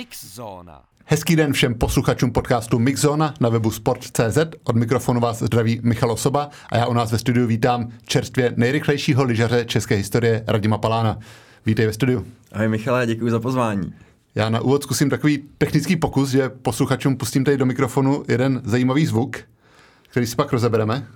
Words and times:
Mixzóna. 0.00 0.82
Hezký 1.04 1.36
den 1.36 1.52
všem 1.52 1.74
posluchačům 1.74 2.32
podcastu 2.32 2.78
Mixzona 2.78 3.34
na 3.40 3.48
webu 3.48 3.70
sport.cz. 3.70 4.38
Od 4.64 4.76
mikrofonu 4.76 5.20
vás 5.20 5.42
zdraví 5.42 5.80
Michal 5.82 6.12
Osoba 6.12 6.50
a 6.72 6.76
já 6.76 6.86
u 6.86 6.92
nás 6.92 7.12
ve 7.12 7.18
studiu 7.18 7.46
vítám 7.46 7.88
čerstvě 8.04 8.52
nejrychlejšího 8.56 9.24
lyžaře 9.24 9.64
české 9.64 9.94
historie 9.94 10.44
Radima 10.46 10.78
Palána. 10.78 11.18
Vítej 11.66 11.86
ve 11.86 11.92
studiu. 11.92 12.26
Ahoj 12.52 12.68
Michale, 12.68 13.06
děkuji 13.06 13.30
za 13.30 13.40
pozvání. 13.40 13.94
Já 14.34 14.48
na 14.50 14.60
úvod 14.60 14.82
zkusím 14.82 15.10
takový 15.10 15.44
technický 15.58 15.96
pokus, 15.96 16.30
že 16.30 16.48
posluchačům 16.48 17.16
pustím 17.16 17.44
tady 17.44 17.56
do 17.56 17.66
mikrofonu 17.66 18.24
jeden 18.28 18.60
zajímavý 18.64 19.06
zvuk, 19.06 19.36
který 20.10 20.26
si 20.26 20.36
pak 20.36 20.52
rozebereme. 20.52 21.06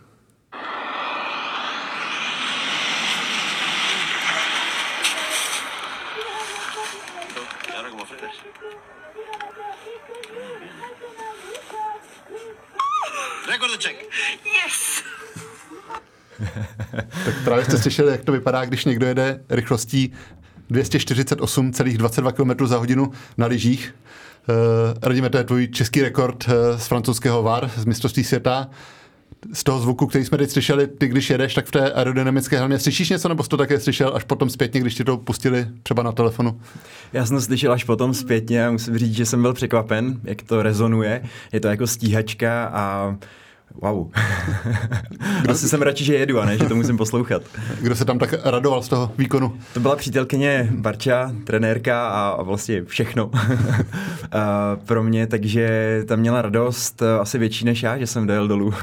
Rekordeček. 13.49 13.97
Yes! 14.45 15.03
Tak 17.25 17.35
právě 17.45 17.65
jste 17.65 17.74
slyšeli, 17.85 18.13
jak 18.13 18.25
to 18.25 18.33
vypadá, 18.33 18.65
když 18.65 18.85
někdo 18.85 19.07
jede 19.07 19.41
rychlostí 19.51 20.13
248,22 20.71 22.33
km 22.33 22.67
za 22.67 22.77
hodinu 22.79 23.13
na 23.39 23.47
lyžích. 23.47 23.95
Uh, 24.49 24.55
Radíme, 25.03 25.31
to 25.31 25.39
je 25.39 25.45
tvůj 25.45 25.69
český 25.69 26.03
rekord 26.03 26.49
uh, 26.49 26.79
z 26.79 26.87
francouzského 26.87 27.43
VAR, 27.43 27.71
z 27.77 27.85
mistrovství 27.85 28.25
světa. 28.25 28.71
Z 29.53 29.65
toho 29.65 29.81
zvuku, 29.81 30.07
který 30.07 30.25
jsme 30.25 30.39
teď 30.39 30.51
slyšeli, 30.51 30.87
ty 30.87 31.09
když 31.09 31.31
jedeš, 31.31 31.55
tak 31.55 31.67
v 31.67 31.71
té 31.71 31.93
aerodynamické 31.93 32.59
helmě 32.59 32.79
slyšíš 32.79 33.11
něco, 33.11 33.29
nebo 33.29 33.43
jsi 33.43 33.49
to 33.49 33.57
také 33.57 33.81
slyšel 33.81 34.13
až 34.15 34.25
potom 34.25 34.51
zpětně, 34.51 34.81
když 34.81 34.95
ti 34.95 35.05
to 35.05 35.17
pustili 35.17 35.67
třeba 35.83 36.03
na 36.03 36.13
telefonu? 36.13 36.61
Já 37.13 37.27
jsem 37.27 37.37
to 37.37 37.43
slyšel 37.43 37.73
až 37.73 37.85
potom 37.85 38.15
zpětně 38.15 38.67
a 38.67 38.71
musím 38.71 38.99
říct, 38.99 39.15
že 39.15 39.27
jsem 39.27 39.43
byl 39.43 39.53
překvapen, 39.55 40.21
jak 40.25 40.43
to 40.43 40.63
rezonuje. 40.63 41.23
Je 41.53 41.61
to 41.61 41.69
jako 41.69 41.87
stíhačka 41.87 42.65
a 42.65 43.17
Wow. 43.83 44.11
Asi 45.49 45.69
jsem 45.69 45.83
radši, 45.83 46.05
že 46.05 46.15
jedu 46.15 46.41
a 46.41 46.45
ne, 46.45 46.59
že 46.59 46.65
to 46.65 46.77
musím 46.77 46.97
poslouchat. 46.97 47.43
Kdo 47.81 47.97
se 47.97 48.05
tam 48.05 48.19
tak 48.19 48.35
radoval 48.45 48.83
z 48.83 48.89
toho 48.89 49.13
výkonu? 49.19 49.53
To 49.75 49.81
byla 49.81 49.97
přítelkyně 49.97 50.69
Barča, 50.71 51.33
trenérka 51.45 52.09
a 52.09 52.43
vlastně 52.43 52.85
všechno 52.85 53.31
pro 54.87 55.03
mě, 55.03 55.27
takže 55.27 56.03
tam 56.07 56.21
měla 56.21 56.43
radost 56.43 57.03
asi 57.21 57.39
větší 57.39 57.65
než 57.65 57.83
já, 57.83 57.99
že 57.99 58.07
jsem 58.07 58.27
dojel 58.27 58.49
dolů. 58.49 58.75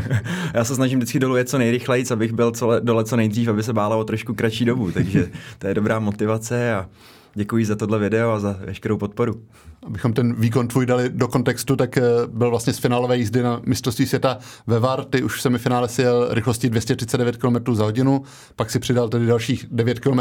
já 0.54 0.64
se 0.64 0.74
snažím 0.74 0.98
vždycky 0.98 1.18
dolů 1.18 1.36
jet 1.36 1.48
co 1.48 1.58
nejrychleji, 1.58 2.04
abych 2.12 2.32
byl 2.32 2.50
co, 2.50 2.80
dole 2.80 3.04
co 3.04 3.16
nejdřív, 3.16 3.48
aby 3.48 3.62
se 3.62 3.72
bála 3.72 3.96
o 3.96 4.04
trošku 4.04 4.34
kratší 4.34 4.64
dobu, 4.64 4.92
takže 4.92 5.28
to 5.58 5.66
je 5.66 5.74
dobrá 5.74 5.98
motivace 5.98 6.74
a 6.74 6.86
děkuji 7.34 7.66
za 7.66 7.76
tohle 7.76 7.98
video 7.98 8.30
a 8.30 8.40
za 8.40 8.56
veškerou 8.60 8.98
podporu. 8.98 9.42
Abychom 9.86 10.12
ten 10.12 10.34
výkon 10.34 10.68
tvůj 10.68 10.86
dali 10.86 11.08
do 11.08 11.28
kontextu, 11.28 11.76
tak 11.76 11.96
eh, 11.96 12.02
byl 12.26 12.50
vlastně 12.50 12.72
z 12.72 12.78
finálové 12.78 13.18
jízdy 13.18 13.42
na 13.42 13.60
mistrovství 13.66 14.06
světa 14.06 14.38
ve 14.66 14.80
VAR. 14.80 15.04
Ty 15.04 15.22
už 15.22 15.36
v 15.36 15.42
semifinále 15.42 15.88
si 15.88 16.02
jel 16.02 16.28
rychlostí 16.30 16.70
239 16.70 17.36
km 17.36 17.74
za 17.74 17.84
hodinu, 17.84 18.22
pak 18.56 18.70
si 18.70 18.78
přidal 18.78 19.08
tedy 19.08 19.26
dalších 19.26 19.66
9 19.70 20.00
km 20.00 20.20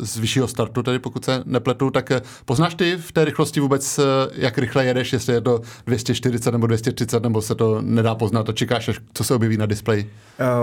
z 0.00 0.16
vyššího 0.16 0.48
startu, 0.48 0.82
tedy 0.82 0.98
pokud 0.98 1.24
se 1.24 1.42
nepletu. 1.46 1.90
Tak 1.90 2.10
eh, 2.10 2.22
poznáš 2.44 2.74
ty 2.74 2.96
v 2.96 3.12
té 3.12 3.24
rychlosti 3.24 3.60
vůbec, 3.60 3.98
eh, 3.98 4.02
jak 4.34 4.58
rychle 4.58 4.84
jedeš, 4.84 5.12
jestli 5.12 5.34
je 5.34 5.40
to 5.40 5.60
240 5.86 6.50
nebo 6.50 6.66
230, 6.66 7.22
nebo 7.22 7.42
se 7.42 7.54
to 7.54 7.82
nedá 7.82 8.14
poznat 8.14 8.48
a 8.48 8.52
čekáš, 8.52 8.88
až 8.88 9.00
co 9.14 9.24
se 9.24 9.34
objeví 9.34 9.56
na 9.56 9.66
displeji? 9.66 10.10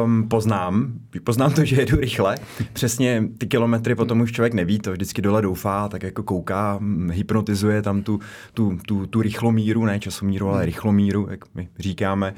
Um, 0.04 0.30
poznám. 0.30 0.94
Poznám 1.24 1.54
to, 1.54 1.66
že 1.66 1.76
jedu 1.76 1.98
rychle. 1.98 2.38
Přesně 2.74 3.24
ty 3.38 3.48
kilometry 3.48 3.96
potom 3.96 4.22
už 4.22 4.32
člověk 4.32 4.54
neví, 4.54 4.80
to 4.80 4.92
vždycky 4.92 5.22
dole 5.22 5.42
doufá, 5.42 5.87
tak 5.88 6.04
jako 6.04 6.24
kouká, 6.24 6.80
hypnotizuje 7.12 7.82
tam 7.82 8.04
tu 8.04 8.20
tu, 8.54 8.78
tu, 8.88 9.06
tu 9.06 9.22
rychlomíru, 9.22 9.86
ne 9.86 10.00
časomíru, 10.00 10.50
ale 10.50 10.66
rychlomíru, 10.66 11.28
jak 11.30 11.46
my 11.56 11.70
říkáme. 11.80 12.34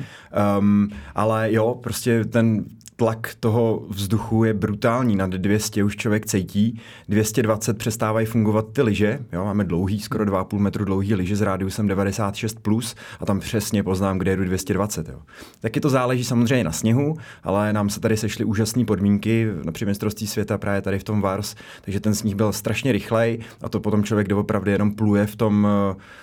Um, 0.60 0.90
ale 1.16 1.54
jo, 1.54 1.80
prostě 1.84 2.26
ten 2.26 2.66
tlak 3.00 3.36
toho 3.40 3.86
vzduchu 3.90 4.44
je 4.44 4.54
brutální. 4.54 5.16
Nad 5.16 5.30
200 5.30 5.84
už 5.84 5.96
člověk 5.96 6.26
cítí. 6.26 6.82
220 7.10 7.78
přestávají 7.78 8.26
fungovat 8.26 8.66
ty 8.74 8.82
lyže. 8.82 9.20
Jo, 9.34 9.46
máme 9.46 9.64
dlouhý, 9.64 10.00
skoro 10.00 10.26
2,5 10.26 10.60
metru 10.60 10.86
dlouhý 10.86 11.16
lyže 11.16 11.36
s 11.36 11.42
rádiusem 11.42 11.88
96+, 11.88 12.60
plus 12.62 12.96
a 13.20 13.26
tam 13.26 13.40
přesně 13.40 13.84
poznám, 13.84 14.18
kde 14.18 14.32
jedu 14.32 14.44
220. 14.44 15.10
Jo. 15.10 15.22
Taky 15.60 15.80
to 15.80 15.90
záleží 15.90 16.24
samozřejmě 16.24 16.64
na 16.64 16.72
sněhu, 16.72 17.18
ale 17.44 17.74
nám 17.74 17.90
se 17.90 18.00
tady 18.00 18.18
sešly 18.18 18.46
úžasné 18.46 18.86
podmínky 18.86 19.48
na 19.64 19.72
mistrovství 19.86 20.28
světa 20.28 20.58
právě 20.58 20.82
tady 20.82 21.00
v 21.00 21.04
tom 21.04 21.22
Vars, 21.22 21.56
takže 21.82 22.00
ten 22.00 22.16
sníh 22.16 22.36
byl 22.36 22.54
strašně 22.54 22.92
rychlej 22.92 23.39
a 23.62 23.70
to 23.70 23.80
potom 23.80 24.04
člověk 24.04 24.28
doopravdy 24.28 24.72
jenom 24.72 24.92
pluje 24.92 25.26
v 25.26 25.36
tom, 25.36 25.68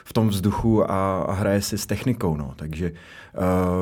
v 0.04 0.12
tom 0.12 0.28
vzduchu 0.28 0.90
a, 0.90 1.22
a 1.22 1.32
hraje 1.32 1.62
si 1.62 1.78
s 1.78 1.86
technikou. 1.86 2.36
No. 2.36 2.52
Takže 2.56 2.92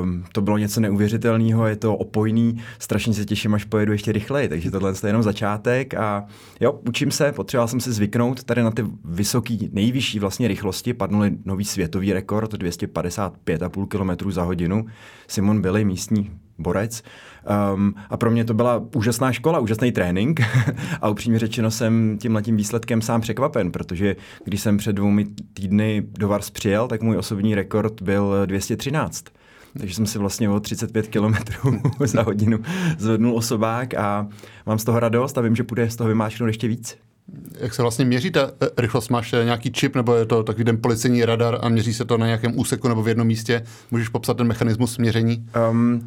um, 0.03 0.25
to 0.33 0.41
bylo 0.41 0.59
něco 0.59 0.81
neuvěřitelného, 0.81 1.67
je 1.67 1.77
to 1.77 1.97
opojný, 1.97 2.63
strašně 2.79 3.15
se 3.15 3.25
těším, 3.25 3.55
až 3.55 3.65
pojedu 3.65 3.93
ještě 3.93 4.13
rychleji, 4.13 4.49
takže 4.49 4.71
tohle 4.71 4.91
je 4.91 5.09
jenom 5.09 5.23
začátek 5.23 5.95
a 5.95 6.27
jo, 6.61 6.81
učím 6.89 7.11
se, 7.11 7.33
potřeboval 7.33 7.69
jsem 7.69 7.81
si 7.81 7.93
zvyknout 7.93 8.45
tady 8.45 8.63
na 8.63 8.71
ty 8.71 8.85
vysoké, 9.05 9.57
nejvyšší 9.73 10.19
vlastně 10.19 10.49
rychlosti, 10.49 10.95
padnul 10.95 11.25
nový 11.45 11.65
světový 11.65 12.13
rekord, 12.13 12.55
255,5 12.55 13.87
km 13.87 14.31
za 14.31 14.43
hodinu, 14.43 14.87
Simon 15.29 15.63
Billy, 15.63 15.85
místní 15.85 16.31
borec. 16.59 17.03
Um, 17.75 17.95
a 18.11 18.17
pro 18.17 18.31
mě 18.31 18.45
to 18.45 18.55
byla 18.55 18.83
úžasná 18.97 19.33
škola, 19.33 19.59
úžasný 19.59 19.93
trénink 19.93 20.41
a 21.01 21.09
upřímně 21.09 21.39
řečeno 21.39 21.71
jsem 21.71 22.19
tím 22.21 22.35
letím 22.35 22.57
výsledkem 22.57 23.03
sám 23.03 23.21
překvapen, 23.21 23.73
protože 23.73 24.17
když 24.45 24.61
jsem 24.61 24.77
před 24.77 24.93
dvoumi 24.93 25.27
týdny 25.55 26.03
do 26.19 26.29
Vars 26.29 26.51
přijel, 26.51 26.89
tak 26.89 27.03
můj 27.03 27.17
osobní 27.17 27.55
rekord 27.55 28.03
byl 28.03 28.47
213 28.47 29.25
takže 29.79 29.95
jsem 29.95 30.07
si 30.07 30.19
vlastně 30.19 30.51
o 30.51 30.61
35 30.61 31.09
km 31.09 31.35
za 32.07 32.23
hodinu 32.23 32.59
zvednul 32.99 33.37
osobák 33.37 33.95
a 33.95 34.29
mám 34.67 34.79
z 34.79 34.85
toho 34.85 35.01
radost 35.01 35.39
a 35.39 35.41
vím, 35.41 35.57
že 35.57 35.65
půjde 35.65 35.91
z 35.91 35.97
toho 35.97 36.09
vymáčknout 36.09 36.47
ještě 36.47 36.69
víc. 36.69 36.97
Jak 37.61 37.75
se 37.75 37.83
vlastně 37.83 38.05
měří 38.05 38.31
ta 38.31 38.51
eh, 38.63 38.69
rychlost? 38.79 39.09
Máš 39.09 39.33
eh, 39.33 39.45
nějaký 39.45 39.73
čip 39.73 39.97
nebo 39.97 40.15
je 40.15 40.27
to 40.27 40.43
takový 40.43 40.65
ten 40.65 40.81
policejní 40.81 41.25
radar 41.25 41.59
a 41.63 41.69
měří 41.69 41.95
se 41.95 42.05
to 42.05 42.19
na 42.19 42.27
nějakém 42.27 42.59
úseku 42.59 42.89
nebo 42.89 43.03
v 43.03 43.09
jednom 43.09 43.27
místě? 43.27 43.65
Můžeš 43.91 44.09
popsat 44.09 44.37
ten 44.37 44.47
mechanismus 44.47 44.99
měření? 44.99 45.47
Um, 45.71 46.07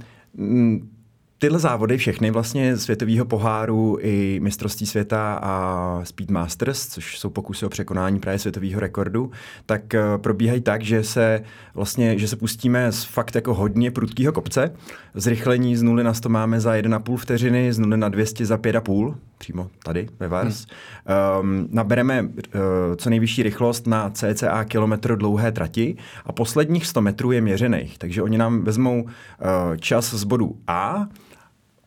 Tyhle 1.40 1.60
závody, 1.60 1.98
všechny 1.98 2.32
vlastně 2.32 2.78
světového 2.78 3.26
poháru 3.26 3.98
i 4.02 4.40
mistrovství 4.44 4.86
světa 4.88 5.40
a 5.42 6.02
Speed 6.04 6.32
Masters, 6.32 6.88
což 6.88 7.20
jsou 7.20 7.30
pokusy 7.30 7.66
o 7.66 7.70
překonání 7.70 8.20
právě 8.20 8.40
světového 8.40 8.80
rekordu, 8.80 9.32
tak 9.66 9.94
eh, 9.94 10.02
probíhají 10.18 10.62
tak, 10.62 10.82
že 10.82 11.04
se 11.04 11.42
vlastně, 11.74 12.20
že 12.20 12.28
se 12.28 12.36
pustíme 12.36 12.92
z 12.92 13.04
fakt 13.04 13.36
jako 13.36 13.54
hodně 13.54 13.92
prudkého 13.92 14.34
kopce. 14.34 14.74
Zrychlení 15.14 15.76
z 15.76 15.84
0 15.84 16.04
na 16.04 16.14
100 16.14 16.30
máme 16.30 16.60
za 16.60 16.74
1,5 16.74 17.18
vteřiny, 17.18 17.74
z 17.74 17.80
0 17.80 17.98
na 17.98 18.10
200 18.10 18.46
za 18.46 18.58
5,5, 18.58 19.16
přímo 19.38 19.70
tady 19.84 20.08
ve 20.20 20.28
Vars. 20.28 20.66
Hmm. 21.06 21.62
Um, 21.62 21.68
nabereme 21.72 22.22
uh, 22.22 22.30
co 22.96 23.10
nejvyšší 23.10 23.44
rychlost 23.44 23.88
na 23.88 24.10
cca 24.10 24.64
kilometr 24.64 25.16
dlouhé 25.16 25.52
trati 25.52 25.98
a 26.26 26.32
posledních 26.32 26.86
100 26.86 27.02
metrů 27.02 27.32
je 27.32 27.42
měřených, 27.42 27.98
takže 27.98 28.22
oni 28.22 28.38
nám 28.38 28.62
vezmou 28.62 29.04
uh, 29.04 29.10
čas 29.78 30.14
z 30.14 30.24
bodu 30.24 30.58
A, 30.68 31.08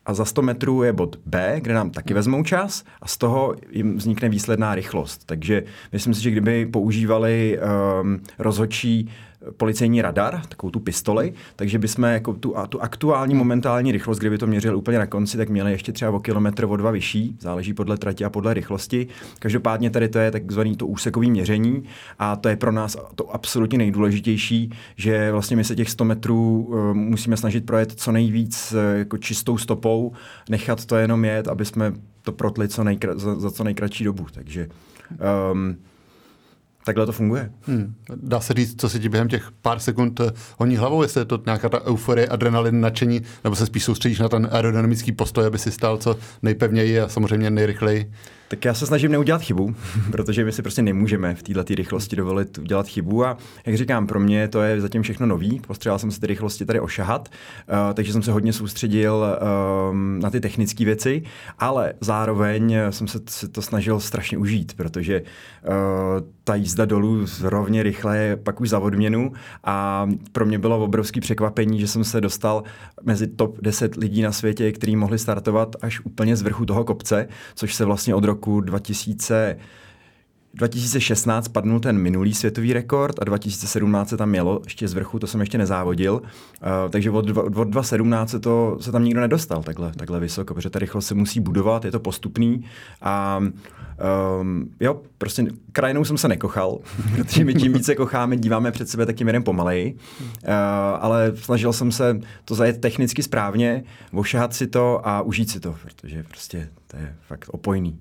a 0.07 0.15
za 0.15 0.25
100 0.25 0.43
metrů 0.43 0.83
je 0.83 0.93
bod 0.93 1.17
B, 1.27 1.61
kde 1.61 1.75
nám 1.75 1.91
taky 1.91 2.15
vezmou 2.15 2.43
čas 2.43 2.85
a 3.03 3.09
z 3.09 3.17
toho 3.17 3.55
jim 3.71 3.97
vznikne 3.97 4.29
výsledná 4.29 4.75
rychlost. 4.75 5.25
Takže 5.27 5.63
myslím 5.93 6.15
si, 6.15 6.23
že 6.23 6.31
kdyby 6.31 6.67
používali 6.67 7.59
um, 8.03 8.21
rozhodčí 8.39 9.11
policejní 9.57 10.03
radar, 10.03 10.41
takovou 10.49 10.71
tu 10.71 10.81
pistoli, 10.81 11.33
takže 11.57 11.79
bychom 11.79 12.05
jako 12.05 12.33
tu, 12.33 12.59
a 12.59 12.67
tu 12.67 12.83
aktuální 12.83 13.35
momentální 13.35 13.93
rychlost, 13.93 14.19
kdyby 14.19 14.39
to 14.39 14.47
měřili 14.47 14.77
úplně 14.77 14.99
na 14.99 15.07
konci, 15.07 15.37
tak 15.37 15.49
měli 15.49 15.73
ještě 15.73 15.93
třeba 15.93 16.11
o 16.11 16.21
kilometr 16.21 16.65
o 16.65 16.77
dva 16.77 16.91
vyšší, 16.91 17.37
záleží 17.41 17.75
podle 17.75 17.97
trati 17.97 18.25
a 18.25 18.31
podle 18.31 18.55
rychlosti. 18.55 19.07
Každopádně 19.39 19.91
tady 19.91 20.09
to 20.09 20.19
je 20.19 20.31
takzvaný 20.31 20.77
to 20.77 20.87
úsekový 20.87 21.31
měření 21.31 21.83
a 22.19 22.37
to 22.37 22.49
je 22.49 22.57
pro 22.57 22.73
nás 22.73 22.97
to 23.15 23.35
absolutně 23.35 23.79
nejdůležitější, 23.79 24.71
že 24.97 25.33
vlastně 25.33 25.57
my 25.57 25.65
se 25.65 25.77
těch 25.77 25.91
100 25.91 26.05
metrů 26.05 26.67
uh, 26.69 26.95
musíme 26.95 27.37
snažit 27.37 27.67
projet 27.67 27.93
co 27.93 28.13
nejvíc 28.13 28.73
uh, 28.73 28.99
jako 28.99 29.19
čistou 29.19 29.59
stopou, 29.59 30.13
nechat 30.49 30.87
to 30.87 30.97
jenom 30.97 31.25
jet, 31.25 31.49
aby 31.49 31.65
jsme 31.65 31.93
to 32.23 32.33
protli 32.33 32.69
co 32.69 32.83
nejkra- 32.83 33.19
za, 33.19 33.35
za 33.35 33.51
co 33.51 33.65
nejkratší 33.65 34.05
dobu. 34.05 34.27
Takže 34.33 34.69
um, 35.53 35.77
Takhle 36.85 37.07
to 37.07 37.13
funguje. 37.13 37.51
Hmm. 37.63 37.95
Dá 38.17 38.41
se 38.41 38.55
říct, 38.55 38.81
co 38.81 38.89
se 38.89 38.99
ti 38.99 39.09
během 39.09 39.29
těch 39.29 39.51
pár 39.63 39.79
sekund 39.79 40.21
eh, 40.21 40.31
honí 40.59 40.77
hlavou, 40.77 41.03
jestli 41.03 41.21
je 41.21 41.25
to 41.25 41.43
nějaká 41.47 41.69
ta 41.69 41.87
euforie, 41.87 42.27
adrenalin, 42.27 42.81
nadšení, 42.81 43.23
nebo 43.45 43.57
se 43.57 43.67
spíš 43.67 43.85
soustředíš 43.85 44.19
na 44.19 44.29
ten 44.29 44.49
aerodynamický 44.53 45.13
postoj, 45.13 45.47
aby 45.47 45.59
si 45.59 45.73
stál 45.73 45.99
co 45.99 46.17
nejpevněji 46.43 47.01
a 47.01 47.09
samozřejmě 47.09 47.51
nejrychleji? 47.51 48.13
Tak 48.51 48.65
já 48.65 48.75
se 48.75 48.87
snažím 48.87 49.13
neudělat 49.13 49.43
chybu, 49.43 49.75
protože 50.11 50.45
my 50.45 50.53
si 50.53 50.63
prostě 50.63 50.83
nemůžeme 50.83 51.35
v 51.35 51.43
této 51.43 51.75
rychlosti 51.75 52.17
dovolit 52.17 52.59
udělat 52.59 52.87
chybu 52.87 53.25
a 53.25 53.37
jak 53.67 53.77
říkám, 53.77 54.07
pro 54.07 54.21
mě 54.21 54.49
to 54.49 54.63
je 54.63 54.81
zatím 54.81 55.03
všechno 55.03 55.27
nový. 55.27 55.61
Postřeboval 55.67 55.99
jsem 55.99 56.11
se 56.11 56.21
ty 56.21 56.27
rychlosti 56.27 56.67
tady 56.67 56.81
ošahat, 56.81 57.29
uh, 57.29 57.95
takže 57.95 58.13
jsem 58.13 58.23
se 58.23 58.33
hodně 58.33 58.53
soustředil 58.53 59.25
um, 59.91 60.19
na 60.23 60.31
ty 60.31 60.41
technické 60.41 60.85
věci, 60.85 61.23
ale 61.59 61.93
zároveň 62.01 62.77
jsem 62.91 63.09
se, 63.09 63.49
to 63.49 63.63
snažil 63.63 64.01
strašně 64.01 64.39
užít, 64.39 64.75
protože 64.75 65.23
uh, 65.23 66.27
ta 66.45 66.55
jízda 66.55 66.85
dolů 66.85 67.27
rovně 67.43 67.83
rychle 67.83 68.19
je 68.19 68.37
pak 68.37 68.61
už 68.61 68.69
za 68.69 68.79
odměnu 68.79 69.33
a 69.65 70.09
pro 70.33 70.47
mě 70.47 70.59
bylo 70.59 70.85
obrovské 70.85 71.21
překvapení, 71.21 71.81
že 71.81 71.89
jsem 71.89 72.05
se 72.05 72.21
dostal 72.21 72.63
mezi 73.03 73.27
top 73.27 73.59
10 73.63 73.97
lidí 73.97 74.23
na 74.23 74.33
světě, 74.33 74.73
kteří 74.73 74.97
mohli 74.97 75.19
startovat 75.19 75.77
až 75.83 76.01
úplně 76.01 76.37
z 76.37 76.43
vrchu 76.43 76.67
toho 76.67 76.85
kopce, 76.85 77.29
což 77.55 77.75
se 77.75 77.85
vlastně 77.85 78.15
od 78.15 78.25
roku 78.25 78.40
2000 78.61 79.57
2016 80.55 81.49
padnul 81.49 81.81
ten 81.81 81.99
minulý 81.99 82.35
světový 82.35 82.73
rekord 82.73 83.19
a 83.21 83.25
2017 83.25 84.09
se 84.09 84.17
tam 84.17 84.29
mělo 84.29 84.61
ještě 84.65 84.89
z 84.89 84.95
vrchu, 84.95 85.19
to 85.19 85.27
jsem 85.27 85.41
ještě 85.41 85.59
nezávodil. 85.59 86.15
Uh, 86.15 86.91
takže 86.91 87.11
od, 87.11 87.31
od 87.37 87.69
2017 87.69 88.31
se, 88.31 88.41
to, 88.41 88.79
se 88.81 88.93
tam 88.93 89.05
nikdo 89.05 89.21
nedostal 89.21 89.63
takhle, 89.63 89.93
takhle 89.97 90.21
vysoko, 90.21 90.55
protože 90.55 90.71
ta 90.71 90.79
rychlost 90.79 91.07
se 91.07 91.15
musí 91.15 91.41
budovat, 91.41 91.85
je 91.85 91.91
to 91.91 92.01
postupný 92.01 92.65
a 93.03 93.41
um, 94.41 94.71
jo, 94.81 95.01
prostě 95.19 95.47
krajinou 95.73 96.05
jsem 96.05 96.19
se 96.19 96.29
nekochal, 96.29 96.79
protože 97.17 97.45
my 97.45 97.55
tím 97.55 97.73
více 97.73 97.95
kocháme, 97.95 98.37
díváme 98.37 98.73
před 98.73 98.89
sebe 98.89 99.07
takým 99.07 99.27
jeden 99.27 99.43
pomaleji, 99.43 99.95
uh, 100.21 100.29
ale 101.01 101.33
snažil 101.35 101.73
jsem 101.73 101.93
se 101.93 102.21
to 102.45 102.55
zajet 102.55 102.81
technicky 102.81 103.23
správně, 103.23 103.85
ošahat 104.13 104.55
si 104.55 104.67
to 104.67 105.09
a 105.09 105.23
užít 105.23 105.51
si 105.51 105.61
to, 105.61 105.77
protože 105.83 106.23
prostě 106.23 106.69
to 106.87 106.97
je 106.97 107.17
fakt 107.29 107.49
opojný. 107.49 107.99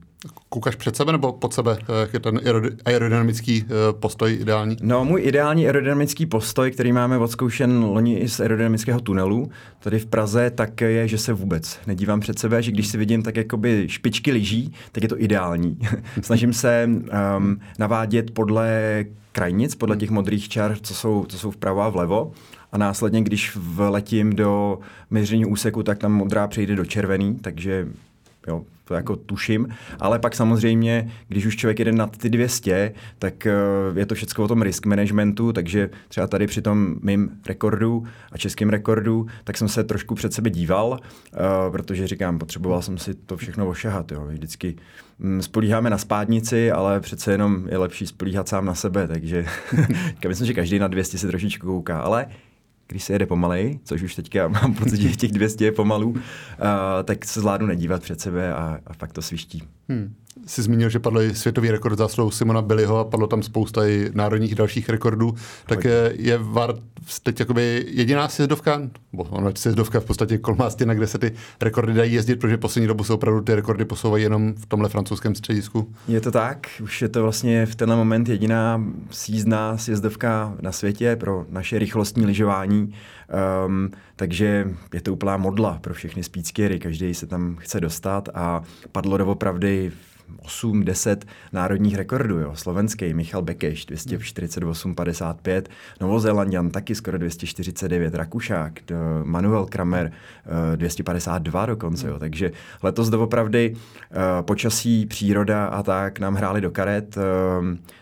Koukáš 0.50 0.76
před 0.76 0.96
sebe 0.96 1.12
nebo 1.12 1.34
pod 1.34 1.54
sebe? 1.54 1.78
Jak 2.02 2.14
je 2.14 2.20
ten 2.20 2.40
aerodynamický 2.86 3.66
eh, 3.66 3.94
postoj 3.94 4.38
ideální? 4.42 4.78
No, 4.82 5.06
můj 5.06 5.22
ideální 5.24 5.66
aerodynamický 5.66 6.26
postoj, 6.26 6.72
který 6.72 6.92
máme 6.92 7.18
odzkoušen 7.18 7.84
loni 7.84 8.30
z 8.30 8.40
aerodynamického 8.40 9.00
tunelu, 9.00 9.50
tady 9.80 10.00
v 10.00 10.06
Praze, 10.06 10.50
tak 10.50 10.82
je, 10.82 11.08
že 11.08 11.18
se 11.18 11.34
vůbec 11.34 11.80
nedívám 11.88 12.20
před 12.20 12.40
sebe, 12.40 12.62
že 12.62 12.72
když 12.72 12.88
si 12.88 12.98
vidím 12.98 13.24
tak 13.24 13.36
jakoby 13.36 13.84
špičky 13.90 14.32
lyží, 14.32 14.74
tak 14.92 15.04
je 15.04 15.10
to 15.10 15.22
ideální. 15.22 15.80
Snažím 16.22 16.54
se 16.54 16.90
um, 17.38 17.60
navádět 17.80 18.32
podle 18.32 19.06
krajnic, 19.32 19.76
podle 19.76 19.98
těch 19.98 20.10
modrých 20.10 20.50
čar, 20.50 20.78
co 20.82 20.94
jsou, 20.94 21.26
co 21.30 21.40
jsou 21.40 21.52
vpravo 21.52 21.82
a 21.82 21.90
vlevo. 21.90 22.32
A 22.72 22.78
následně, 22.78 23.22
když 23.22 23.56
vletím 23.56 24.36
do 24.36 24.80
měření 25.10 25.46
úseku, 25.46 25.84
tak 25.84 25.98
tam 25.98 26.12
modrá 26.12 26.48
přejde 26.48 26.76
do 26.76 26.86
červený, 26.86 27.36
takže 27.36 27.88
jo, 28.48 28.64
to 28.90 28.96
jako 28.96 29.16
tuším, 29.16 29.68
ale 30.00 30.20
pak 30.20 30.36
samozřejmě, 30.36 31.12
když 31.28 31.46
už 31.46 31.56
člověk 31.56 31.80
jede 31.80 31.92
nad 31.92 32.18
ty 32.18 32.30
200, 32.30 32.94
tak 33.20 33.46
eh, 33.46 33.54
je 33.96 34.06
to 34.06 34.16
všechno 34.16 34.44
o 34.44 34.48
tom 34.48 34.62
risk 34.62 34.86
managementu, 34.86 35.54
takže 35.54 35.90
třeba 36.08 36.28
tady 36.28 36.48
při 36.48 36.62
tom 36.62 36.96
mým 37.02 37.30
rekordu 37.48 38.04
a 38.32 38.38
českým 38.38 38.70
rekordu, 38.70 39.28
tak 39.44 39.58
jsem 39.58 39.68
se 39.68 39.84
trošku 39.84 40.16
před 40.16 40.34
sebe 40.34 40.50
díval, 40.50 41.00
eh, 41.34 41.38
protože 41.72 42.08
říkám, 42.08 42.40
potřeboval 42.40 42.82
jsem 42.82 42.98
si 42.98 43.14
to 43.14 43.38
všechno 43.38 43.68
ošahat. 43.68 44.12
Jo. 44.12 44.26
Vždycky 44.26 44.76
hm, 45.20 45.42
spolíháme 45.42 45.90
na 45.90 45.98
spádnici, 45.98 46.72
ale 46.72 47.00
přece 47.00 47.32
jenom 47.32 47.68
je 47.68 47.78
lepší 47.78 48.08
spolíhat 48.08 48.50
sám 48.50 48.66
na 48.66 48.76
sebe, 48.76 49.08
takže 49.08 49.46
myslím, 50.28 50.48
že 50.48 50.54
každý 50.54 50.80
na 50.80 50.88
200 50.88 51.18
se 51.18 51.28
trošičku 51.28 51.68
kouká, 51.68 52.00
ale 52.00 52.28
když 52.90 53.04
se 53.04 53.14
jede 53.14 53.26
pomalej, 53.26 53.80
což 53.84 54.02
už 54.02 54.16
teďka 54.16 54.48
mám 54.62 54.74
pocit, 54.74 55.02
že 55.02 55.10
těch 55.10 55.32
200 55.32 55.66
je 55.66 55.72
pomalu, 55.72 56.10
uh, 56.10 56.18
tak 57.04 57.26
se 57.26 57.40
zvládnu 57.40 57.68
nedívat 57.68 58.02
před 58.02 58.22
sebe 58.22 58.54
a, 58.54 58.80
a 58.88 58.94
fakt 58.94 59.14
to 59.14 59.22
sviští. 59.22 59.64
Hmm 59.90 60.16
jsi 60.46 60.62
zmínil, 60.62 60.90
že 60.90 61.00
padl 61.00 61.34
světový 61.34 61.72
rekord 61.72 61.98
zásluhou 61.98 62.32
Simona 62.32 62.62
Billyho 62.62 62.98
a 62.98 63.04
padlo 63.04 63.28
tam 63.28 63.44
spousta 63.44 63.88
i 63.88 64.10
národních 64.14 64.56
dalších 64.56 64.90
rekordů, 64.90 65.36
tak 65.66 65.84
je, 65.84 66.14
je 66.18 66.38
VAR 66.38 66.76
teď 67.24 67.40
jakoby 67.40 67.86
jediná 67.88 68.28
sjezdovka, 68.28 68.82
bo 69.14 69.24
ono 69.24 69.48
je 69.48 69.54
sjezdovka 69.58 70.00
v 70.00 70.06
podstatě 70.06 70.38
kolmástina, 70.38 70.94
kde 70.94 71.08
se 71.08 71.18
ty 71.18 71.32
rekordy 71.62 71.94
dají 71.94 72.14
jezdit, 72.14 72.36
protože 72.36 72.58
poslední 72.58 72.88
dobu 72.88 73.04
se 73.04 73.14
opravdu 73.14 73.42
ty 73.42 73.56
rekordy 73.56 73.86
posouvají 73.86 74.24
jenom 74.24 74.54
v 74.54 74.66
tomhle 74.66 74.90
francouzském 74.90 75.36
středisku. 75.36 75.94
Je 76.08 76.22
to 76.22 76.32
tak, 76.32 76.68
už 76.84 77.02
je 77.02 77.10
to 77.10 77.24
vlastně 77.24 77.66
v 77.66 77.76
tenhle 77.76 77.98
moment 77.98 78.30
jediná 78.30 78.84
sízdná 79.12 79.78
sjezdovka 79.78 80.54
na 80.62 80.72
světě 80.72 81.16
pro 81.16 81.46
naše 81.50 81.80
rychlostní 81.80 82.26
lyžování, 82.26 82.94
um, 83.66 83.92
takže 84.16 84.68
je 84.94 85.02
to 85.02 85.14
úplná 85.14 85.38
modla 85.38 85.80
pro 85.82 85.94
všechny 85.94 86.24
speedskery, 86.24 86.80
každý 86.80 87.14
se 87.14 87.28
tam 87.28 87.56
chce 87.60 87.80
dostat 87.80 88.30
a 88.34 88.64
padlo 88.92 89.18
doopravdy 89.18 89.92
8, 90.42 90.84
10 90.84 91.26
národních 91.54 91.96
rekordů. 91.96 92.40
Jo. 92.40 92.52
Slovenský 92.56 93.14
Michal 93.14 93.42
Bekeš 93.42 93.88
248,55, 93.88 95.64
Novozélandian 96.02 96.70
taky 96.70 96.96
skoro 96.96 97.18
249, 97.18 98.16
Rakušák, 98.16 98.74
Manuel 99.24 99.66
Kramer 99.66 100.12
252 100.76 101.64
eh, 101.64 101.68
dokonce. 101.68 102.08
Jo. 102.08 102.20
Takže 102.20 102.52
letos 102.84 103.10
doopravdy 103.10 103.76
eh, 103.76 104.16
počasí, 104.42 105.06
příroda 105.06 105.66
a 105.66 105.84
tak 105.84 106.20
nám 106.20 106.36
hráli 106.36 106.62
do 106.62 106.72
karet 106.72 107.18
eh, 107.18 107.22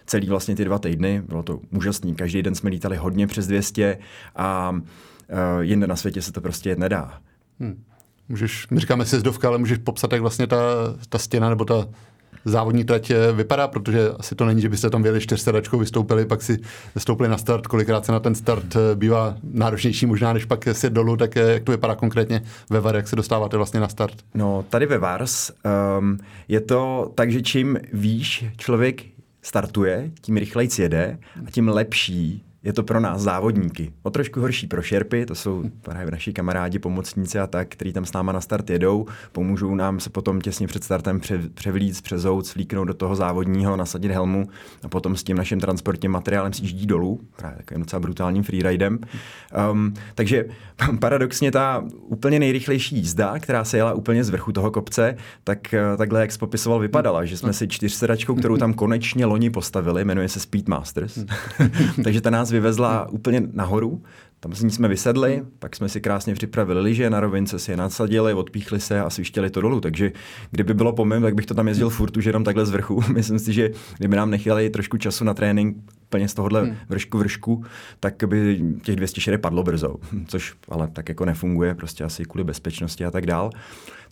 celý 0.06 0.30
vlastně 0.30 0.56
ty 0.56 0.66
dva 0.66 0.80
týdny. 0.80 1.22
Bylo 1.28 1.44
to 1.44 1.60
úžasný. 1.72 2.16
Každý 2.16 2.42
den 2.42 2.56
jsme 2.56 2.70
lítali 2.70 2.98
hodně 2.98 3.28
přes 3.28 3.48
200 3.48 3.98
a 4.36 4.76
jinde 5.62 5.88
na 5.88 5.96
světě 5.96 6.22
se 6.22 6.32
to 6.32 6.42
prostě 6.42 6.76
nedá. 6.76 7.20
Hmm. 7.60 7.84
Můžeš, 8.30 8.68
my 8.72 8.80
říkáme 8.80 9.06
sjezdovka, 9.06 9.48
ale 9.48 9.58
můžeš 9.58 9.78
popsat, 9.78 10.12
jak 10.12 10.22
vlastně 10.22 10.48
ta, 10.48 10.58
ta 11.10 11.18
stěna 11.18 11.50
nebo 11.50 11.66
ta 11.66 11.88
závodní 12.46 12.84
trať 12.84 13.12
eh, 13.12 13.32
vypadá, 13.32 13.68
protože 13.68 14.10
asi 14.20 14.36
to 14.36 14.46
není, 14.46 14.62
že 14.62 14.70
byste 14.70 14.90
tam 14.90 15.04
vyjeli 15.04 15.22
čtyřsedačkou, 15.22 15.80
vystoupili, 15.80 16.26
pak 16.26 16.42
si 16.42 16.58
stoupili 16.98 17.30
na 17.30 17.38
start, 17.38 17.68
kolikrát 17.68 18.06
se 18.06 18.12
na 18.12 18.20
ten 18.20 18.36
start 18.36 18.76
eh, 18.76 18.96
bývá 18.96 19.38
náročnější 19.44 20.06
možná, 20.06 20.34
než 20.34 20.46
pak 20.46 20.68
si 20.72 20.90
dolů, 20.90 21.18
tak 21.18 21.38
eh, 21.38 21.42
jak 21.42 21.64
to 21.64 21.72
vypadá 21.72 21.96
konkrétně 21.96 22.42
ve 22.70 22.80
VAR, 22.80 22.96
jak 22.96 23.08
se 23.08 23.16
dostáváte 23.16 23.58
vlastně 23.58 23.80
na 23.80 23.88
start? 23.88 24.16
No, 24.34 24.66
tady 24.70 24.86
ve 24.86 24.98
VARS 24.98 25.52
um, 26.00 26.18
je 26.48 26.62
to 26.62 27.12
tak, 27.16 27.32
že 27.32 27.42
čím 27.42 27.80
výš 27.94 28.46
člověk 28.58 29.04
startuje, 29.42 30.12
tím 30.22 30.38
rychleji 30.38 30.70
jede 30.80 31.18
a 31.48 31.52
tím 31.52 31.68
lepší 31.68 32.44
je 32.68 32.74
to 32.74 32.84
pro 32.84 33.00
nás 33.00 33.22
závodníky. 33.22 33.94
O 34.04 34.10
trošku 34.10 34.42
horší 34.42 34.68
pro 34.68 34.82
šerpy, 34.82 35.26
to 35.26 35.36
jsou 35.36 35.64
právě 35.82 36.12
naši 36.12 36.34
kamarádi, 36.34 36.80
pomocníci 36.80 37.40
a 37.40 37.48
tak, 37.48 37.68
kteří 37.68 37.94
tam 37.94 38.06
s 38.06 38.14
náma 38.14 38.32
na 38.32 38.42
start 38.42 38.70
jedou, 38.70 39.06
pomůžou 39.32 39.76
nám 39.76 40.00
se 40.00 40.10
potom 40.10 40.42
těsně 40.42 40.68
před 40.68 40.84
startem 40.84 41.22
převlít, 41.54 42.02
přezout, 42.02 42.46
svlíknout 42.46 42.88
do 42.88 42.94
toho 42.94 43.16
závodního, 43.16 43.76
nasadit 43.78 44.12
helmu 44.12 44.48
a 44.84 44.88
potom 44.88 45.16
s 45.16 45.24
tím 45.24 45.38
naším 45.38 45.60
transportním 45.60 46.12
materiálem 46.12 46.54
sjíždí 46.54 46.86
dolů, 46.86 47.20
právě 47.36 47.58
takovým 47.58 47.84
docela 47.84 48.00
brutálním 48.00 48.44
freeridem. 48.44 49.00
Um, 49.72 49.94
takže 50.16 50.46
paradoxně 51.00 51.52
ta 51.52 51.84
úplně 52.00 52.40
nejrychlejší 52.40 52.96
jízda, 52.96 53.40
která 53.40 53.64
se 53.64 53.78
jela 53.78 53.94
úplně 53.94 54.24
z 54.24 54.30
vrchu 54.30 54.52
toho 54.52 54.72
kopce, 54.72 55.18
tak 55.44 55.74
eh, 55.74 55.98
takhle, 55.98 56.22
jak 56.22 56.32
jsi 56.32 56.38
popisoval, 56.38 56.80
vypadala, 56.80 57.26
že 57.26 57.38
jsme 57.38 57.54
si 57.54 57.68
čtyřsedačkou, 57.68 58.36
kterou 58.36 58.58
tam 58.58 58.74
konečně 58.74 59.26
loni 59.26 59.50
postavili, 59.50 60.06
jmenuje 60.06 60.30
se 60.30 60.40
Speedmasters, 60.40 61.20
takže 62.04 62.22
ta 62.22 62.30
nás 62.30 62.52
vyvezla 62.60 63.10
úplně 63.10 63.44
nahoru, 63.54 64.02
tam 64.40 64.54
z 64.54 64.64
ní 64.64 64.72
jsme 64.72 64.88
vysedli, 64.88 65.44
pak 65.60 65.76
jsme 65.76 65.90
si 65.90 66.02
krásně 66.02 66.34
připravili 66.34 66.82
lyže, 66.82 67.10
na 67.10 67.20
rovince 67.20 67.60
si 67.60 67.72
je 67.72 67.78
nasadili, 67.78 68.34
odpíchli 68.34 68.80
se 68.80 69.02
a 69.02 69.10
svištěli 69.10 69.50
to 69.50 69.62
dolů. 69.62 69.82
Takže 69.82 70.12
kdyby 70.52 70.74
bylo 70.74 70.94
po 70.94 71.06
mém, 71.06 71.22
tak 71.22 71.36
bych 71.36 71.46
to 71.46 71.54
tam 71.54 71.68
jezdil 71.68 71.90
furt 71.90 72.18
už 72.18 72.26
jenom 72.26 72.44
takhle 72.44 72.66
z 72.66 72.70
vrchu. 72.70 73.04
Myslím 73.14 73.40
si, 73.40 73.54
že 73.54 73.72
kdyby 73.98 74.16
nám 74.16 74.30
nechali 74.30 74.70
trošku 74.70 74.98
času 74.98 75.24
na 75.24 75.34
trénink 75.34 75.78
úplně 76.04 76.28
z 76.28 76.34
tohohle 76.34 76.62
hmm. 76.62 76.76
vršku 76.90 77.18
vršku, 77.18 77.64
tak 78.00 78.24
by 78.26 78.62
těch 78.84 78.96
200 78.96 79.38
padlo 79.38 79.64
brzo, 79.64 79.96
což 80.28 80.54
ale 80.70 80.88
tak 80.88 81.10
jako 81.10 81.26
nefunguje, 81.26 81.76
prostě 81.76 82.04
asi 82.04 82.26
kvůli 82.26 82.44
bezpečnosti 82.44 83.06
a 83.06 83.12
tak 83.12 83.26
dál. 83.26 83.50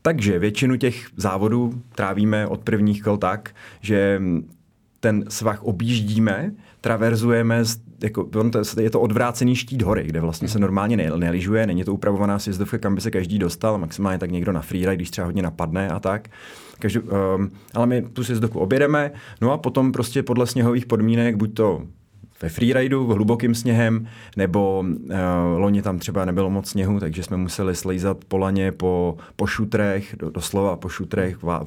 Takže 0.01 0.39
většinu 0.39 0.75
těch 0.75 1.07
závodů 1.17 1.81
trávíme 1.95 2.47
od 2.47 2.61
prvních 2.61 3.03
kol 3.03 3.17
tak, 3.17 3.55
že 3.81 4.21
ten 4.99 5.23
svah 5.29 5.63
objíždíme, 5.63 6.51
traverzujeme, 6.81 7.63
jako, 8.05 8.29
je 8.79 8.89
to 8.89 9.01
odvrácený 9.01 9.55
štít 9.55 9.81
hory, 9.81 10.03
kde 10.03 10.19
vlastně 10.19 10.47
se 10.47 10.59
normálně 10.59 10.97
neližuje, 10.97 11.67
není 11.67 11.83
to 11.83 11.93
upravovaná 11.93 12.39
sjezdovka, 12.39 12.77
kam 12.77 12.95
by 12.95 13.01
se 13.01 13.11
každý 13.11 13.39
dostal, 13.39 13.77
maximálně 13.77 14.19
tak 14.19 14.31
někdo 14.31 14.51
na 14.51 14.61
freeride, 14.61 14.95
když 14.95 15.11
třeba 15.11 15.25
hodně 15.25 15.41
napadne 15.41 15.89
a 15.89 15.99
tak. 15.99 16.29
Každý, 16.79 16.99
um, 16.99 17.51
ale 17.73 17.85
my 17.87 18.01
tu 18.01 18.23
sjezdovku 18.23 18.59
objedeme, 18.59 19.11
no 19.41 19.51
a 19.51 19.57
potom 19.57 19.91
prostě 19.91 20.23
podle 20.23 20.47
sněhových 20.47 20.85
podmínek, 20.85 21.35
buď 21.35 21.53
to 21.53 21.81
ve 22.45 22.49
freeridu, 22.49 23.07
hlubokým 23.07 23.55
sněhem, 23.55 24.07
nebo 24.37 24.85
uh, 24.87 25.15
loni 25.57 25.81
tam 25.81 25.99
třeba 25.99 26.25
nebylo 26.25 26.49
moc 26.49 26.69
sněhu, 26.69 26.99
takže 26.99 27.23
jsme 27.23 27.37
museli 27.37 27.75
slejzat 27.75 28.25
po 28.27 28.37
laně 28.37 28.71
po, 28.71 29.17
po 29.35 29.47
šutrech, 29.47 30.15
do, 30.19 30.29
doslova 30.29 30.75
po 30.75 30.89
šutrech, 30.89 31.43
vá, 31.43 31.65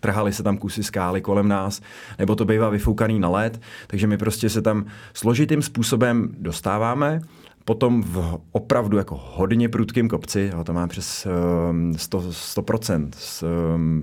trhali 0.00 0.32
se 0.32 0.42
tam 0.42 0.56
kusy 0.56 0.82
skály 0.82 1.20
kolem 1.20 1.48
nás, 1.48 1.80
nebo 2.18 2.34
to 2.34 2.44
bývá 2.44 2.70
vyfoukaný 2.70 3.20
na 3.20 3.28
led, 3.28 3.60
takže 3.86 4.06
my 4.06 4.18
prostě 4.18 4.48
se 4.48 4.62
tam 4.62 4.84
složitým 5.14 5.62
způsobem 5.62 6.28
dostáváme, 6.38 7.20
Potom 7.68 8.02
v 8.02 8.38
opravdu 8.52 8.96
jako 8.96 9.20
hodně 9.34 9.68
prudkým 9.68 10.08
kopci, 10.08 10.50
jo, 10.52 10.64
to 10.64 10.72
má 10.72 10.86
přes 10.86 11.26
100, 11.96 12.18
100% 12.18 13.08
z 13.12 13.44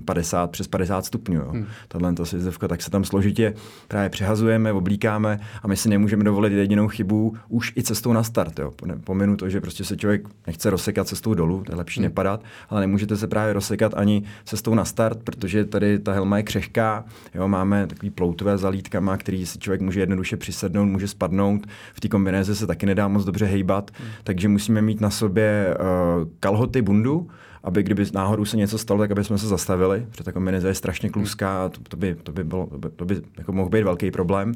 50, 0.04 0.50
přes 0.50 0.68
50 0.68 1.04
stupňů. 1.04 1.40
Jo. 1.40 1.48
Hmm. 1.50 1.66
Tahle 1.88 2.12
to 2.12 2.26
sjezdovka, 2.26 2.68
tak 2.68 2.82
se 2.82 2.90
tam 2.90 3.04
složitě 3.04 3.54
právě 3.88 4.08
přehazujeme, 4.08 4.72
oblíkáme 4.72 5.40
a 5.62 5.68
my 5.68 5.76
si 5.76 5.88
nemůžeme 5.88 6.24
dovolit 6.24 6.52
jedinou 6.52 6.88
chybu 6.88 7.36
už 7.48 7.72
i 7.76 7.82
cestou 7.82 8.12
na 8.12 8.22
start. 8.22 8.58
Jo. 8.58 8.72
Pominu 9.04 9.36
to, 9.36 9.48
že 9.48 9.60
prostě 9.60 9.84
se 9.84 9.96
člověk 9.96 10.28
nechce 10.46 10.70
rozsekat 10.70 11.08
cestou 11.08 11.34
dolů, 11.34 11.62
to 11.66 11.72
je 11.72 11.76
lepší 11.76 12.00
hmm. 12.00 12.04
nepadat, 12.04 12.42
ale 12.70 12.80
nemůžete 12.80 13.16
se 13.16 13.26
právě 13.26 13.52
rozsekat 13.52 13.94
ani 13.94 14.22
cestou 14.44 14.74
na 14.74 14.84
start, 14.84 15.18
protože 15.24 15.64
tady 15.64 15.98
ta 15.98 16.12
helma 16.12 16.36
je 16.36 16.42
křehká, 16.42 17.04
jo, 17.34 17.48
máme 17.48 17.86
takový 17.86 18.10
ploutové 18.10 18.58
zalítkama, 18.58 19.16
který 19.16 19.46
si 19.46 19.58
člověk 19.58 19.80
může 19.80 20.00
jednoduše 20.00 20.36
přisednout, 20.36 20.88
může 20.88 21.08
spadnout. 21.08 21.66
V 21.94 22.00
té 22.00 22.08
kombinéze 22.08 22.54
se 22.54 22.66
taky 22.66 22.86
nedá 22.86 23.08
moc 23.08 23.24
dobře 23.24 23.55
hejbat, 23.56 23.90
hmm. 23.94 24.08
takže 24.24 24.48
musíme 24.48 24.82
mít 24.82 25.00
na 25.00 25.10
sobě 25.10 25.74
uh, 25.80 26.28
kalhoty, 26.40 26.82
bundu, 26.82 27.28
aby 27.64 27.82
kdyby 27.82 28.04
náhodou 28.14 28.44
se 28.44 28.56
něco 28.56 28.78
stalo, 28.78 29.00
tak 29.00 29.10
aby 29.10 29.24
jsme 29.24 29.38
se 29.38 29.46
zastavili, 29.46 30.06
protože 30.10 30.24
ta 30.24 30.32
kombinéze 30.32 30.68
je 30.68 30.74
strašně 30.74 31.10
kluská 31.10 31.64
a 31.64 31.68
to, 31.68 31.80
to, 31.88 31.96
by, 31.96 32.14
to 32.22 32.32
by, 32.32 32.44
bylo, 32.44 32.66
to 32.66 32.78
by, 32.78 32.88
to 32.96 33.04
by 33.04 33.22
jako 33.38 33.52
mohl 33.52 33.68
být 33.68 33.82
velký 33.82 34.10
problém. 34.10 34.52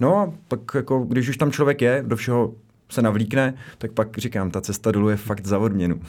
No 0.00 0.16
a 0.16 0.32
pak 0.48 0.60
jako, 0.74 0.98
když 0.98 1.28
už 1.28 1.36
tam 1.36 1.52
člověk 1.52 1.82
je, 1.82 2.04
do 2.06 2.16
všeho 2.16 2.54
se 2.88 3.02
navlíkne, 3.02 3.54
tak 3.78 3.92
pak 3.92 4.18
říkám, 4.18 4.50
ta 4.50 4.60
cesta 4.60 4.90
dolů 4.90 5.08
je 5.08 5.16
fakt 5.16 5.46
za 5.46 5.58
odměnu. 5.58 6.00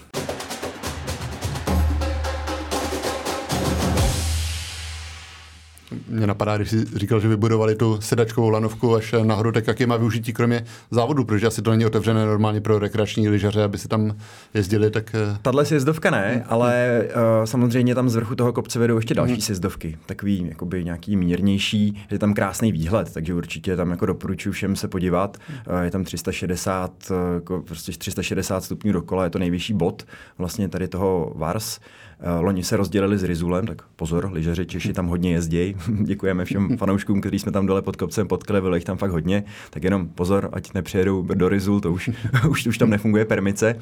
Mě 6.07 6.27
napadá, 6.27 6.57
když 6.57 6.69
jsi 6.69 6.85
říkal, 6.95 7.19
že 7.19 7.27
vybudovali 7.27 7.75
tu 7.75 8.01
sedačkovou 8.01 8.49
lanovku 8.49 8.95
až 8.95 9.15
nahoru, 9.23 9.51
tak 9.51 9.67
jaký 9.67 9.85
má 9.85 9.97
využití 9.97 10.33
kromě 10.33 10.65
závodu, 10.91 11.25
protože 11.25 11.47
asi 11.47 11.61
to 11.61 11.71
není 11.71 11.85
otevřené 11.85 12.25
normálně 12.25 12.61
pro 12.61 12.79
rekreační 12.79 13.29
lyžaře, 13.29 13.63
aby 13.63 13.77
si 13.77 13.87
tam 13.87 14.15
jezdili, 14.53 14.91
tak... 14.91 15.15
Eh, 15.15 15.37
Tahle 15.41 15.65
sjezdovka 15.65 16.11
ne, 16.11 16.31
hmm. 16.33 16.43
ale 16.47 17.03
uh, 17.05 17.45
samozřejmě 17.45 17.95
tam 17.95 18.09
z 18.09 18.15
vrchu 18.15 18.35
toho 18.35 18.53
kopce 18.53 18.79
vedou 18.79 18.95
ještě 18.95 19.13
další 19.13 19.33
hmm. 19.33 19.41
sjezdovky, 19.41 19.97
takový 20.05 20.45
jakoby 20.49 20.83
nějaký 20.83 21.15
mírnější, 21.15 22.05
je 22.11 22.19
tam 22.19 22.33
krásný 22.33 22.71
výhled, 22.71 23.13
takže 23.13 23.33
určitě 23.33 23.75
tam 23.75 23.91
jako 23.91 24.05
doporučuji 24.05 24.51
všem 24.51 24.75
se 24.75 24.87
podívat, 24.87 25.37
uh, 25.69 25.79
je 25.79 25.91
tam 25.91 26.03
360, 26.03 26.91
uh, 27.09 27.17
jako 27.33 27.61
prostě 27.61 27.91
360 27.91 28.63
stupňů 28.63 28.91
dokola, 28.91 29.23
je 29.23 29.29
to 29.29 29.39
nejvyšší 29.39 29.73
bod 29.73 30.03
vlastně 30.37 30.69
tady 30.69 30.87
toho 30.87 31.33
Vars, 31.35 31.79
Eh, 31.79 32.06
loni 32.39 32.63
se 32.63 32.77
rozdělili 32.77 33.17
s 33.17 33.23
Rizulem, 33.23 33.67
tak 33.67 33.81
pozor, 33.95 34.29
lyžaři 34.31 34.65
Češi 34.65 34.93
tam 34.93 35.07
hodně 35.07 35.31
jezdí. 35.31 35.75
Děkujeme 36.03 36.45
všem 36.45 36.77
fanouškům, 36.77 37.21
kteří 37.21 37.39
jsme 37.39 37.51
tam 37.51 37.65
dole 37.65 37.81
pod 37.81 37.95
kopcem 37.95 38.27
potkali, 38.27 38.61
bylo 38.61 38.75
jich 38.75 38.83
tam 38.83 38.97
fakt 38.97 39.11
hodně. 39.11 39.43
Tak 39.69 39.83
jenom 39.83 40.07
pozor, 40.07 40.49
ať 40.53 40.73
nepřijedou 40.73 41.21
do 41.21 41.49
Rizul, 41.49 41.79
to 41.81 41.91
už, 41.91 42.09
už, 42.49 42.67
už 42.67 42.77
tam 42.77 42.89
nefunguje 42.89 43.25
permice. 43.25 43.75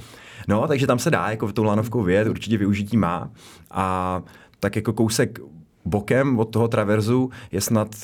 No, 0.48 0.68
takže 0.68 0.88
tam 0.88 1.00
se 1.00 1.12
dá 1.12 1.30
jako 1.30 1.48
v 1.48 1.54
tou 1.54 1.64
lanovkou 1.64 2.04
vyjet, 2.04 2.28
určitě 2.28 2.58
využití 2.58 2.98
má. 2.98 3.30
A 3.72 4.22
tak 4.60 4.76
jako 4.76 4.94
kousek 4.94 5.40
bokem 5.86 6.40
od 6.40 6.46
toho 6.46 6.68
traverzu 6.68 7.30
je 7.52 7.62
snad 7.62 7.96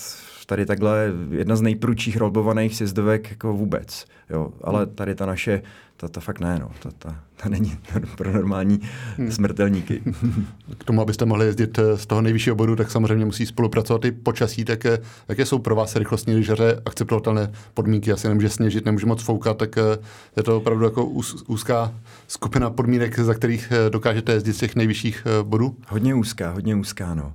tady 0.52 0.66
takhle 0.66 1.12
jedna 1.30 1.56
z 1.56 1.62
nejprudších 1.62 2.18
rolbovaných 2.18 2.76
sjezdovek 2.76 3.30
jako 3.30 3.54
vůbec. 3.54 4.06
Jo. 4.30 4.52
Ale 4.64 4.86
tady 4.86 5.16
ta 5.16 5.26
naše 5.26 5.62
ta, 5.98 6.08
ta 6.08 6.22
fakt 6.22 6.40
ne, 6.40 6.60
no. 6.60 6.72
Ta, 6.80 6.90
ta, 6.98 7.16
ta 7.36 7.50
není 7.50 7.78
pro 8.18 8.32
normální 8.32 8.80
hmm. 9.18 9.32
smrtelníky. 9.32 10.02
K 10.78 10.84
tomu, 10.84 11.02
abyste 11.02 11.26
mohli 11.26 11.46
jezdit 11.46 11.80
eh, 11.80 11.98
z 11.98 12.06
toho 12.06 12.22
nejvyššího 12.22 12.56
bodu, 12.56 12.76
tak 12.76 12.92
samozřejmě 12.92 13.26
musí 13.26 13.46
spolupracovat 13.46 14.06
i 14.06 14.12
počasí. 14.12 14.66
Tak 14.66 14.86
eh, 14.86 15.00
jaké 15.28 15.46
jsou 15.46 15.60
pro 15.60 15.76
vás 15.76 15.96
rychlostní 15.96 16.36
lyžaře 16.36 16.82
akceptovatelné 16.86 17.52
podmínky? 17.74 18.12
Asi 18.12 18.28
nemůže 18.28 18.50
sněžit, 18.50 18.86
nemůže 18.86 19.06
moc 19.06 19.24
foukat, 19.24 19.58
tak 19.58 19.78
eh, 19.78 19.98
je 20.38 20.44
to 20.44 20.58
opravdu 20.58 20.84
jako 20.84 21.06
úzká 21.48 21.94
skupina 22.28 22.70
podmínek, 22.70 23.20
za 23.20 23.34
kterých 23.34 23.74
dokážete 23.90 24.32
jezdit 24.32 24.54
z 24.54 24.60
těch 24.60 24.76
nejvyšších 24.76 25.28
bodů? 25.44 25.76
Hodně 25.88 26.16
úzká, 26.16 26.52
hodně 26.52 26.76
úzká, 26.76 27.16
no. 27.16 27.34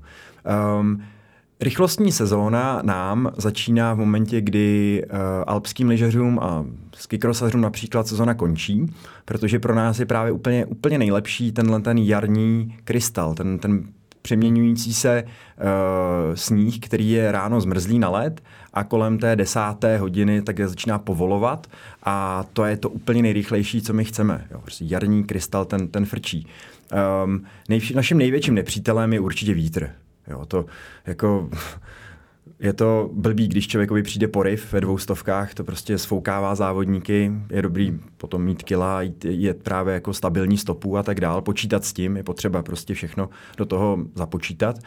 Um, 0.80 1.02
Rychlostní 1.60 2.12
sezóna 2.12 2.80
nám 2.84 3.32
začíná 3.36 3.94
v 3.94 3.98
momentě, 3.98 4.40
kdy 4.40 5.02
uh, 5.04 5.18
alpským 5.46 5.88
lyžařům 5.88 6.38
a 6.38 6.64
skikrosařům 6.94 7.60
například 7.60 8.08
sezóna 8.08 8.34
končí, 8.34 8.94
protože 9.25 9.58
pro 9.58 9.75
nás 9.75 9.98
je 9.98 10.06
právě 10.06 10.32
úplně, 10.32 10.66
úplně 10.66 10.98
nejlepší 10.98 11.52
tenhle 11.52 11.80
ten 11.80 11.98
jarní 11.98 12.76
krystal, 12.84 13.34
ten, 13.34 13.58
ten 13.58 13.88
přeměňující 14.22 14.94
se 14.94 15.25
uh, 15.25 16.34
sníh, 16.34 16.80
který 16.80 17.10
je 17.10 17.32
ráno 17.32 17.60
zmrzlý 17.60 17.98
na 17.98 18.10
led 18.10 18.42
a 18.72 18.84
kolem 18.84 19.18
té 19.18 19.36
desáté 19.36 19.98
hodiny 19.98 20.42
tak 20.42 20.60
začíná 20.60 20.98
povolovat 20.98 21.66
a 22.02 22.44
to 22.52 22.64
je 22.64 22.76
to 22.76 22.90
úplně 22.90 23.22
nejrychlejší, 23.22 23.82
co 23.82 23.92
my 23.92 24.04
chceme. 24.04 24.46
Jo, 24.50 24.60
prostě 24.60 24.84
jarní 24.88 25.25
krystal, 25.25 25.64
ten, 25.64 25.88
ten 25.88 26.06
frčí. 26.06 26.46
Um, 27.25 27.44
nejvši, 27.68 27.94
naším 27.94 28.18
největším 28.18 28.54
nepřítelem 28.54 29.12
je 29.12 29.20
určitě 29.20 29.54
vítr. 29.54 29.90
Jo, 30.28 30.47
to 30.47 30.64
jako 31.06 31.50
je 32.60 32.72
to 32.72 33.10
blbý, 33.12 33.48
když 33.48 33.68
člověkovi 33.68 34.02
přijde 34.02 34.28
poryv 34.28 34.72
ve 34.72 34.80
dvou 34.80 34.98
stovkách, 34.98 35.54
to 35.54 35.64
prostě 35.64 35.98
sfoukává 35.98 36.54
závodníky, 36.54 37.32
je 37.50 37.62
dobrý 37.62 37.98
potom 38.16 38.44
mít 38.44 38.62
kila, 38.62 39.00
je 39.25 39.54
právě 39.54 39.94
jako 39.94 40.12
stabilní 40.12 40.58
stopu 40.58 40.96
a 40.96 41.02
tak 41.02 41.20
dál, 41.20 41.42
počítat 41.42 41.84
s 41.84 41.92
tím, 41.92 42.16
je 42.16 42.22
potřeba 42.22 42.62
prostě 42.62 42.94
všechno 42.94 43.28
do 43.56 43.66
toho 43.66 43.98
započítat. 44.14 44.78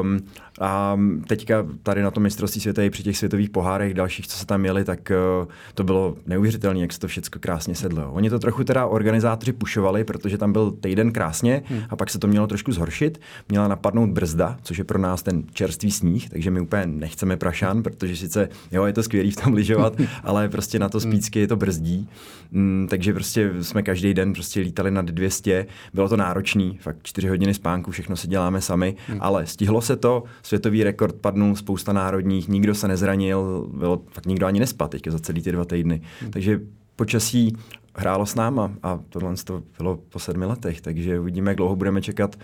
Um, 0.00 0.20
a 0.60 0.98
teďka 1.26 1.66
tady 1.82 2.02
na 2.02 2.10
tom 2.10 2.22
mistrovství 2.22 2.60
světa 2.60 2.82
i 2.82 2.90
při 2.90 3.02
těch 3.02 3.16
světových 3.16 3.50
pohárech 3.50 3.94
dalších, 3.94 4.26
co 4.26 4.38
se 4.38 4.46
tam 4.46 4.60
měli, 4.60 4.84
tak 4.84 5.12
uh, 5.42 5.48
to 5.74 5.84
bylo 5.84 6.16
neuvěřitelné, 6.26 6.80
jak 6.80 6.92
se 6.92 7.00
to 7.00 7.08
všechno 7.08 7.40
krásně 7.40 7.74
sedlo. 7.74 8.12
Oni 8.12 8.30
to 8.30 8.38
trochu 8.38 8.64
teda 8.64 8.86
organizátoři 8.86 9.52
pušovali, 9.52 10.04
protože 10.04 10.38
tam 10.38 10.52
byl 10.52 10.70
týden 10.70 11.12
krásně 11.12 11.62
hmm. 11.66 11.82
a 11.90 11.96
pak 11.96 12.10
se 12.10 12.18
to 12.18 12.26
mělo 12.26 12.46
trošku 12.46 12.72
zhoršit. 12.72 13.20
Měla 13.48 13.68
napadnout 13.68 14.10
brzda, 14.10 14.56
což 14.62 14.78
je 14.78 14.84
pro 14.84 14.98
nás 14.98 15.22
ten 15.22 15.42
čerstvý 15.52 15.90
sníh, 15.90 16.30
takže 16.30 16.50
my 16.50 16.60
úplně 16.60 16.86
nechceme 17.00 17.36
prašan, 17.36 17.82
protože 17.82 18.16
sice 18.16 18.48
jo, 18.72 18.84
je 18.84 18.92
to 18.92 19.02
skvělý 19.02 19.30
v 19.30 19.36
tom 19.36 19.54
lyžovat, 19.54 19.96
ale 20.24 20.48
prostě 20.48 20.78
na 20.78 20.88
to 20.88 20.98
hmm. 20.98 21.12
spícky 21.12 21.38
je 21.38 21.48
to 21.48 21.56
brzdí. 21.56 22.08
Mm, 22.50 22.86
takže 22.90 23.12
prostě 23.12 23.50
jsme 23.60 23.82
každý 23.82 24.14
den 24.14 24.32
prostě 24.32 24.60
lítali 24.60 24.90
nad 24.90 25.04
200. 25.06 25.66
Bylo 25.94 26.08
to 26.08 26.16
náročný, 26.16 26.78
fakt 26.82 26.98
4 27.02 27.28
hodiny 27.28 27.54
spánku, 27.54 27.90
všechno 27.90 28.16
si 28.16 28.28
děláme 28.28 28.60
sami, 28.60 28.96
hmm. 29.06 29.18
ale 29.22 29.46
stihlo 29.46 29.80
se 29.80 29.96
to, 29.96 30.22
světový 30.42 30.84
rekord 30.84 31.14
padnul, 31.14 31.56
spousta 31.56 31.92
národních, 31.92 32.48
nikdo 32.48 32.74
se 32.74 32.88
nezranil, 32.88 33.68
bylo 33.74 34.02
fakt 34.10 34.26
nikdo 34.26 34.46
ani 34.46 34.60
nespad 34.60 34.90
teďka 34.90 35.10
za 35.10 35.18
celý 35.18 35.42
ty 35.42 35.52
dva 35.52 35.64
týdny. 35.64 36.00
Hmm. 36.20 36.30
Takže 36.30 36.60
počasí 36.96 37.56
hrálo 37.94 38.26
s 38.26 38.34
náma 38.34 38.72
a 38.82 39.00
tohle 39.08 39.34
to 39.44 39.62
bylo 39.78 39.96
po 39.96 40.18
sedmi 40.18 40.44
letech, 40.44 40.80
takže 40.80 41.20
uvidíme, 41.20 41.50
jak 41.50 41.56
dlouho 41.56 41.76
budeme 41.76 42.02
čekat 42.02 42.36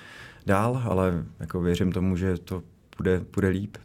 dál, 0.47 0.83
ale 0.85 1.25
jako 1.41 1.61
věřím 1.61 1.93
tomu, 1.93 2.17
že 2.17 2.37
to 2.39 2.63
bude, 2.97 3.25
bude 3.35 3.49
líp 3.49 3.77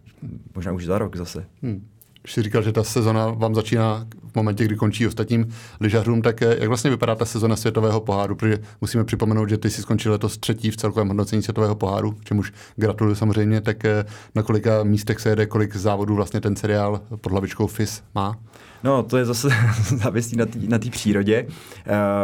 možná 0.55 0.71
už 0.71 0.85
za 0.85 0.97
rok 0.97 1.15
zase. 1.15 1.45
Hmm. 1.61 1.87
Když 2.21 2.33
jsi 2.33 2.41
říkal, 2.41 2.61
že 2.61 2.71
ta 2.71 2.83
sezona 2.83 3.27
vám 3.27 3.55
začíná 3.55 4.07
v 4.31 4.35
momentě, 4.35 4.65
kdy 4.65 4.75
končí 4.75 5.07
ostatním 5.07 5.47
lyžařům, 5.79 6.21
tak 6.21 6.41
eh, 6.41 6.55
jak 6.59 6.67
vlastně 6.67 6.89
vypadá 6.89 7.15
ta 7.15 7.25
sezona 7.25 7.55
světového 7.55 8.01
poháru? 8.01 8.35
Protože 8.35 8.59
musíme 8.81 9.03
připomenout, 9.03 9.49
že 9.49 9.57
ty 9.57 9.69
jsi 9.69 9.81
skončil 9.81 10.11
letos 10.11 10.37
třetí 10.37 10.71
v 10.71 10.77
celkovém 10.77 11.07
hodnocení 11.07 11.41
světového 11.41 11.75
poháru, 11.75 12.17
čemuž 12.23 12.53
gratuluju 12.75 13.15
samozřejmě. 13.15 13.61
Tak 13.61 13.85
eh, 13.85 14.05
na 14.35 14.43
kolika 14.43 14.83
místech 14.83 15.19
se 15.19 15.29
jede, 15.29 15.45
kolik 15.45 15.75
závodů 15.75 16.15
vlastně 16.15 16.41
ten 16.41 16.55
seriál 16.55 17.01
pod 17.21 17.31
hlavičkou 17.31 17.67
FIS 17.67 18.03
má? 18.15 18.39
No, 18.83 19.03
to 19.03 19.17
je 19.17 19.25
zase 19.25 19.49
závislí 19.95 20.37
na 20.67 20.79
té 20.79 20.89
přírodě. 20.89 21.47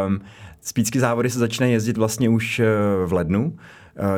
Um, 0.06 0.20
Spícky 0.60 1.00
závody 1.00 1.30
se 1.30 1.38
začínají 1.38 1.72
jezdit 1.72 1.96
vlastně 1.96 2.28
už 2.28 2.60
eh, 2.60 2.66
v 3.06 3.12
lednu, 3.12 3.56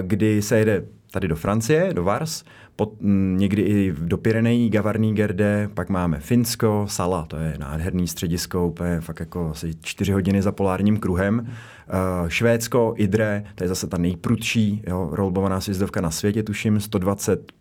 kdy 0.03 0.43
se 0.43 0.59
jede 0.59 0.85
tady 1.11 1.29
do 1.29 1.37
Francie, 1.37 1.95
do 1.95 2.05
Vars, 2.05 2.45
pod, 2.81 2.93
m, 3.01 3.39
někdy 3.39 3.63
i 3.63 3.95
do 3.99 4.19
Pyrenejí, 4.19 4.71
Gavarní 4.71 5.15
Gerde, 5.15 5.69
pak 5.75 5.89
máme 5.89 6.21
Finsko, 6.21 6.87
Sala, 6.89 7.25
to 7.29 7.37
je 7.37 7.55
nádherný 7.59 8.09
středisko, 8.09 8.67
úplně 8.67 9.01
fakt 9.01 9.21
jako 9.21 9.51
asi 9.51 9.75
čtyři 9.81 10.13
hodiny 10.13 10.43
za 10.43 10.53
polárním 10.53 10.97
kruhem. 10.97 11.39
Uh, 11.39 12.29
Švédsko, 12.29 12.95
Idre, 12.97 13.45
to 13.55 13.65
je 13.65 13.69
zase 13.69 13.87
ta 13.87 13.99
nejprudší 13.99 14.83
jo, 14.87 15.09
rolbovaná 15.13 15.61
sjezdovka 15.61 16.01
na 16.01 16.11
světě, 16.11 16.43
tuším, 16.43 16.81
120 16.81 17.53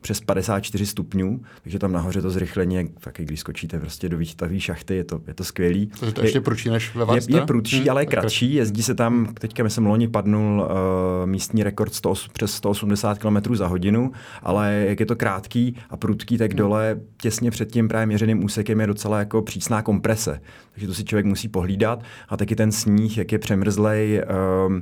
přes 0.00 0.20
54 0.20 0.86
stupňů, 0.86 1.40
takže 1.62 1.78
tam 1.78 1.92
nahoře 1.92 2.22
to 2.22 2.30
zrychlení, 2.30 2.88
taky 3.00 3.24
když 3.24 3.40
skočíte 3.40 3.80
prostě 3.80 4.08
do 4.08 4.18
výtavý 4.18 4.60
šachty, 4.60 4.96
je 4.96 5.04
to, 5.04 5.20
je 5.26 5.34
to 5.34 5.44
skvělý. 5.44 5.86
Takže 5.86 6.14
to 6.14 6.20
je 6.20 6.26
ještě 6.26 6.40
prudší 6.40 6.70
než 6.70 6.94
ve 6.94 7.16
Je, 7.16 7.20
je 7.28 7.40
prudší, 7.40 7.78
hmm, 7.78 7.90
ale 7.90 8.02
je 8.02 8.06
kratší, 8.06 8.54
jezdí 8.54 8.82
se 8.82 8.94
tam, 8.94 9.34
teďka 9.34 9.62
myslím 9.62 9.86
loni 9.86 10.08
padnul 10.08 10.60
uh, 10.60 11.26
místní 11.26 11.62
rekord 11.62 11.94
100, 11.94 12.14
přes 12.32 12.54
180 12.54 13.18
km 13.18 13.54
za 13.54 13.66
hodinu, 13.66 14.12
ale 14.42 14.84
jak 14.88 15.00
je 15.00 15.06
to 15.06 15.16
krátký 15.16 15.76
a 15.90 15.96
prudký, 15.96 16.38
tak 16.38 16.50
hmm. 16.50 16.58
dole 16.58 17.00
těsně 17.22 17.50
před 17.50 17.72
tím 17.72 17.88
právě 17.88 18.06
měřeným 18.06 18.44
úsekem 18.44 18.80
je 18.80 18.86
docela 18.86 19.18
jako 19.18 19.42
přísná 19.42 19.82
komprese, 19.82 20.40
takže 20.72 20.86
to 20.86 20.94
si 20.94 21.04
člověk 21.04 21.26
musí 21.26 21.48
pohlídat 21.48 22.02
a 22.28 22.36
taky 22.36 22.56
ten 22.56 22.72
sníh, 22.72 23.18
jak 23.18 23.32
je 23.32 23.38
přemrzlej, 23.38 24.22
uh, 24.68 24.80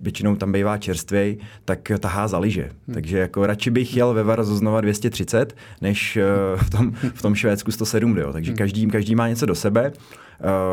většinou 0.00 0.36
tam 0.36 0.52
bývá 0.52 0.78
čerstvý, 0.78 1.38
tak 1.64 1.92
tahá 2.00 2.28
za 2.28 2.38
lyže. 2.38 2.62
Hmm. 2.62 2.94
Takže 2.94 3.18
jako 3.18 3.46
radši 3.46 3.70
bych 3.70 3.96
jel 3.96 4.14
ve 4.14 4.22
Varzu 4.22 4.56
znova 4.56 4.80
230, 4.80 5.56
než 5.80 6.18
uh, 6.52 6.60
v, 6.60 6.70
tom, 6.70 6.92
v 7.14 7.22
tom 7.22 7.34
Švédsku 7.34 7.72
107. 7.72 8.18
Jo. 8.18 8.32
Takže 8.32 8.50
hmm. 8.50 8.58
každý, 8.58 8.86
každý 8.86 9.14
má 9.14 9.28
něco 9.28 9.46
do 9.46 9.54
sebe. 9.54 9.92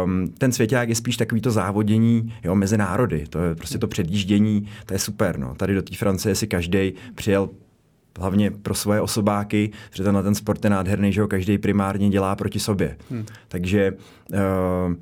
Um, 0.06 0.28
ten 0.28 0.52
svěťák 0.52 0.90
je 0.90 0.96
spíš 0.96 1.18
takový 1.18 1.42
to 1.42 1.52
závodění 1.52 2.34
jo, 2.44 2.56
mezi 2.56 2.78
národy. 2.78 3.26
To 3.30 3.40
je 3.40 3.56
prostě 3.56 3.78
to 3.78 3.88
předjíždění, 3.88 4.70
to 4.86 4.94
je 4.94 5.00
super. 5.00 5.40
No. 5.40 5.56
Tady 5.56 5.76
do 5.76 5.82
té 5.82 5.96
Francie 5.96 6.36
si 6.36 6.48
každý 6.48 6.94
přijel 7.16 7.50
hlavně 8.20 8.52
pro 8.52 8.76
svoje 8.76 9.02
osobáky, 9.02 9.72
že 9.92 10.04
tenhle 10.04 10.24
ten 10.24 10.36
sport 10.36 10.64
je 10.64 10.70
nádherný, 10.70 11.14
že 11.14 11.22
ho 11.22 11.28
každý 11.28 11.58
primárně 11.58 12.10
dělá 12.10 12.36
proti 12.36 12.60
sobě. 12.60 12.98
Hmm. 13.10 13.26
Takže 13.48 13.94
uh, 14.34 14.94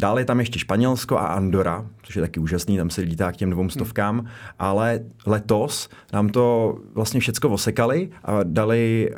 Dále 0.00 0.20
je 0.20 0.24
tam 0.24 0.38
ještě 0.38 0.58
Španělsko 0.58 1.18
a 1.18 1.26
Andora, 1.26 1.86
což 2.02 2.16
je 2.16 2.22
taky 2.22 2.40
úžasný, 2.40 2.76
tam 2.76 2.90
se 2.90 3.00
lítá 3.00 3.32
k 3.32 3.36
těm 3.36 3.50
dvou 3.50 3.68
stovkám, 3.68 4.18
hmm. 4.18 4.28
ale 4.58 5.00
letos 5.26 5.88
nám 6.12 6.28
to 6.28 6.76
vlastně 6.94 7.20
všecko 7.20 7.48
osekali 7.48 8.10
a 8.24 8.42
dali 8.42 9.10
uh, 9.10 9.16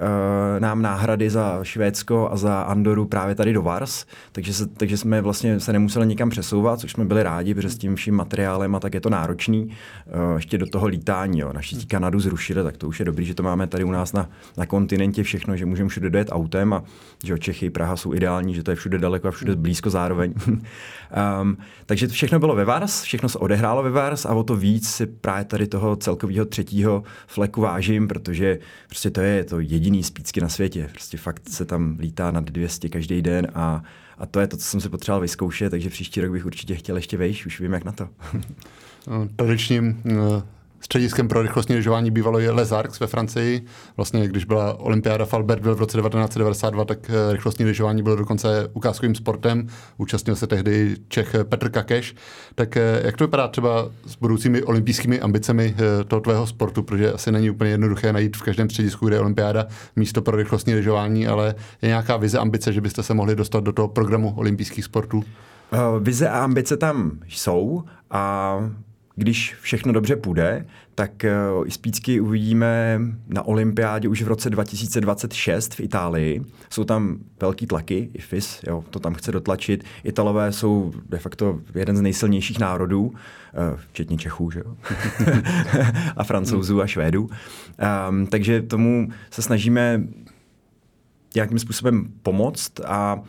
nám 0.59 0.83
náhrady 0.83 1.31
za 1.31 1.61
Švédsko 1.63 2.29
a 2.33 2.37
za 2.37 2.61
Andoru 2.63 3.05
právě 3.05 3.35
tady 3.35 3.53
do 3.53 3.63
Vars, 3.63 4.07
takže, 4.33 4.55
se, 4.55 4.67
takže 4.67 4.97
jsme 4.97 5.21
vlastně 5.21 5.61
se 5.61 5.73
nemuseli 5.73 6.07
nikam 6.07 6.31
přesouvat, 6.31 6.81
což 6.81 6.93
jsme 6.93 7.05
byli 7.05 7.23
rádi, 7.23 7.55
protože 7.55 7.71
s 7.71 7.79
tím 7.79 7.97
vším 7.97 8.15
materiálem 8.15 8.75
a 8.75 8.81
tak 8.81 8.95
je 8.95 9.01
to 9.01 9.11
náročný. 9.11 9.65
Uh, 9.65 10.37
ještě 10.37 10.59
do 10.59 10.67
toho 10.67 10.87
lítání, 10.87 11.39
jo. 11.39 11.53
Naštěstí 11.53 11.87
Kanadu 11.87 12.21
zrušili, 12.21 12.63
tak 12.63 12.77
to 12.77 12.89
už 12.89 12.99
je 12.99 13.05
dobrý, 13.05 13.25
že 13.25 13.35
to 13.35 13.43
máme 13.43 13.67
tady 13.67 13.85
u 13.85 13.91
nás 13.91 14.13
na, 14.13 14.29
na 14.57 14.67
kontinentě 14.67 15.23
všechno, 15.23 15.57
že 15.57 15.67
můžeme 15.67 15.89
všude 15.89 16.11
dojet 16.11 16.29
autem 16.33 16.73
a 16.73 16.83
že 17.25 17.39
Čechy, 17.39 17.71
Praha 17.71 17.97
jsou 17.97 18.15
ideální, 18.15 18.55
že 18.55 18.63
to 18.63 18.71
je 18.71 18.75
všude 18.75 18.99
daleko 18.99 19.29
a 19.29 19.31
všude 19.31 19.57
blízko 19.57 19.91
zároveň. 19.91 20.35
um, 21.43 21.57
takže 21.87 22.09
to 22.09 22.13
všechno 22.13 22.39
bylo 22.39 22.55
ve 22.55 22.65
Vars, 22.65 23.03
všechno 23.03 23.29
se 23.29 23.39
odehrálo 23.39 23.83
ve 23.83 23.91
Vars 23.91 24.27
a 24.27 24.35
o 24.35 24.43
to 24.43 24.57
víc 24.57 24.89
si 24.89 25.07
právě 25.07 25.45
tady 25.45 25.67
toho 25.67 25.97
celkového 25.97 26.45
třetího 26.45 27.03
fleku 27.27 27.61
vážím, 27.61 28.09
protože 28.09 28.59
prostě 28.89 29.11
to 29.11 29.21
je 29.21 29.45
to 29.45 29.61
jediný 29.61 30.03
spícky 30.03 30.41
na 30.41 30.49
světě. 30.49 30.89
Prostě 30.93 31.19
fakt 31.19 31.49
se 31.49 31.65
tam 31.65 31.97
lítá 32.01 32.31
nad 32.31 32.45
200 32.45 32.89
každý 32.89 33.23
den 33.23 33.47
a, 33.55 33.83
a 34.19 34.27
to 34.27 34.41
je 34.41 34.47
to, 34.47 34.57
co 34.57 34.65
jsem 34.65 34.81
si 34.81 34.89
potřeboval 34.89 35.21
vyzkoušet, 35.21 35.71
takže 35.71 35.91
příští 35.91 36.21
rok 36.21 36.33
bych 36.33 36.47
určitě 36.47 36.75
chtěl 36.75 36.97
ještě 36.97 37.17
vejš, 37.17 37.47
už 37.47 37.61
vím 37.61 37.73
jak 37.73 37.85
na 37.85 37.93
to. 37.93 38.09
No, 39.07 39.29
tradičním 39.37 40.03
eh, 40.07 40.43
Střediskem 40.85 41.29
pro 41.29 41.43
rychlostní 41.43 41.75
lyžování 41.75 42.11
bývalo 42.11 42.39
je 42.39 42.51
Les 42.51 42.73
Arcs 42.73 43.01
ve 43.01 43.07
Francii. 43.07 43.65
Vlastně, 43.97 44.29
když 44.29 44.45
byla 44.45 44.81
olympiáda 44.81 45.25
v 45.25 45.35
Albertville 45.35 45.75
v 45.75 45.79
roce 45.79 45.99
1992, 45.99 46.85
tak 46.85 46.99
eh, 47.11 47.33
rychlostní 47.33 47.65
lyžování 47.65 48.03
bylo 48.03 48.17
dokonce 48.17 48.69
ukázkovým 48.73 49.15
sportem. 49.15 49.67
Účastnil 49.97 50.37
se 50.37 50.47
tehdy 50.47 50.97
Čech 51.09 51.37
Petr 51.43 51.69
Kakeš. 51.69 52.15
Tak 52.55 52.77
eh, 52.77 53.03
jak 53.05 53.17
to 53.17 53.25
vypadá 53.25 53.49
třeba 53.49 53.91
s 54.07 54.17
budoucími 54.17 54.63
olympijskými 54.63 55.21
ambicemi 55.21 55.75
eh, 55.79 56.05
toho 56.05 56.21
tvého 56.21 56.47
sportu? 56.47 56.83
Protože 56.83 57.13
asi 57.13 57.33
není 57.33 57.51
úplně 57.51 57.71
jednoduché 57.71 58.13
najít 58.13 58.37
v 58.37 58.43
každém 58.43 58.71
středisku, 58.71 59.07
kde 59.07 59.17
je 59.17 59.21
olympiáda, 59.21 59.67
místo 59.97 60.23
pro 60.23 60.37
rychlostní 60.37 60.75
lyžování, 60.75 61.27
ale 61.27 61.55
je 61.83 61.89
nějaká 61.89 62.17
vize, 62.17 62.39
ambice, 62.39 62.73
že 62.73 62.81
byste 62.81 63.03
se 63.03 63.15
mohli 63.15 63.37
dostat 63.37 63.65
do 63.65 63.73
toho 63.73 63.89
programu 63.89 64.35
olympijských 64.37 64.85
sportů? 64.85 65.25
Vize 66.01 66.29
a 66.29 66.45
ambice 66.45 66.77
tam 66.77 67.13
jsou 67.29 67.85
a 68.11 68.55
když 69.23 69.55
všechno 69.61 69.93
dobře 69.93 70.17
půjde, 70.17 70.67
tak 70.95 71.25
eh, 71.25 71.37
Ispícky 71.65 72.21
uvidíme 72.21 73.01
na 73.29 73.43
olympiádě 73.43 74.09
už 74.09 74.23
v 74.23 74.29
roce 74.29 74.51
2026 74.51 75.75
v 75.75 75.81
Itálii. 75.81 76.43
Jsou 76.71 76.85
tam 76.85 77.19
velký 77.41 77.67
tlaky, 77.67 78.11
IFIS, 78.15 78.61
jo, 78.67 78.85
to 78.91 78.99
tam 78.99 79.15
chce 79.15 79.33
dotlačit. 79.33 79.85
Italové 80.05 80.53
jsou 80.53 80.93
de 81.09 81.19
facto 81.19 81.61
jeden 81.75 81.97
z 81.97 82.01
nejsilnějších 82.01 82.59
národů, 82.59 83.15
eh, 83.15 83.79
včetně 83.91 84.17
Čechů, 84.17 84.51
že 84.51 84.59
jo? 84.59 84.77
a 86.17 86.25
Francouzů 86.25 86.83
a 86.83 86.87
Švédů. 86.87 87.31
Um, 88.09 88.27
takže 88.27 88.63
tomu 88.63 89.09
se 89.31 89.43
snažíme 89.43 90.03
nějakým 91.35 91.59
způsobem 91.59 92.09
pomoct 92.23 92.81
a 92.87 93.23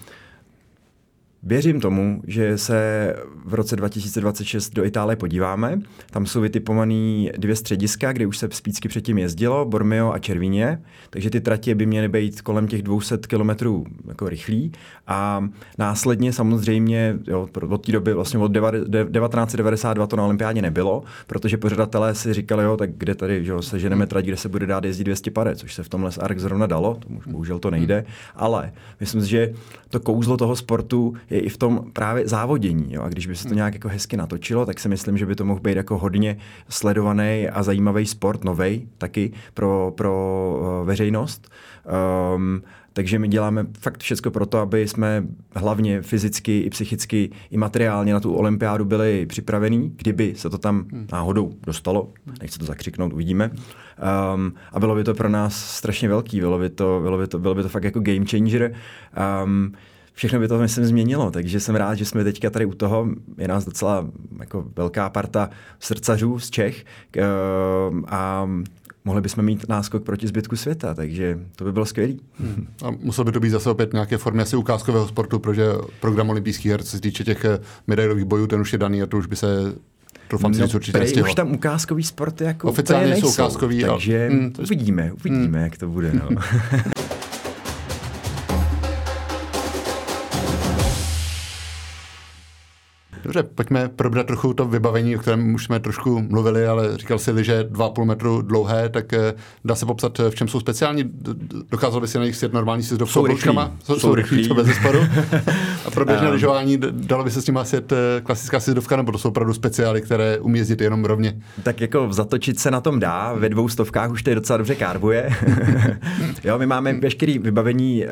Věřím 1.45 1.81
tomu, 1.81 2.21
že 2.27 2.57
se 2.57 3.15
v 3.45 3.53
roce 3.53 3.75
2026 3.75 4.73
do 4.73 4.85
Itálie 4.85 5.15
podíváme. 5.15 5.81
Tam 6.11 6.25
jsou 6.25 6.41
vytipované 6.41 7.29
dvě 7.37 7.55
střediska, 7.55 8.13
kde 8.13 8.27
už 8.27 8.37
se 8.37 8.49
spícky 8.51 8.87
předtím 8.87 9.17
jezdilo, 9.17 9.65
Bormio 9.65 10.11
a 10.11 10.19
Červíně, 10.19 10.81
takže 11.09 11.29
ty 11.29 11.41
tratě 11.41 11.75
by 11.75 11.85
měly 11.85 12.09
být 12.09 12.41
kolem 12.41 12.67
těch 12.67 12.81
200 12.81 13.17
km 13.17 13.49
jako 14.07 14.29
rychlý. 14.29 14.71
A 15.07 15.49
následně 15.77 16.33
samozřejmě 16.33 17.17
jo, 17.27 17.47
od 17.69 17.85
té 17.85 17.91
doby, 17.91 18.13
vlastně 18.13 18.39
od 18.39 18.53
1992 18.53 20.07
to 20.07 20.15
na 20.15 20.25
olympiádě 20.25 20.61
nebylo, 20.61 21.03
protože 21.27 21.57
pořadatelé 21.57 22.15
si 22.15 22.33
říkali, 22.33 22.63
jo, 22.63 22.77
tak 22.77 22.89
kde 22.97 23.15
tady 23.15 23.45
že 23.45 23.53
se 23.59 23.79
ženeme 23.79 24.07
trať, 24.07 24.25
kde 24.25 24.37
se 24.37 24.49
bude 24.49 24.65
dát 24.65 24.83
jezdit 24.83 25.03
200 25.03 25.31
pare, 25.31 25.55
což 25.55 25.73
se 25.73 25.83
v 25.83 25.89
tomhle 25.89 26.11
Ark 26.19 26.39
zrovna 26.39 26.67
dalo, 26.67 26.97
to 26.99 27.29
bohužel 27.31 27.59
to 27.59 27.71
nejde, 27.71 28.05
ale 28.35 28.73
myslím 28.99 29.21
si, 29.21 29.29
že 29.29 29.53
to 29.89 29.99
kouzlo 29.99 30.37
toho 30.37 30.55
sportu 30.55 31.13
je 31.33 31.39
i 31.39 31.49
v 31.49 31.57
tom 31.57 31.91
právě 31.93 32.27
závodění. 32.27 32.93
Jo? 32.93 33.01
A 33.01 33.09
když 33.09 33.27
by 33.27 33.35
se 33.35 33.43
to 33.43 33.49
hmm. 33.49 33.55
nějak 33.55 33.73
jako 33.73 33.87
hezky 33.87 34.17
natočilo, 34.17 34.65
tak 34.65 34.79
si 34.79 34.89
myslím, 34.89 35.17
že 35.17 35.25
by 35.25 35.35
to 35.35 35.45
mohl 35.45 35.59
být 35.59 35.77
jako 35.77 35.97
hodně 35.97 36.37
sledovaný 36.69 37.47
a 37.49 37.63
zajímavý 37.63 38.05
sport, 38.05 38.43
novej 38.43 38.87
taky 38.97 39.31
pro, 39.53 39.93
pro 39.95 40.55
uh, 40.59 40.87
veřejnost. 40.87 41.51
Um, 42.35 42.61
takže 42.93 43.19
my 43.19 43.27
děláme 43.27 43.65
fakt 43.79 43.99
všechno 43.99 44.31
pro 44.31 44.45
to, 44.45 44.59
aby 44.59 44.87
jsme 44.87 45.23
hlavně 45.55 46.01
fyzicky 46.01 46.59
i 46.59 46.69
psychicky 46.69 47.29
i 47.51 47.57
materiálně 47.57 48.13
na 48.13 48.19
tu 48.19 48.33
olympiádu 48.33 48.85
byli 48.85 49.25
připravení, 49.25 49.93
kdyby 49.95 50.33
se 50.35 50.49
to 50.49 50.57
tam 50.57 50.85
hmm. 50.91 51.07
náhodou 51.11 51.53
dostalo. 51.65 52.13
Nechci 52.41 52.59
to 52.59 52.65
zakřiknout, 52.65 53.13
uvidíme. 53.13 53.51
Um, 54.35 54.53
a 54.71 54.79
bylo 54.79 54.95
by 54.95 55.03
to 55.03 55.13
pro 55.13 55.29
nás 55.29 55.55
strašně 55.55 56.09
velký, 56.09 56.39
bylo 56.39 56.59
by 56.59 56.69
to, 56.69 56.99
bylo 57.03 57.17
by 57.17 57.27
to, 57.27 57.39
bylo 57.39 57.55
by 57.55 57.63
to 57.63 57.69
fakt 57.69 57.83
jako 57.83 57.99
game 57.99 58.25
changer. 58.25 58.73
Um, 59.43 59.73
všechno 60.13 60.39
by 60.39 60.47
to, 60.47 60.57
myslím, 60.57 60.85
změnilo. 60.85 61.31
Takže 61.31 61.59
jsem 61.59 61.75
rád, 61.75 61.95
že 61.95 62.05
jsme 62.05 62.23
teďka 62.23 62.49
tady 62.49 62.65
u 62.65 62.73
toho. 62.73 63.07
Je 63.37 63.47
nás 63.47 63.65
docela 63.65 64.07
jako 64.39 64.65
velká 64.75 65.09
parta 65.09 65.49
srdcařů 65.79 66.39
z 66.39 66.49
Čech 66.49 66.85
ehm, 67.17 68.05
a 68.07 68.49
mohli 69.05 69.21
bychom 69.21 69.45
mít 69.45 69.69
náskok 69.69 70.03
proti 70.03 70.27
zbytku 70.27 70.55
světa, 70.55 70.93
takže 70.93 71.39
to 71.55 71.63
by 71.63 71.71
bylo 71.71 71.85
skvělé. 71.85 72.13
Hmm. 72.39 72.67
A 72.83 72.91
musel 72.91 73.25
by 73.25 73.31
to 73.31 73.39
být 73.39 73.49
zase 73.49 73.69
opět 73.69 73.93
nějaké 73.93 74.17
formy 74.17 74.41
asi 74.41 74.55
ukázkového 74.55 75.07
sportu, 75.07 75.39
protože 75.39 75.65
program 75.99 76.29
olympijských 76.29 76.71
her, 76.71 76.83
co 76.83 76.91
se 76.91 77.01
týče 77.01 77.23
těch 77.23 77.45
eh, 77.45 77.59
medailových 77.87 78.25
bojů, 78.25 78.47
ten 78.47 78.61
už 78.61 78.73
je 78.73 78.79
daný 78.79 79.01
a 79.01 79.05
to 79.05 79.17
už 79.17 79.25
by 79.25 79.35
se 79.35 79.73
Doufám, 80.29 80.51
no, 80.51 80.67
určitě 80.75 80.97
prej, 80.97 81.23
už 81.23 81.33
tam 81.35 81.51
ukázkový 81.51 82.03
sport 82.03 82.41
jako 82.41 82.69
Oficiálně 82.69 83.15
jsou 83.15 83.29
ukázkový. 83.29 83.81
Takže 83.81 84.27
a... 84.27 84.31
hmm, 84.31 84.53
uvidíme, 84.59 85.11
uvidíme, 85.13 85.57
hmm. 85.57 85.63
jak 85.63 85.77
to 85.77 85.87
bude. 85.87 86.11
No. 86.13 86.29
Dobře, 93.23 93.43
pojďme 93.43 93.89
probrat 93.89 94.27
trochu 94.27 94.53
to 94.53 94.65
vybavení, 94.65 95.15
o 95.15 95.19
kterém 95.19 95.53
už 95.53 95.63
jsme 95.63 95.79
trošku 95.79 96.21
mluvili, 96.21 96.67
ale 96.67 96.97
říkal 96.97 97.19
si, 97.19 97.43
že 97.43 97.63
2,5 97.63 98.05
metru 98.05 98.41
dlouhé, 98.41 98.89
tak 98.89 99.13
eh, 99.13 99.33
dá 99.65 99.75
se 99.75 99.85
popsat, 99.85 100.19
v 100.29 100.35
čem 100.35 100.47
jsou 100.47 100.59
speciální. 100.59 101.11
Dokázal 101.71 102.01
by 102.01 102.07
si 102.07 102.17
na 102.17 102.25
nich 102.25 102.35
sjet 102.35 102.53
normální 102.53 102.83
s 102.83 102.97
Jsou, 103.05 103.25
rychlí. 103.25 103.57
Jsou, 103.83 103.99
jsou 103.99 104.15
rychlí, 104.15 104.47
to 104.47 104.53
bez 104.53 104.67
zesporu. 104.67 104.99
A 105.85 105.91
pro 105.91 106.05
běžné 106.05 106.27
um. 106.27 106.33
lyžování 106.33 106.77
dalo 106.91 107.23
by 107.23 107.31
se 107.31 107.41
s 107.41 107.47
nimi 107.47 107.59
sjet 107.63 107.91
eh, 107.91 108.21
klasická 108.21 108.59
sizdovka, 108.59 108.97
nebo 108.97 109.11
to 109.11 109.17
jsou 109.17 109.29
opravdu 109.29 109.53
speciály, 109.53 110.01
které 110.01 110.39
umí 110.39 110.59
jezdit 110.59 110.81
jenom 110.81 111.05
rovně? 111.05 111.41
Tak 111.63 111.81
jako 111.81 112.07
zatočit 112.11 112.59
se 112.59 112.71
na 112.71 112.81
tom 112.81 112.99
dá, 112.99 113.33
ve 113.33 113.49
dvou 113.49 113.69
stovkách 113.69 114.11
už 114.11 114.23
to 114.23 114.29
je 114.29 114.35
docela 114.35 114.57
dobře 114.57 114.75
karbuje. 114.75 115.29
jo, 116.43 116.57
my 116.57 116.65
máme 116.65 116.93
veškerý 116.93 117.39
vybavení 117.39 118.05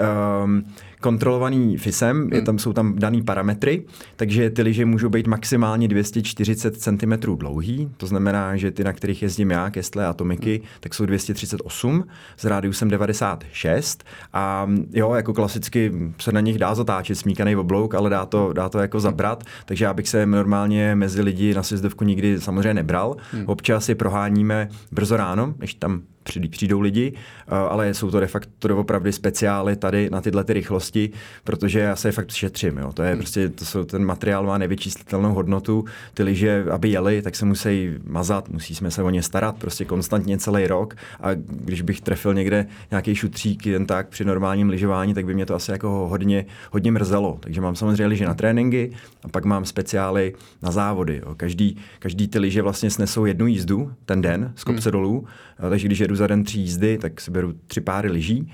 um, 0.43 0.63
kontrolovaný 1.01 1.77
FISem, 1.77 2.21
hmm. 2.21 2.33
je 2.33 2.41
tam, 2.41 2.59
jsou 2.59 2.73
tam 2.73 2.95
daný 2.95 3.21
parametry, 3.21 3.83
takže 4.15 4.49
ty 4.49 4.61
lyže 4.61 4.85
můžou 4.85 5.09
být 5.09 5.27
maximálně 5.27 5.87
240 5.87 6.77
cm 6.77 7.13
dlouhý, 7.35 7.89
to 7.97 8.07
znamená, 8.07 8.57
že 8.57 8.71
ty, 8.71 8.83
na 8.83 8.93
kterých 8.93 9.21
jezdím 9.21 9.51
já, 9.51 9.69
Kestle 9.69 10.05
a 10.05 10.09
Atomiky, 10.09 10.57
hmm. 10.57 10.67
tak 10.79 10.93
jsou 10.93 11.05
238 11.05 12.03
s 12.37 12.45
rádiusem 12.45 12.89
96 12.89 14.03
a 14.33 14.67
jo, 14.93 15.13
jako 15.13 15.33
klasicky 15.33 15.91
se 16.19 16.31
na 16.31 16.39
nich 16.39 16.57
dá 16.57 16.75
zatáčet 16.75 17.17
smíkaný 17.17 17.55
oblouk, 17.55 17.95
ale 17.95 18.09
dá 18.09 18.25
to, 18.25 18.53
dá 18.53 18.69
to 18.69 18.79
jako 18.79 18.97
hmm. 18.97 19.01
zabrat, 19.01 19.43
takže 19.65 19.85
já 19.85 19.93
bych 19.93 20.09
se 20.09 20.25
normálně 20.25 20.95
mezi 20.95 21.21
lidi 21.21 21.53
na 21.53 21.63
sjezdovku 21.63 22.03
nikdy 22.03 22.41
samozřejmě 22.41 22.73
nebral. 22.73 23.15
Hmm. 23.31 23.43
Občas 23.47 23.85
si 23.85 23.95
proháníme 23.95 24.69
brzo 24.91 25.17
ráno, 25.17 25.53
než 25.59 25.73
tam 25.73 26.01
přijdou 26.49 26.79
lidi, 26.79 27.13
uh, 27.13 27.53
ale 27.57 27.93
jsou 27.93 28.11
to 28.11 28.19
de 28.19 28.27
facto 28.27 28.77
opravdu 28.77 29.11
speciály 29.11 29.75
tady 29.75 30.09
na 30.09 30.21
tyhle 30.21 30.43
ty 30.43 30.53
rychlosti, 30.53 31.09
protože 31.43 31.79
já 31.79 31.95
se 31.95 32.07
je 32.07 32.11
fakt 32.11 32.31
šetřím. 32.31 32.77
Jo. 32.77 32.91
To 32.93 33.03
je 33.03 33.09
hmm. 33.09 33.17
prostě, 33.17 33.49
to 33.49 33.65
jsou, 33.65 33.83
ten 33.83 34.05
materiál 34.05 34.45
má 34.45 34.57
nevyčíslitelnou 34.57 35.33
hodnotu. 35.33 35.85
Ty 36.13 36.23
lyže, 36.23 36.65
aby 36.71 36.89
jeli, 36.89 37.21
tak 37.21 37.35
se 37.35 37.45
musí 37.45 37.93
mazat, 38.03 38.49
musíme 38.49 38.91
se 38.91 39.03
o 39.03 39.09
ně 39.09 39.23
starat 39.23 39.55
prostě 39.55 39.85
konstantně 39.85 40.37
celý 40.37 40.67
rok 40.67 40.95
a 41.19 41.29
když 41.33 41.81
bych 41.81 42.01
trefil 42.01 42.33
někde 42.33 42.65
nějaký 42.91 43.15
šutřík 43.15 43.65
jen 43.65 43.85
tak 43.85 44.09
při 44.09 44.25
normálním 44.25 44.69
lyžování, 44.69 45.13
tak 45.13 45.25
by 45.25 45.33
mě 45.33 45.45
to 45.45 45.55
asi 45.55 45.71
jako 45.71 45.89
hodně, 45.89 46.45
hodně 46.71 46.91
mrzelo. 46.91 47.37
Takže 47.39 47.61
mám 47.61 47.75
samozřejmě 47.75 48.05
lyže 48.05 48.25
na 48.25 48.33
tréninky 48.33 48.91
a 49.23 49.27
pak 49.27 49.45
mám 49.45 49.65
speciály 49.65 50.33
na 50.61 50.71
závody. 50.71 51.21
Jo. 51.25 51.35
Každý, 51.37 51.77
každý 51.99 52.27
ty 52.27 52.39
lyže 52.39 52.61
vlastně 52.61 52.89
snesou 52.89 53.25
jednu 53.25 53.47
jízdu 53.47 53.91
ten 54.05 54.21
den 54.21 54.53
z 54.55 54.63
kopce 54.63 54.89
hmm. 54.89 54.91
dolů, 54.91 55.27
takže 55.69 55.87
když 55.87 55.99
jedu 55.99 56.15
za 56.15 56.27
den 56.27 56.43
tři 56.43 56.59
jízdy, 56.59 56.97
tak 56.97 57.21
si 57.21 57.31
beru 57.31 57.53
tři 57.67 57.81
páry 57.81 58.09
lyží. 58.09 58.51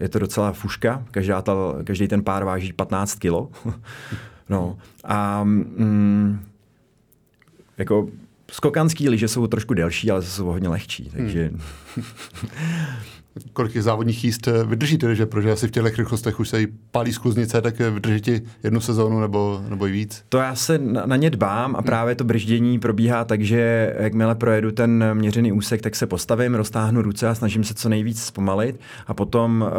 Je 0.00 0.08
to 0.08 0.18
docela 0.18 0.52
fuška, 0.52 1.04
každá 1.10 1.42
ta, 1.42 1.54
každý 1.84 2.08
ten 2.08 2.24
pár 2.24 2.44
váží 2.44 2.72
15 2.72 3.14
kilo. 3.14 3.50
no 4.48 4.78
a 5.04 5.44
mm, 5.44 6.40
jako 7.78 8.08
skokanský 8.50 9.08
lyže 9.08 9.28
jsou 9.28 9.46
trošku 9.46 9.74
delší, 9.74 10.10
ale 10.10 10.22
jsou 10.22 10.46
hodně 10.46 10.68
lehčí, 10.68 11.10
takže... 11.16 11.50
Hmm. 11.96 12.04
kolik 13.52 13.72
těch 13.72 13.82
závodních 13.82 14.24
jíst 14.24 14.48
eh, 14.48 14.64
vydržíte, 14.64 15.14
že 15.14 15.26
protože 15.26 15.52
asi 15.52 15.68
v 15.68 15.70
těch 15.70 15.98
rychlostech 15.98 16.40
už 16.40 16.48
se 16.48 16.60
jí 16.60 16.66
pálí 16.90 17.12
skluznice, 17.12 17.62
tak 17.62 17.80
eh, 17.80 17.90
vydržíte 17.90 18.40
jednu 18.62 18.80
sezónu 18.80 19.20
nebo, 19.20 19.62
nebo 19.68 19.86
i 19.86 19.90
víc? 19.90 20.24
To 20.28 20.38
já 20.38 20.54
se 20.54 20.78
na, 20.78 21.06
na 21.06 21.16
ně 21.16 21.30
dbám 21.30 21.76
a 21.76 21.82
právě 21.82 22.14
to 22.14 22.24
brždění 22.24 22.78
probíhá 22.78 23.24
tak, 23.24 23.42
že 23.42 23.94
jakmile 23.98 24.34
projedu 24.34 24.72
ten 24.72 25.04
měřený 25.14 25.52
úsek, 25.52 25.82
tak 25.82 25.96
se 25.96 26.06
postavím, 26.06 26.54
roztáhnu 26.54 27.02
ruce 27.02 27.28
a 27.28 27.34
snažím 27.34 27.64
se 27.64 27.74
co 27.74 27.88
nejvíc 27.88 28.22
zpomalit 28.22 28.80
a 29.06 29.14
potom 29.14 29.64
uh, 29.66 29.70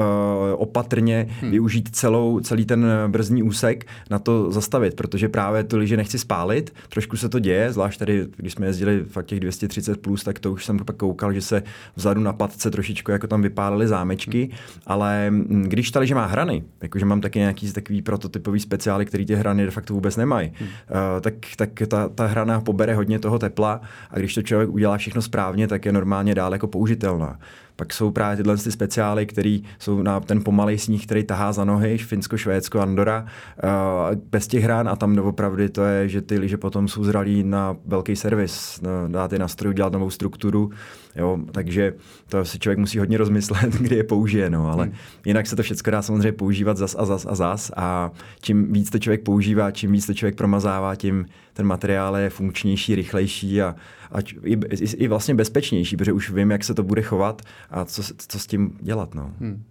opatrně 0.61 1.27
hmm. 1.41 1.51
využít 1.51 1.89
celou, 1.95 2.39
celý 2.39 2.65
ten 2.65 2.85
brzdní 3.07 3.43
úsek 3.43 3.87
na 4.09 4.19
to 4.19 4.51
zastavit, 4.51 4.95
protože 4.95 5.29
právě 5.29 5.63
tu 5.63 5.77
liže 5.77 5.97
nechci 5.97 6.19
spálit, 6.19 6.73
trošku 6.89 7.17
se 7.17 7.29
to 7.29 7.39
děje, 7.39 7.73
zvlášť 7.73 7.99
tady, 7.99 8.27
když 8.37 8.53
jsme 8.53 8.65
jezdili 8.65 9.03
fakt 9.03 9.25
těch 9.25 9.39
230+, 9.39 9.95
plus, 9.95 10.23
tak 10.23 10.39
to 10.39 10.51
už 10.51 10.65
jsem 10.65 10.77
pak 10.77 10.95
koukal, 10.95 11.33
že 11.33 11.41
se 11.41 11.63
vzadu 11.95 12.21
na 12.21 12.33
patce 12.33 12.71
trošičku 12.71 13.11
jako 13.11 13.27
tam 13.27 13.40
tam 13.41 13.49
vypálili 13.49 13.87
zámečky, 13.87 14.49
ale 14.85 15.29
mm, 15.29 15.65
když 15.67 15.91
ta 15.91 15.99
liže 15.99 16.15
má 16.15 16.25
hrany, 16.25 16.63
jakože 16.81 17.05
mám 17.05 17.21
taky 17.21 17.39
nějaký 17.39 17.73
takový 17.73 18.01
prototypový 18.01 18.59
speciály, 18.59 19.05
který 19.05 19.25
ty 19.25 19.35
hrany 19.35 19.65
de 19.65 19.71
facto 19.71 19.93
vůbec 19.93 20.17
nemají, 20.17 20.51
hmm. 20.59 20.67
uh, 20.67 21.21
tak, 21.21 21.33
tak 21.55 21.69
ta, 21.87 22.09
ta 22.09 22.25
hrana 22.25 22.61
pobere 22.61 22.95
hodně 22.95 23.19
toho 23.19 23.39
tepla 23.39 23.81
a 24.09 24.19
když 24.19 24.35
to 24.35 24.41
člověk 24.41 24.69
udělá 24.69 24.97
všechno 24.97 25.21
správně, 25.21 25.67
tak 25.67 25.85
je 25.85 25.91
normálně 25.91 26.35
dál 26.35 26.53
jako 26.53 26.67
použitelná. 26.67 27.39
Pak 27.81 27.93
jsou 27.93 28.11
právě 28.11 28.37
tyhle 28.37 28.57
ty 28.57 28.71
speciály, 28.71 29.25
které 29.25 29.59
jsou 29.79 30.01
na 30.01 30.19
ten 30.19 30.43
pomalej 30.43 30.77
sníh, 30.77 31.05
který 31.05 31.23
tahá 31.23 31.53
za 31.53 31.65
nohy, 31.65 31.97
Finsko, 31.97 32.37
Švédsko, 32.37 32.79
Andora, 32.79 33.25
uh, 33.63 34.15
bez 34.31 34.47
těch 34.47 34.63
hrán 34.63 34.89
a 34.89 34.95
tam 34.95 35.17
opravdu 35.17 35.69
to 35.69 35.83
je, 35.83 36.09
že 36.09 36.21
ty 36.21 36.39
liže 36.39 36.57
potom 36.57 36.87
jsou 36.87 37.03
zralí 37.03 37.43
na 37.43 37.77
velký 37.85 38.15
servis, 38.15 38.81
dát 39.07 39.33
je 39.33 39.39
na 39.39 39.47
stroj, 39.47 39.69
udělat 39.69 39.93
novou 39.93 40.09
strukturu, 40.09 40.71
jo, 41.15 41.37
takže 41.51 41.93
to 42.29 42.45
si 42.45 42.59
člověk 42.59 42.79
musí 42.79 42.99
hodně 42.99 43.17
rozmyslet, 43.17 43.73
kdy 43.81 43.95
je 43.95 44.03
použije, 44.03 44.49
no, 44.49 44.71
ale 44.71 44.83
hmm. 44.83 44.93
jinak 45.25 45.47
se 45.47 45.55
to 45.55 45.63
všechno 45.63 45.91
dá 45.91 46.01
samozřejmě 46.01 46.31
používat 46.31 46.77
zas 46.77 46.95
a 46.99 47.05
zas 47.05 47.25
a 47.29 47.35
zas 47.35 47.71
a 47.75 48.11
čím 48.41 48.73
víc 48.73 48.89
to 48.89 48.99
člověk 48.99 49.23
používá, 49.23 49.71
čím 49.71 49.91
víc 49.91 50.05
to 50.05 50.13
člověk 50.13 50.35
promazává, 50.35 50.95
tím 50.95 51.25
ten 51.53 51.65
materiál 51.65 52.17
je 52.17 52.29
funkčnější, 52.29 52.95
rychlejší 52.95 53.61
a, 53.61 53.75
a 54.11 54.19
i, 54.19 54.53
i, 54.53 54.95
i 54.95 55.07
vlastně 55.07 55.35
bezpečnější, 55.35 55.97
protože 55.97 56.13
už 56.13 56.31
vím, 56.31 56.51
jak 56.51 56.63
se 56.63 56.73
to 56.73 56.83
bude 56.83 57.01
chovat 57.01 57.41
a 57.69 57.85
co, 57.85 58.03
co 58.27 58.39
s 58.39 58.47
tím 58.47 58.77
dělat. 58.81 59.15
No. 59.15 59.33
Hmm. 59.39 59.63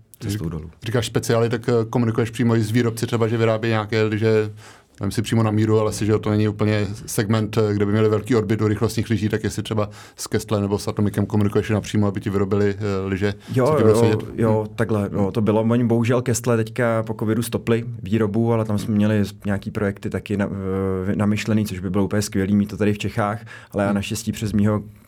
dolů. 0.48 0.70
Říkáš 0.82 1.06
speciály, 1.06 1.48
tak 1.48 1.68
eh, 1.68 1.72
komunikuješ 1.90 2.30
přímo 2.30 2.56
i 2.56 2.62
s 2.62 2.70
výrobci 2.70 3.06
třeba, 3.06 3.28
že 3.28 3.36
vyrábí 3.36 3.68
nějaké 3.68 4.18
že 4.18 4.52
nevím 5.00 5.12
si 5.12 5.22
přímo 5.22 5.42
na 5.42 5.50
míru, 5.50 5.80
ale 5.80 5.92
si, 5.92 6.06
že 6.06 6.18
to 6.18 6.30
není 6.30 6.48
úplně 6.48 6.86
segment, 7.06 7.58
eh, 7.58 7.74
kde 7.74 7.86
by 7.86 7.92
měli 7.92 8.08
velký 8.08 8.36
odbyt 8.36 8.60
do 8.60 8.68
rychlostních 8.68 9.10
lyží, 9.10 9.28
tak 9.28 9.44
jestli 9.44 9.62
třeba 9.62 9.90
s 10.16 10.26
Kestle 10.26 10.60
nebo 10.60 10.78
s 10.78 10.88
Atomikem 10.88 11.26
komunikuješ 11.26 11.70
napřímo, 11.70 12.06
aby 12.06 12.20
ti 12.20 12.30
vyrobili 12.30 12.74
uh, 12.74 13.10
lyže. 13.10 13.34
Jo, 13.54 13.78
jo, 13.80 14.18
jo, 14.34 14.66
takhle, 14.74 15.08
no, 15.12 15.32
to 15.32 15.40
bylo, 15.40 15.60
oni 15.60 15.84
bohužel 15.84 16.22
Kestle 16.22 16.56
teďka 16.56 17.02
po 17.02 17.14
covidu 17.14 17.42
stopli 17.42 17.84
výrobu, 18.02 18.52
ale 18.52 18.64
tam 18.64 18.78
jsme 18.78 18.94
měli 18.94 19.22
nějaký 19.44 19.70
projekty 19.70 20.10
taky 20.10 20.36
na, 20.36 20.48
namyšlený, 21.14 21.66
což 21.66 21.78
by 21.78 21.90
bylo 21.90 22.04
úplně 22.04 22.22
skvělý 22.22 22.56
mít 22.56 22.70
to 22.70 22.76
tady 22.76 22.92
v 22.92 22.98
Čechách, 22.98 23.40
ale 23.70 23.82
já 23.82 23.88
hmm. 23.88 23.94
naštěstí 23.94 24.32
přes 24.32 24.52
mýho 24.52 24.82
Eh, 24.82 24.99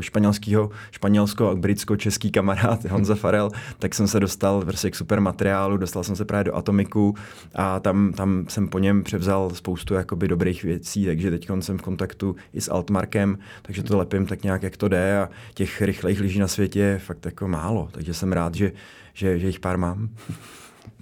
španělského, 0.00 0.70
španělsko, 0.90 1.56
britsko, 1.56 1.96
český 1.96 2.30
kamarád 2.30 2.84
Honza 2.90 3.14
Farel, 3.14 3.50
tak 3.78 3.94
jsem 3.94 4.08
se 4.08 4.20
dostal 4.20 4.64
prostě 4.64 4.90
k 4.90 4.94
super 4.94 5.20
materiálu, 5.20 5.76
dostal 5.76 6.04
jsem 6.04 6.16
se 6.16 6.24
právě 6.24 6.44
do 6.44 6.56
Atomiku 6.56 7.14
a 7.54 7.80
tam, 7.80 8.12
tam 8.12 8.44
jsem 8.48 8.68
po 8.68 8.78
něm 8.78 9.02
převzal 9.02 9.50
spoustu 9.50 9.94
jakoby 9.94 10.28
dobrých 10.28 10.64
věcí, 10.64 11.06
takže 11.06 11.30
teď 11.30 11.48
jsem 11.60 11.78
v 11.78 11.82
kontaktu 11.82 12.36
i 12.54 12.60
s 12.60 12.70
Altmarkem, 12.70 13.38
takže 13.62 13.82
to 13.82 13.98
lepím 13.98 14.26
tak 14.26 14.42
nějak, 14.42 14.62
jak 14.62 14.76
to 14.76 14.88
jde 14.88 15.18
a 15.18 15.28
těch 15.54 15.82
rychlejch 15.82 16.20
lyží 16.20 16.38
na 16.38 16.48
světě 16.48 16.80
je 16.80 16.98
fakt 16.98 17.24
jako 17.24 17.48
málo, 17.48 17.88
takže 17.92 18.14
jsem 18.14 18.32
rád, 18.32 18.54
že, 18.54 18.72
že, 19.14 19.38
že 19.38 19.46
jich 19.46 19.60
pár 19.60 19.78
mám. 19.78 20.08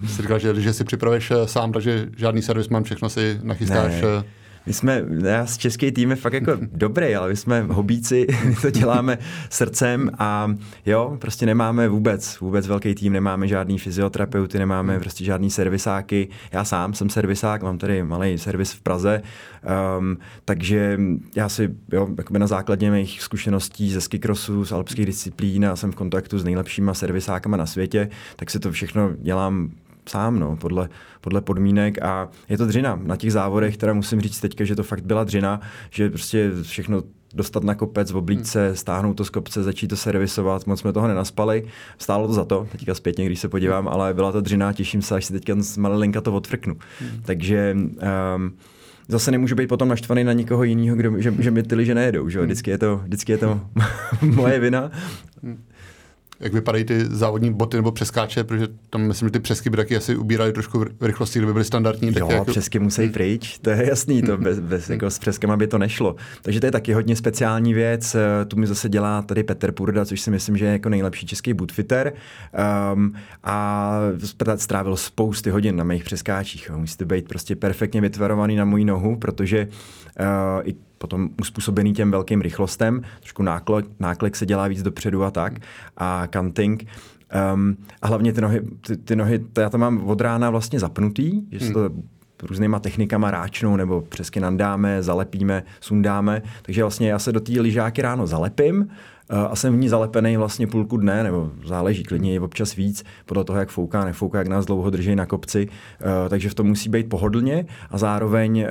Jsi 0.07 0.21
říkal, 0.21 0.39
že, 0.39 0.61
že 0.61 0.73
si 0.73 0.83
připravuješ 0.83 1.31
eh, 1.31 1.47
sám, 1.47 1.71
takže 1.71 2.09
žádný 2.17 2.41
servisman, 2.41 2.83
všechno 2.83 3.09
si 3.09 3.39
nachystáš. 3.43 4.01
Ne, 4.01 4.07
eh, 4.19 4.23
my 4.67 4.73
jsme, 4.73 5.03
s 5.45 5.57
český 5.57 5.91
tým 5.91 6.09
je 6.09 6.15
fakt 6.15 6.33
jako 6.33 6.51
dobrý, 6.71 7.15
ale 7.15 7.29
my 7.29 7.35
jsme 7.35 7.61
hobíci, 7.61 8.27
my 8.45 8.55
to 8.55 8.69
děláme 8.69 9.17
srdcem 9.49 10.11
a 10.19 10.55
jo, 10.85 11.17
prostě 11.21 11.45
nemáme 11.45 11.87
vůbec, 11.87 12.39
vůbec 12.39 12.67
velký 12.67 12.95
tým, 12.95 13.13
nemáme 13.13 13.47
žádný 13.47 13.79
fyzioterapeuty, 13.79 14.59
nemáme 14.59 14.93
hmm. 14.93 15.01
prostě 15.01 15.23
žádný 15.23 15.49
servisáky. 15.49 16.27
Já 16.51 16.63
sám 16.63 16.93
jsem 16.93 17.09
servisák, 17.09 17.63
mám 17.63 17.77
tady 17.77 18.03
malý 18.03 18.37
servis 18.37 18.71
v 18.71 18.81
Praze, 18.81 19.21
um, 19.99 20.17
takže 20.45 20.99
já 21.35 21.49
si, 21.49 21.69
jo, 21.93 22.07
na 22.29 22.47
základě 22.47 22.91
mých 22.91 23.21
zkušeností 23.21 23.91
ze 23.91 24.01
skikrosu, 24.01 24.65
z 24.65 24.71
alpských 24.71 25.05
disciplín 25.05 25.65
a 25.65 25.75
jsem 25.75 25.91
v 25.91 25.95
kontaktu 25.95 26.39
s 26.39 26.43
nejlepšíma 26.43 26.93
servisákama 26.93 27.57
na 27.57 27.65
světě, 27.65 28.09
tak 28.35 28.49
si 28.49 28.59
to 28.59 28.71
všechno 28.71 29.13
dělám 29.21 29.71
sám, 30.09 30.39
no, 30.39 30.55
podle, 30.55 30.89
podle 31.21 31.41
podmínek 31.41 32.01
a 32.01 32.29
je 32.49 32.57
to 32.57 32.65
dřina. 32.65 32.99
Na 33.03 33.15
těch 33.15 33.31
závodech, 33.31 33.77
teda 33.77 33.93
musím 33.93 34.21
říct 34.21 34.39
teďka, 34.39 34.63
že 34.63 34.75
to 34.75 34.83
fakt 34.83 35.05
byla 35.05 35.23
dřina, 35.23 35.61
že 35.89 36.09
prostě 36.09 36.51
všechno 36.61 37.03
dostat 37.33 37.63
na 37.63 37.75
kopec 37.75 38.11
v 38.11 38.17
oblíčce, 38.17 38.67
hmm. 38.67 38.75
stáhnout 38.75 39.13
to 39.13 39.25
z 39.25 39.29
kopce, 39.29 39.63
začít 39.63 39.87
to 39.87 39.95
servisovat, 39.95 40.67
moc 40.67 40.79
jsme 40.79 40.93
toho 40.93 41.07
nenaspali. 41.07 41.63
Stálo 41.97 42.27
to 42.27 42.33
za 42.33 42.45
to, 42.45 42.67
teďka 42.71 42.95
zpětně, 42.95 43.25
když 43.25 43.39
se 43.39 43.49
podívám, 43.49 43.87
ale 43.87 44.13
byla 44.13 44.31
to 44.31 44.41
dřina, 44.41 44.73
těším 44.73 45.01
se, 45.01 45.15
až 45.15 45.25
si 45.25 45.33
teďka 45.33 45.53
z 45.57 45.77
malinka 45.77 46.21
to 46.21 46.33
odfrknu. 46.33 46.77
Hmm. 46.99 47.21
Takže 47.25 47.75
um, 48.35 48.53
zase 49.07 49.31
nemůžu 49.31 49.55
být 49.55 49.67
potom 49.67 49.87
naštvaný 49.87 50.23
na 50.23 50.33
nikoho 50.33 50.63
jiného, 50.63 50.97
kdo, 50.97 51.21
že, 51.21 51.33
že 51.39 51.51
mi 51.51 51.63
ty 51.63 51.75
liže 51.75 51.95
nejedou. 51.95 52.29
Že? 52.29 52.39
Hmm. 52.39 52.45
Vždycky 52.45 52.71
je 52.71 52.77
to, 52.77 53.01
vždycky 53.03 53.31
je 53.31 53.37
to 53.37 53.61
moje 54.21 54.59
vina 54.59 54.91
jak 56.39 56.53
vypadají 56.53 56.83
ty 56.83 57.05
závodní 57.05 57.53
boty 57.53 57.77
nebo 57.77 57.91
přeskáče, 57.91 58.43
protože 58.43 58.67
tam 58.89 59.01
myslím, 59.01 59.27
že 59.27 59.31
ty 59.31 59.39
přesky 59.39 59.69
by 59.69 59.77
taky 59.77 59.97
asi 59.97 60.15
ubírali 60.15 60.53
trošku 60.53 60.85
v 60.99 61.05
rychlosti, 61.05 61.39
kdyby 61.39 61.53
byly 61.53 61.65
standardní. 61.65 62.13
Jo, 62.19 62.27
jak... 62.31 62.47
přesky 62.47 62.79
musí 62.79 63.01
hmm. 63.01 63.11
pryč, 63.11 63.59
to 63.59 63.69
je 63.69 63.89
jasný, 63.89 64.21
to 64.21 64.37
bez, 64.47 64.59
bez, 64.59 64.89
jako 64.89 65.09
s 65.09 65.19
přeskama 65.19 65.57
by 65.57 65.67
to 65.67 65.77
nešlo. 65.77 66.15
Takže 66.41 66.59
to 66.59 66.65
je 66.65 66.71
taky 66.71 66.93
hodně 66.93 67.15
speciální 67.15 67.73
věc, 67.73 68.15
eh, 68.15 68.45
tu 68.45 68.57
mi 68.57 68.67
zase 68.67 68.89
dělá 68.89 69.21
tady 69.21 69.43
Petr 69.43 69.71
Purda, 69.71 70.05
což 70.05 70.21
si 70.21 70.31
myslím, 70.31 70.57
že 70.57 70.65
je 70.65 70.71
jako 70.71 70.89
nejlepší 70.89 71.25
český 71.25 71.53
bootfitter 71.53 72.13
um, 72.93 73.13
a 73.43 73.99
strávil 74.55 74.97
spousty 74.97 75.49
hodin 75.49 75.75
na 75.75 75.83
mých 75.83 76.03
přeskáčích. 76.03 76.69
Musíte 76.69 77.05
být 77.05 77.27
prostě 77.27 77.55
perfektně 77.55 78.01
vytvarovaný 78.01 78.55
na 78.55 78.65
moji 78.65 78.85
nohu, 78.85 79.15
protože 79.15 79.67
uh, 80.19 80.67
i 80.67 80.75
potom 80.97 81.29
uspůsobený 81.41 81.93
těm 81.93 82.11
velkým 82.11 82.41
rychlostem, 82.41 83.01
trošku 83.19 83.43
náklek, 83.43 83.85
náklek 83.99 84.35
se 84.35 84.45
dělá 84.45 84.67
víc 84.67 84.83
dopředu 84.83 85.23
a 85.23 85.31
tak, 85.31 85.53
a 85.97 86.27
kanting. 86.27 86.87
Um, 87.53 87.77
a 88.01 88.07
hlavně 88.07 88.33
ty 88.33 88.41
nohy, 88.41 88.61
ty, 88.87 88.97
ty 88.97 89.15
nohy, 89.15 89.39
to 89.39 89.61
já 89.61 89.69
to 89.69 89.77
mám 89.77 90.03
od 90.07 90.21
rána 90.21 90.49
vlastně 90.49 90.79
zapnutý, 90.79 91.41
že 91.51 91.59
se 91.59 91.73
to 91.73 91.79
hmm. 91.79 92.03
různýma 92.43 92.79
technikama 92.79 93.31
ráčnou 93.31 93.75
nebo 93.75 94.01
přesky 94.01 94.39
nandáme, 94.39 95.03
zalepíme, 95.03 95.63
sundáme. 95.81 96.41
Takže 96.61 96.83
vlastně 96.83 97.09
já 97.09 97.19
se 97.19 97.31
do 97.31 97.39
té 97.39 97.51
lyžáky 97.51 98.01
ráno 98.01 98.27
zalepím, 98.27 98.89
a 99.29 99.55
jsem 99.55 99.73
v 99.73 99.77
ní 99.77 99.89
zalepený 99.89 100.37
vlastně 100.37 100.67
půlku 100.67 100.97
dne, 100.97 101.23
nebo 101.23 101.51
záleží 101.65 102.03
klidně 102.03 102.33
je 102.33 102.41
občas 102.41 102.75
víc, 102.75 103.03
podle 103.25 103.43
toho, 103.43 103.59
jak 103.59 103.69
fouká, 103.69 104.05
nefouká, 104.05 104.37
jak 104.37 104.47
nás 104.47 104.65
dlouho 104.65 104.89
drží 104.89 105.15
na 105.15 105.25
kopci, 105.25 105.67
eh, 106.01 106.29
takže 106.29 106.49
v 106.49 106.53
tom 106.53 106.67
musí 106.67 106.89
být 106.89 107.09
pohodlně 107.09 107.65
a 107.89 107.97
zároveň 107.97 108.59
eh, 108.59 108.67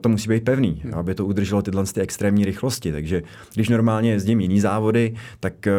to 0.00 0.08
musí 0.08 0.28
být 0.28 0.44
pevný, 0.44 0.80
hmm. 0.84 0.94
aby 0.94 1.14
to 1.14 1.26
udrželo 1.26 1.62
tyhle 1.62 1.84
ty 1.84 2.00
extrémní 2.00 2.44
rychlosti. 2.44 2.92
Takže 2.92 3.22
když 3.54 3.68
normálně 3.68 4.10
jezdím 4.10 4.40
jiný 4.40 4.60
závody, 4.60 5.14
tak 5.40 5.66
eh, 5.66 5.72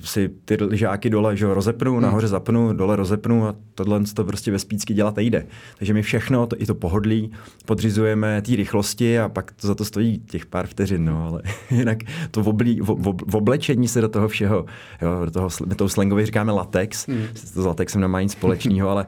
si 0.00 0.30
ty 0.44 0.56
lyžáky 0.60 1.10
dole 1.10 1.36
že 1.36 1.54
rozepnu, 1.54 1.92
hmm. 1.92 2.02
nahoře 2.02 2.28
zapnu, 2.28 2.72
dole 2.72 2.96
rozepnu 2.96 3.46
a 3.46 3.54
tohle 3.74 4.00
to 4.14 4.24
prostě 4.24 4.50
ve 4.50 4.58
spícky 4.58 4.94
dělat 4.94 5.16
nejde. 5.16 5.46
Takže 5.78 5.94
my 5.94 6.02
všechno, 6.02 6.46
to, 6.46 6.56
i 6.58 6.66
to 6.66 6.74
pohodlí, 6.74 7.32
podřizujeme 7.66 8.42
té 8.42 8.56
rychlosti 8.56 9.18
a 9.18 9.28
pak 9.28 9.52
to 9.52 9.66
za 9.66 9.74
to 9.74 9.84
stojí 9.84 10.18
těch 10.18 10.46
pár 10.46 10.66
vteřin, 10.66 11.04
no, 11.04 11.26
ale 11.26 11.42
jinak 11.70 11.98
to 12.30 12.42
v, 12.42 12.48
oblí, 12.48 12.80
v, 12.80 12.86
v, 12.86 13.14
v 13.26 13.34
oblečení 13.60 13.88
se 13.88 14.00
do 14.00 14.08
toho 14.08 14.28
všeho, 14.28 14.66
jo, 15.02 15.24
do 15.24 15.30
toho, 15.30 15.48
my 15.66 15.74
to 15.74 15.88
slangově 15.88 16.26
říkáme 16.26 16.52
latex, 16.52 17.08
hmm. 17.08 17.26
to 17.54 17.62
s 17.62 17.66
latexem 17.66 18.00
nemá 18.00 18.20
nic 18.20 18.32
společného, 18.32 18.88
ale 18.88 19.06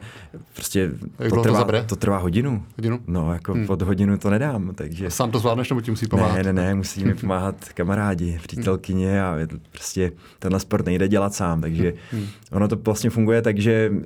prostě 0.55 0.91
to 1.31 1.43
trvá, 1.43 1.65
to, 1.65 1.83
to 1.87 1.97
trvá 1.97 2.19
hodinu. 2.19 2.63
Hodinu? 2.77 3.01
No, 3.07 3.33
jako 3.33 3.53
hmm. 3.53 3.67
pod 3.67 3.83
hodinu 3.83 4.19
to 4.19 4.31
nedám, 4.31 4.73
takže... 4.75 5.07
A 5.07 5.11
sám 5.11 5.31
to 5.31 5.39
zvládneš, 5.39 5.71
nebo 5.71 5.81
ti 5.81 5.91
musí 5.91 6.07
pomáhat? 6.07 6.37
Ne, 6.37 6.43
ne, 6.43 6.53
ne, 6.53 6.75
musí 6.75 7.05
mi 7.05 7.15
pomáhat 7.15 7.55
kamarádi, 7.75 8.41
přítelkyně 8.43 9.23
a 9.23 9.39
prostě 9.71 10.13
tenhle 10.39 10.61
sport 10.61 10.87
nejde 10.87 11.09
dělat 11.09 11.35
sám, 11.35 11.61
takže 11.61 11.95
hmm. 12.11 12.27
ono 12.51 12.69
to 12.69 12.77
vlastně 12.77 13.11
funguje 13.11 13.43
tak, 13.43 13.59
že 13.59 13.91
uh, 13.91 14.03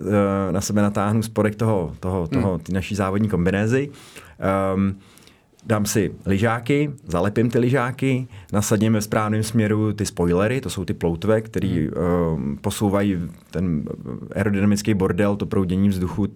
na 0.51 0.61
sebe 0.61 0.83
natáhnu 0.83 1.23
spodek 1.23 1.55
toho, 1.55 1.95
toho, 2.01 2.27
toho 2.27 2.53
hmm. 2.53 2.61
naší 2.73 2.95
závodní 2.95 3.29
kombinézy. 3.29 3.91
Um, 4.75 4.95
dám 5.67 5.87
si 5.87 6.15
lyžáky, 6.27 6.91
zalepím 7.07 7.51
ty 7.51 7.59
lyžáky, 7.59 8.29
nasadím 8.53 8.93
ve 8.93 9.01
správném 9.01 9.43
směru 9.43 9.93
ty 9.93 10.07
spoilery, 10.07 10.61
to 10.61 10.71
jsou 10.71 10.85
ty 10.85 10.95
ploutve, 10.95 11.41
které 11.41 11.69
hmm. 11.69 12.53
uh, 12.53 12.59
posouvají 12.61 13.19
ten 13.51 13.85
aerodynamický 14.35 14.95
bordel, 14.95 15.37
to 15.37 15.47
proudění 15.47 15.89
vzduchu 15.89 16.23
uh, 16.23 16.29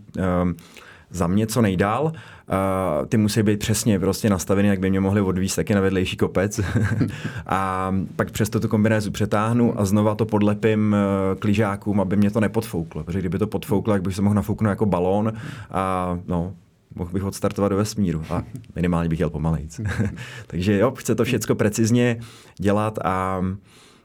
za 1.10 1.26
mě 1.26 1.46
co 1.46 1.62
nejdál. 1.62 2.04
Uh, 2.04 3.06
ty 3.06 3.16
musí 3.16 3.42
být 3.42 3.58
přesně 3.58 3.98
prostě 3.98 4.30
nastaveny, 4.30 4.68
jak 4.68 4.80
by 4.80 4.90
mě 4.90 5.00
mohli 5.00 5.20
odvíst 5.20 5.56
taky 5.56 5.74
na 5.74 5.80
vedlejší 5.80 6.16
kopec. 6.16 6.60
a 7.46 7.92
pak 8.16 8.30
přesto 8.30 8.60
tu 8.60 8.68
kombinézu 8.68 9.10
přetáhnu 9.10 9.80
a 9.80 9.84
znova 9.84 10.14
to 10.14 10.26
podlepím 10.26 10.96
uh, 11.32 11.38
k 11.38 11.44
lyžákům, 11.44 12.00
aby 12.00 12.16
mě 12.16 12.30
to 12.30 12.40
nepodfouklo. 12.40 13.04
Protože 13.04 13.18
kdyby 13.18 13.38
to 13.38 13.46
podfouklo, 13.46 13.94
tak 13.94 14.02
bych 14.02 14.14
se 14.14 14.22
mohl 14.22 14.34
nafouknout 14.34 14.70
jako 14.70 14.86
balón 14.86 15.32
a 15.70 16.18
no, 16.28 16.52
mohl 16.94 17.12
bych 17.12 17.24
odstartovat 17.24 17.70
do 17.70 17.76
vesmíru 17.76 18.24
a 18.30 18.42
minimálně 18.76 19.08
bych 19.08 19.20
jel 19.20 19.30
pomalejc. 19.30 19.80
Takže 20.46 20.78
jo, 20.78 20.90
chce 20.90 21.14
to 21.14 21.24
všechno 21.30 21.54
precizně 21.54 22.20
dělat 22.58 22.98
a 23.04 23.44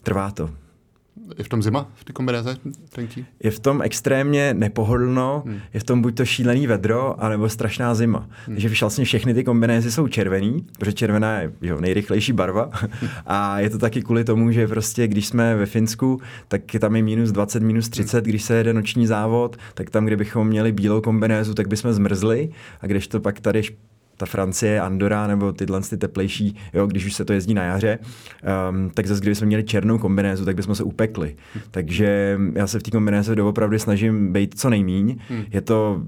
trvá 0.04 0.32
to. 0.32 0.50
Je 1.38 1.44
v 1.44 1.50
tom 1.50 1.64
zima, 1.64 1.88
v 1.96 2.04
té 2.04 2.14
kombinéze 2.14 2.58
tenký? 2.90 3.26
Je 3.44 3.52
v 3.52 3.60
tom 3.60 3.82
extrémně 3.82 4.54
nepohodlno, 4.54 5.44
hmm. 5.46 5.60
je 5.74 5.80
v 5.80 5.84
tom 5.84 6.02
buď 6.02 6.16
to 6.16 6.26
šílený 6.26 6.68
vedro, 6.68 7.24
anebo 7.24 7.50
strašná 7.50 7.96
zima. 7.96 8.30
Hmm. 8.46 8.56
Takže 8.56 8.70
vlastně 8.82 9.06
všechny 9.06 9.34
ty 9.34 9.44
kombinézy 9.44 9.92
jsou 9.92 10.08
červený, 10.08 10.66
protože 10.80 10.94
červená 10.94 11.40
je 11.40 11.52
jo, 11.62 11.82
nejrychlejší 11.82 12.34
barva. 12.34 12.70
Hmm. 12.72 13.10
A 13.26 13.60
je 13.60 13.70
to 13.70 13.78
taky 13.78 14.02
kvůli 14.02 14.24
tomu, 14.24 14.52
že 14.52 14.68
prostě 14.68 15.08
když 15.08 15.28
jsme 15.28 15.56
ve 15.56 15.66
Finsku, 15.66 16.22
tak 16.48 16.74
je 16.74 16.80
tam 16.80 16.96
je 16.96 17.04
minus 17.04 17.32
20, 17.32 17.64
minus 17.64 17.90
30, 17.90 18.18
hmm. 18.18 18.30
když 18.30 18.44
se 18.44 18.56
jede 18.56 18.74
noční 18.74 19.08
závod, 19.08 19.58
tak 19.74 19.90
tam, 19.90 20.06
kdybychom 20.06 20.48
měli 20.48 20.72
bílou 20.72 21.02
kombinézu, 21.02 21.54
tak 21.54 21.68
bychom 21.68 21.94
zmrzli. 21.94 22.50
A 22.82 22.88
když 22.88 23.08
to 23.08 23.20
pak 23.20 23.40
tady 23.40 23.62
ta 24.18 24.26
Francie, 24.26 24.82
Andora 24.82 25.28
nebo 25.28 25.52
tyhle 25.52 25.82
ty 25.82 25.98
teplejší, 25.98 26.56
jo, 26.74 26.88
když 26.88 27.06
už 27.06 27.14
se 27.14 27.26
to 27.26 27.34
jezdí 27.34 27.54
na 27.54 27.64
jaře, 27.64 28.00
um, 28.70 28.90
tak 28.90 29.08
zase 29.08 29.22
kdybychom 29.22 29.48
měli 29.48 29.64
černou 29.64 29.98
kombinézu, 29.98 30.46
tak 30.46 30.56
bychom 30.56 30.76
se 30.76 30.84
upekli. 30.84 31.36
Hmm. 31.54 31.64
Takže 31.72 32.40
já 32.54 32.68
se 32.68 32.80
v 32.80 32.84
té 32.84 32.92
kombinéze 32.92 33.36
doopravdy 33.36 33.80
snažím 33.80 34.34
být 34.34 34.60
co 34.60 34.70
nejmíň. 34.70 35.18
Hmm. 35.30 35.44
Je 35.52 35.62
to 35.62 36.02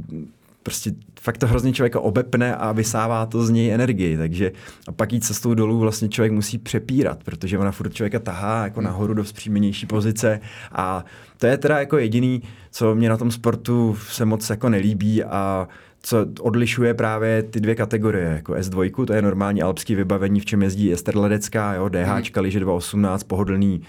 prostě 0.63 0.91
fakt 1.19 1.37
to 1.37 1.47
hrozně 1.47 1.73
člověka 1.73 1.99
obepne 1.99 2.55
a 2.55 2.71
vysává 2.71 3.25
to 3.25 3.45
z 3.45 3.49
něj 3.49 3.73
energii, 3.73 4.17
takže 4.17 4.51
a 4.87 4.91
pak 4.91 5.13
jít 5.13 5.23
cestou 5.23 5.53
dolů 5.53 5.79
vlastně 5.79 6.09
člověk 6.09 6.31
musí 6.31 6.57
přepírat, 6.57 7.23
protože 7.23 7.57
ona 7.57 7.71
furt 7.71 7.93
člověka 7.93 8.19
tahá 8.19 8.63
jako 8.63 8.81
nahoru 8.81 9.13
do 9.13 9.23
vzpřímenější 9.23 9.85
pozice 9.85 10.39
a 10.71 11.05
to 11.37 11.47
je 11.47 11.57
teda 11.57 11.79
jako 11.79 11.97
jediný, 11.97 12.41
co 12.71 12.95
mě 12.95 13.09
na 13.09 13.17
tom 13.17 13.31
sportu 13.31 13.97
se 14.09 14.25
moc 14.25 14.49
jako 14.49 14.69
nelíbí 14.69 15.23
a 15.23 15.67
co 16.07 16.25
odlišuje 16.41 16.93
právě 16.93 17.43
ty 17.43 17.59
dvě 17.59 17.75
kategorie, 17.75 18.25
jako 18.25 18.53
S2, 18.53 19.05
to 19.05 19.13
je 19.13 19.21
normální 19.21 19.61
alpský 19.61 19.95
vybavení, 19.95 20.39
v 20.39 20.45
čem 20.45 20.61
jezdí 20.61 20.93
Ester 20.93 21.17
Ledecká, 21.17 21.73
jo, 21.73 21.89
DH, 21.89 21.95
hmm. 21.95 22.23
liže 22.39 22.59
218, 22.59 23.23
pohodlný 23.23 23.81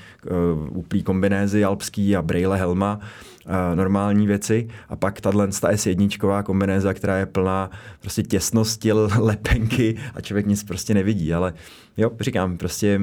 uh, 0.73 0.79
úplný 0.79 1.03
kombinézy 1.03 1.65
alpský 1.65 2.17
a 2.17 2.23
brejle 2.23 2.57
helma, 2.57 3.01
uh, 3.47 3.77
normální 3.77 4.27
věci. 4.27 4.69
A 4.89 4.97
pak 4.97 5.21
tahle 5.21 5.47
S1 5.49 6.43
kombinéza, 6.43 6.95
která 6.95 7.17
je 7.17 7.27
plná 7.27 7.71
prostě 8.01 8.23
těsnosti, 8.23 8.93
lepenky 8.93 9.97
a 10.15 10.21
člověk 10.21 10.47
nic 10.47 10.65
prostě 10.65 10.95
nevidí. 10.95 11.35
Ale 11.35 11.55
jo, 11.97 12.11
říkám, 12.21 12.59
prostě 12.59 13.01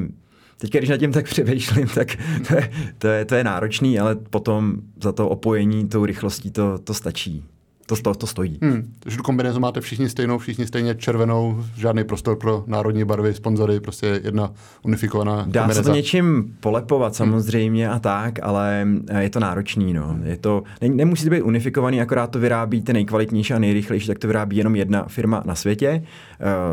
Teď, 0.57 0.71
když 0.71 0.89
nad 0.89 0.97
tím 0.97 1.11
tak 1.11 1.25
přemýšlím, 1.25 1.87
tak 1.87 2.07
to 2.47 2.55
je, 2.55 2.71
to, 2.97 3.07
je, 3.07 3.25
to 3.25 3.35
je 3.35 3.43
náročný, 3.43 3.99
ale 3.99 4.15
potom 4.15 4.75
za 5.03 5.11
to 5.11 5.29
opojení 5.29 5.87
tou 5.87 6.05
rychlostí 6.05 6.51
to, 6.51 6.77
to 6.77 6.93
stačí 6.93 7.43
to, 7.85 7.95
to, 7.95 8.15
to 8.15 8.27
stojí. 8.27 8.59
Hmm. 8.61 8.93
Tu 8.99 9.23
kombinézu 9.23 9.59
máte 9.59 9.81
všichni 9.81 10.09
stejnou, 10.09 10.37
všichni 10.37 10.67
stejně 10.67 10.95
červenou, 10.95 11.63
žádný 11.75 12.03
prostor 12.03 12.35
pro 12.35 12.63
národní 12.67 13.05
barvy, 13.05 13.33
sponzory, 13.33 13.79
prostě 13.79 14.21
jedna 14.23 14.51
unifikovaná 14.83 15.35
Dá 15.35 15.43
kombinéza. 15.43 15.73
se 15.73 15.89
to 15.89 15.95
něčím 15.95 16.55
polepovat 16.59 17.07
hmm. 17.07 17.13
samozřejmě 17.13 17.85
hmm. 17.85 17.95
a 17.95 17.99
tak, 17.99 18.39
ale 18.43 18.87
eh, 19.09 19.23
je 19.23 19.29
to 19.29 19.39
náročný. 19.39 19.93
No. 19.93 20.19
Je 20.23 20.37
to, 20.37 20.63
ne, 20.81 20.89
nemusí 20.89 21.23
to 21.23 21.29
být 21.29 21.41
unifikovaný, 21.41 22.01
akorát 22.01 22.27
to 22.27 22.39
vyrábí 22.39 22.81
ten 22.81 22.93
nejkvalitnější 22.93 23.53
a 23.53 23.59
nejrychlejší, 23.59 24.07
tak 24.07 24.19
to 24.19 24.27
vyrábí 24.27 24.57
jenom 24.57 24.75
jedna 24.75 25.03
firma 25.07 25.43
na 25.45 25.55
světě, 25.55 26.03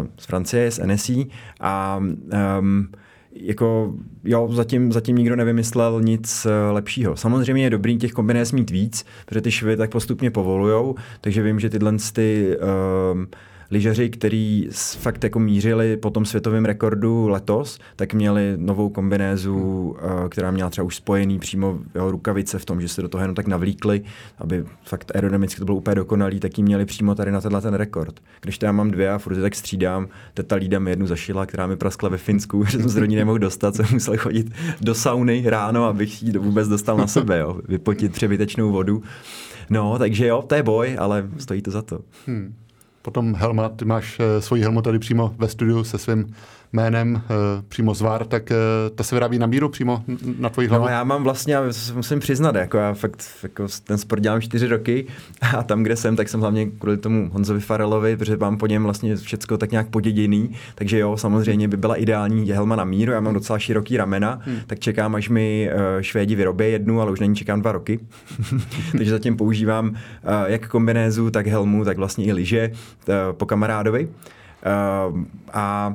uh, 0.01 0.07
z 0.18 0.27
Francie, 0.27 0.70
z 0.70 0.81
NSI 0.87 1.27
a 1.61 2.01
um, 2.59 2.88
jako 3.35 3.95
jo, 4.25 4.49
zatím, 4.53 4.92
zatím 4.92 5.16
nikdo 5.16 5.37
nevymyslel 5.37 6.01
nic 6.03 6.47
eh, 6.47 6.71
lepšího. 6.71 7.16
Samozřejmě 7.16 7.64
je 7.64 7.71
dobrý 7.71 7.99
těch 7.99 8.12
kombinéz 8.12 8.53
mít 8.53 8.71
víc, 8.71 9.05
protože 9.27 9.40
ty 9.40 9.51
švy 9.51 9.77
tak 9.77 9.90
postupně 9.90 10.31
povolujou, 10.31 10.95
takže 11.21 11.42
vím, 11.42 11.61
že 11.61 11.71
tyhle 11.71 11.92
ty 12.12 12.57
um, 13.12 13.27
lyžaři, 13.73 14.11
kteří 14.11 14.69
fakt 14.99 15.25
jako 15.25 15.39
mířili 15.39 15.97
po 15.97 16.11
tom 16.11 16.25
světovém 16.25 16.65
rekordu 16.65 17.29
letos, 17.29 17.79
tak 17.97 18.15
měli 18.15 18.55
novou 18.57 18.89
kombinézu, 18.89 19.97
hmm. 20.01 20.29
která 20.29 20.51
měla 20.51 20.71
třeba 20.71 20.85
už 20.85 20.97
spojený 20.97 21.39
přímo 21.39 21.79
jeho 21.95 22.11
rukavice 22.11 22.59
v 22.59 22.65
tom, 22.65 22.81
že 22.81 22.89
se 22.89 23.03
do 23.03 23.09
toho 23.09 23.23
jenom 23.23 23.35
tak 23.35 23.47
navlíkli, 23.47 24.03
aby 24.39 24.65
fakt 24.85 25.13
aerodynamicky 25.15 25.59
to 25.59 25.65
bylo 25.65 25.77
úplně 25.77 25.95
dokonalý, 25.95 26.41
tak 26.41 26.59
ji 26.59 26.65
měli 26.65 26.85
přímo 26.85 27.15
tady 27.15 27.33
na 27.33 27.41
tenhle 27.41 27.61
ten 27.61 27.75
rekord. 27.75 28.21
Když 28.41 28.59
já 28.63 28.73
mám 28.73 28.91
dvě 28.91 29.11
a 29.11 29.19
furt 29.19 29.41
tak 29.41 29.55
střídám, 29.55 30.09
teta 30.35 30.57
Lída 30.57 30.79
mi 30.79 30.91
jednu 30.91 31.07
zašila, 31.07 31.47
která 31.47 31.67
mi 31.67 31.77
praskla 31.77 32.09
ve 32.09 32.19
Finsku, 32.19 32.65
že 32.69 32.79
jsem 32.79 32.89
z 32.89 32.97
rodiny 32.97 33.21
nemohl 33.21 33.39
dostat, 33.39 33.75
jsem 33.75 33.87
musel 33.93 34.17
chodit 34.17 34.53
do 34.81 34.95
sauny 34.95 35.43
ráno, 35.47 35.85
abych 35.85 36.23
ji 36.23 36.39
vůbec 36.39 36.69
dostal 36.69 36.97
na 36.97 37.07
sebe, 37.07 37.39
jo, 37.39 37.61
vypotit 37.69 38.13
přebytečnou 38.13 38.73
vodu. 38.73 39.03
No, 39.71 39.99
takže 39.99 40.27
jo, 40.27 40.43
to 40.43 40.55
je 40.55 40.63
boj, 40.63 40.97
ale 40.99 41.29
stojí 41.39 41.63
to 41.63 41.71
za 41.71 41.83
to. 41.83 42.01
Hmm. 42.27 42.55
Potom 43.03 43.35
Helma, 43.35 43.69
ty 43.69 43.85
máš 43.85 44.19
uh, 44.19 44.25
svoji 44.41 44.62
helmu 44.62 44.83
tady 44.83 44.99
přímo 44.99 45.35
ve 45.38 45.49
studiu 45.49 45.85
se 45.85 45.99
svým 45.99 46.35
jménem, 46.73 47.15
uh, 47.15 47.21
přímo 47.69 47.95
zvár, 47.95 48.25
tak 48.25 48.51
uh, 48.51 48.97
ta 48.97 49.05
se 49.05 49.15
vyrábí 49.15 49.39
na 49.39 49.47
míru 49.47 49.69
přímo 49.69 50.05
na 50.39 50.49
tvoji 50.49 50.69
hlavu? 50.69 50.85
No 50.85 50.91
já 50.91 51.05
mám 51.05 51.23
vlastně, 51.25 51.55
já 51.55 51.63
musím 51.95 52.21
přiznat, 52.21 52.55
jako 52.55 52.79
já 52.79 52.95
fakt 52.95 53.25
jako 53.43 53.67
ten 53.85 53.99
sport 53.99 54.23
dělám 54.23 54.41
čtyři 54.41 54.67
roky 54.67 55.07
a 55.57 55.63
tam, 55.63 55.83
kde 55.83 55.97
jsem, 55.97 56.17
tak 56.17 56.29
jsem 56.29 56.41
hlavně 56.41 56.67
kvůli 56.67 56.97
tomu 56.97 57.31
Honzovi 57.33 57.61
Farelovi, 57.61 58.17
protože 58.17 58.37
mám 58.37 58.59
po 58.59 58.67
něm 58.67 58.83
vlastně 58.83 59.17
všechno 59.17 59.59
tak 59.59 59.71
nějak 59.71 59.89
poděděný, 59.89 60.51
takže 60.75 60.99
jo, 60.99 61.17
samozřejmě 61.17 61.69
by 61.69 61.77
byla 61.77 61.97
ideální 61.97 62.51
helma 62.53 62.77
na 62.77 62.85
míru, 62.85 63.13
já 63.13 63.21
mám 63.21 63.35
docela 63.35 63.59
široký 63.59 63.97
ramena, 63.97 64.41
hmm. 64.43 64.59
tak 64.67 64.79
čekám, 64.79 65.15
až 65.15 65.29
mi 65.29 65.71
uh, 65.75 65.81
Švédi 66.01 66.35
vyrobí 66.35 66.73
jednu, 66.73 67.01
ale 67.01 67.13
už 67.13 67.21
na 67.21 67.27
ní 67.27 67.37
čekám 67.37 67.61
dva 67.61 67.73
roky, 67.73 68.01
takže 68.93 69.11
zatím 69.11 69.37
používám 69.37 69.89
uh, 69.89 69.97
jak 70.47 70.69
kombinézu, 70.69 71.31
tak 71.31 71.47
helmu, 71.47 71.85
tak 71.85 71.97
vlastně 71.97 72.25
i 72.25 72.33
lyže 72.33 72.71
uh, 73.09 73.15
po 73.33 73.47
kamarádovi. 73.47 74.09
Uh, 74.09 75.21
a 75.53 75.95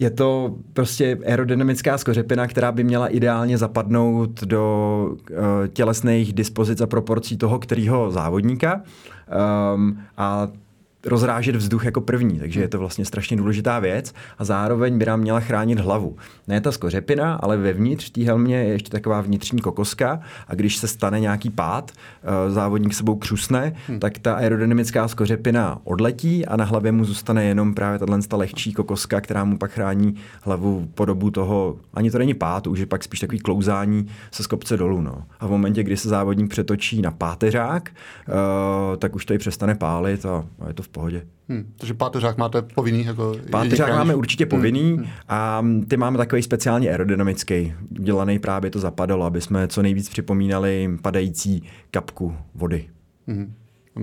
je 0.00 0.10
to 0.10 0.56
prostě 0.72 1.18
aerodynamická 1.26 1.98
skořepina, 1.98 2.46
která 2.46 2.72
by 2.72 2.84
měla 2.84 3.08
ideálně 3.08 3.58
zapadnout 3.58 4.40
do 4.40 5.06
uh, 5.10 5.36
tělesných 5.72 6.32
dispozic 6.32 6.80
a 6.80 6.86
proporcí 6.86 7.36
toho 7.36 7.58
kterého 7.58 8.10
závodníka. 8.10 8.82
Um, 9.74 10.00
a 10.16 10.48
rozrážet 11.08 11.56
vzduch 11.56 11.84
jako 11.84 12.00
první, 12.00 12.38
takže 12.38 12.60
je 12.60 12.68
to 12.68 12.78
vlastně 12.78 13.04
strašně 13.04 13.36
důležitá 13.36 13.78
věc 13.78 14.14
a 14.38 14.44
zároveň 14.44 14.98
by 14.98 15.06
nám 15.06 15.20
měla 15.20 15.40
chránit 15.40 15.78
hlavu. 15.78 16.16
Ne 16.48 16.60
ta 16.60 16.72
skořepina, 16.72 17.34
ale 17.34 17.56
vevnitř 17.56 18.10
té 18.10 18.22
helmě 18.22 18.56
je 18.56 18.68
ještě 18.68 18.90
taková 18.90 19.20
vnitřní 19.20 19.60
kokoska 19.60 20.20
a 20.48 20.54
když 20.54 20.76
se 20.76 20.88
stane 20.88 21.20
nějaký 21.20 21.50
pád, 21.50 21.92
eh, 21.92 22.50
závodník 22.50 22.94
sebou 22.94 23.16
křusne, 23.16 23.72
hmm. 23.88 24.00
tak 24.00 24.18
ta 24.18 24.34
aerodynamická 24.34 25.08
skořepina 25.08 25.78
odletí 25.84 26.46
a 26.46 26.56
na 26.56 26.64
hlavě 26.64 26.92
mu 26.92 27.04
zůstane 27.04 27.44
jenom 27.44 27.74
právě 27.74 27.98
tato 27.98 28.36
lehčí 28.36 28.72
kokoska, 28.72 29.20
která 29.20 29.44
mu 29.44 29.58
pak 29.58 29.70
chrání 29.70 30.14
hlavu 30.42 30.88
po 30.94 31.04
dobu 31.04 31.30
toho, 31.30 31.76
ani 31.94 32.10
to 32.10 32.18
není 32.18 32.34
pád, 32.34 32.66
už 32.66 32.78
je 32.78 32.86
pak 32.86 33.04
spíš 33.04 33.20
takový 33.20 33.38
klouzání 33.38 34.06
se 34.30 34.42
z 34.42 34.46
kopce 34.46 34.76
dolů. 34.76 35.00
No. 35.00 35.24
A 35.40 35.46
v 35.46 35.50
momentě, 35.50 35.82
kdy 35.82 35.96
se 35.96 36.08
závodník 36.08 36.50
přetočí 36.50 37.02
na 37.02 37.10
páteřák, 37.10 37.90
uh, 38.28 38.96
tak 38.96 39.14
už 39.14 39.24
to 39.24 39.34
i 39.34 39.38
přestane 39.38 39.74
pálit 39.74 40.26
a, 40.26 40.44
a 40.60 40.68
je 40.68 40.74
to 40.74 40.82
v 40.82 40.88
pohodě. 40.98 41.26
Hmm, 41.48 41.74
takže 41.76 41.94
páteřák 41.94 42.38
máte 42.38 42.62
povinný? 42.62 43.04
Jako 43.04 43.36
páteřák 43.50 43.90
máme 43.90 44.14
určitě 44.14 44.44
hmm, 44.44 44.50
povinný 44.50 44.92
hmm. 44.92 45.06
a 45.28 45.64
ty 45.88 45.96
máme 45.96 46.18
takový 46.18 46.42
speciálně 46.42 46.90
aerodynamický, 46.90 47.74
dělaný 47.90 48.38
právě 48.38 48.70
to 48.70 48.78
zapadalo, 48.78 49.24
aby 49.24 49.40
jsme 49.40 49.68
co 49.68 49.82
nejvíc 49.82 50.08
připomínali 50.08 50.98
padající 51.02 51.62
kapku 51.90 52.36
vody. 52.54 52.88
Hmm. 53.28 53.54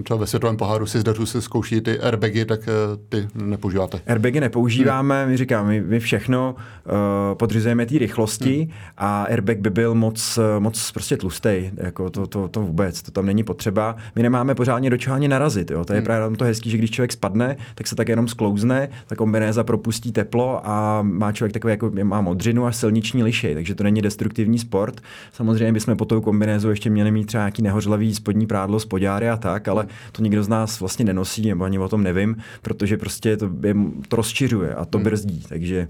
Třeba 0.04 0.20
ve 0.20 0.28
světovém 0.28 0.58
poháru 0.58 0.86
si 0.86 1.00
zdařu 1.00 1.26
si 1.26 1.42
zkouší 1.42 1.82
ty 1.82 2.00
airbagy, 2.00 2.46
tak 2.46 2.60
eh, 2.68 2.72
ty 3.10 3.28
nepoužíváte. 3.36 4.02
Airbagy 4.08 4.40
nepoužíváme, 4.40 5.22
hmm. 5.22 5.32
my 5.32 5.38
říkám, 5.38 5.68
my, 5.68 5.82
my 5.82 6.00
všechno 6.00 6.56
uh, 6.56 6.94
podřizujeme 7.38 7.86
té 7.86 7.98
rychlosti 7.98 8.58
hmm. 8.58 8.72
a 8.98 9.24
airbag 9.24 9.58
by 9.58 9.70
byl 9.70 9.96
moc, 9.96 10.40
moc 10.60 10.92
prostě 10.92 11.18
tlustý, 11.18 11.72
jako 11.78 12.10
to, 12.10 12.28
to, 12.28 12.48
to, 12.48 12.62
vůbec, 12.62 13.02
to 13.02 13.12
tam 13.12 13.26
není 13.26 13.44
potřeba. 13.44 13.96
My 14.16 14.24
nemáme 14.24 14.56
pořádně 14.56 14.90
do 14.90 14.98
čeho 14.98 15.16
ani 15.16 15.28
narazit, 15.28 15.72
jo. 15.72 15.86
to 15.86 15.94
je 15.94 16.00
hmm. 16.00 16.06
právě 16.06 16.38
to 16.38 16.46
hezký, 16.46 16.70
že 16.70 16.78
když 16.78 16.92
člověk 16.92 17.12
spadne, 17.12 17.58
tak 17.76 17.88
se 17.88 17.96
tak 17.96 18.10
jenom 18.10 18.28
sklouzne, 18.28 18.90
ta 19.08 19.16
kombinéza 19.16 19.64
propustí 19.64 20.12
teplo 20.12 20.62
a 20.64 21.02
má 21.02 21.32
člověk 21.32 21.54
takový, 21.54 21.72
jako 21.72 21.92
má 22.04 22.22
modřinu 22.22 22.66
a 22.66 22.72
silniční 22.72 23.24
lišej, 23.24 23.54
takže 23.54 23.76
to 23.76 23.84
není 23.84 24.02
destruktivní 24.02 24.60
sport. 24.60 25.02
Samozřejmě 25.34 25.74
bychom 25.74 25.98
po 25.98 26.06
tou 26.06 26.22
kombinézu 26.22 26.70
ještě 26.70 26.90
měli 26.90 27.12
mít 27.12 27.26
třeba 27.26 27.42
nějaký 27.42 27.62
nehořlavý 27.62 28.16
spodní 28.16 28.48
prádlo, 28.48 28.80
spodňáry 28.80 29.30
a 29.30 29.38
tak, 29.38 29.68
ale 29.68 29.85
to 30.12 30.22
nikdo 30.22 30.44
z 30.44 30.48
nás 30.48 30.80
vlastně 30.80 31.06
nenosí, 31.06 31.50
nebo 31.50 31.64
ani 31.64 31.80
o 31.80 31.90
tom 31.90 32.04
nevím, 32.04 32.36
protože 32.62 32.98
prostě 32.98 33.38
to, 33.38 33.50
je, 33.64 33.76
to 34.08 34.16
rozčiřuje 34.16 34.76
a 34.76 34.86
to 34.86 34.98
hmm. 34.98 35.06
brzdí. 35.06 35.44
Takže 35.50 35.88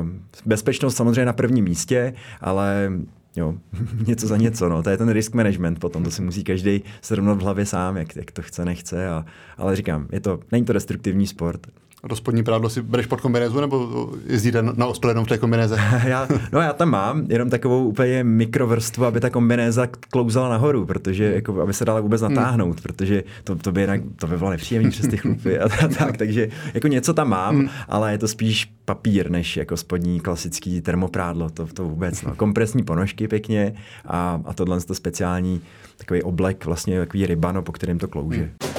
um, 0.00 0.22
bezpečnost 0.46 0.96
samozřejmě 0.96 1.24
na 1.24 1.32
prvním 1.32 1.64
místě, 1.64 2.14
ale 2.40 2.92
Jo, 3.36 3.54
něco 4.06 4.26
za 4.26 4.36
něco, 4.36 4.68
no. 4.68 4.82
To 4.82 4.90
je 4.90 4.96
ten 4.96 5.08
risk 5.08 5.34
management 5.34 5.78
potom, 5.78 6.04
to 6.04 6.10
si 6.10 6.22
musí 6.22 6.44
každý 6.44 6.82
srovnat 7.02 7.38
v 7.38 7.40
hlavě 7.40 7.66
sám, 7.66 7.96
jak, 7.96 8.16
jak 8.16 8.30
to 8.30 8.42
chce, 8.42 8.64
nechce. 8.64 9.08
A, 9.08 9.24
ale 9.56 9.76
říkám, 9.76 10.08
je 10.12 10.20
to, 10.20 10.40
není 10.52 10.64
to 10.64 10.72
destruktivní 10.72 11.26
sport. 11.26 11.66
Spodní 12.14 12.42
prádlo 12.42 12.70
si 12.70 12.82
bereš 12.82 13.06
pod 13.06 13.20
kombinézu 13.20 13.60
nebo 13.60 14.08
jezdíte 14.26 14.62
na 14.62 14.86
ostro 14.86 15.24
v 15.24 15.26
té 15.26 15.38
kombinéze? 15.38 15.76
já, 16.04 16.28
no 16.52 16.60
já 16.60 16.72
tam 16.72 16.90
mám 16.90 17.26
jenom 17.28 17.50
takovou 17.50 17.84
úplně 17.84 18.24
mikrovrstvu, 18.24 19.04
aby 19.04 19.20
ta 19.20 19.30
kombinéza 19.30 19.86
klouzala 19.86 20.48
nahoru, 20.48 20.86
protože 20.86 21.24
jako, 21.34 21.62
aby 21.62 21.74
se 21.74 21.84
dala 21.84 22.00
vůbec 22.00 22.22
hmm. 22.22 22.34
natáhnout, 22.34 22.76
hmm. 22.76 22.82
protože 22.82 23.24
to, 23.44 23.56
to, 23.56 23.72
by 23.72 23.80
jinak, 23.80 24.00
to 24.16 24.26
by 24.26 24.38
bylo 24.38 24.50
nepříjemné 24.50 24.90
přes 24.90 25.08
ty 25.08 25.16
chlupy 25.16 25.58
a 25.58 25.68
tak, 25.68 25.96
tak, 25.98 26.16
takže 26.16 26.48
jako 26.74 26.88
něco 26.88 27.14
tam 27.14 27.28
mám, 27.28 27.56
hmm. 27.56 27.68
ale 27.88 28.12
je 28.12 28.18
to 28.18 28.28
spíš 28.28 28.72
papír, 28.84 29.30
než 29.30 29.56
jako 29.56 29.76
spodní 29.76 30.20
klasický 30.20 30.80
termoprádlo, 30.80 31.50
to, 31.50 31.66
to 31.66 31.84
vůbec. 31.84 32.22
No. 32.22 32.34
Kompresní 32.34 32.82
ponožky 32.82 33.28
pěkně 33.28 33.74
a, 34.06 34.40
a 34.44 34.54
tohle 34.54 34.80
to 34.80 34.94
speciální 34.94 35.60
takový 35.96 36.22
oblek, 36.22 36.64
vlastně 36.64 36.98
takový 36.98 37.26
rybano, 37.26 37.62
po 37.62 37.72
kterém 37.72 37.98
to 37.98 38.08
klouže. 38.08 38.40
Hmm. 38.40 38.71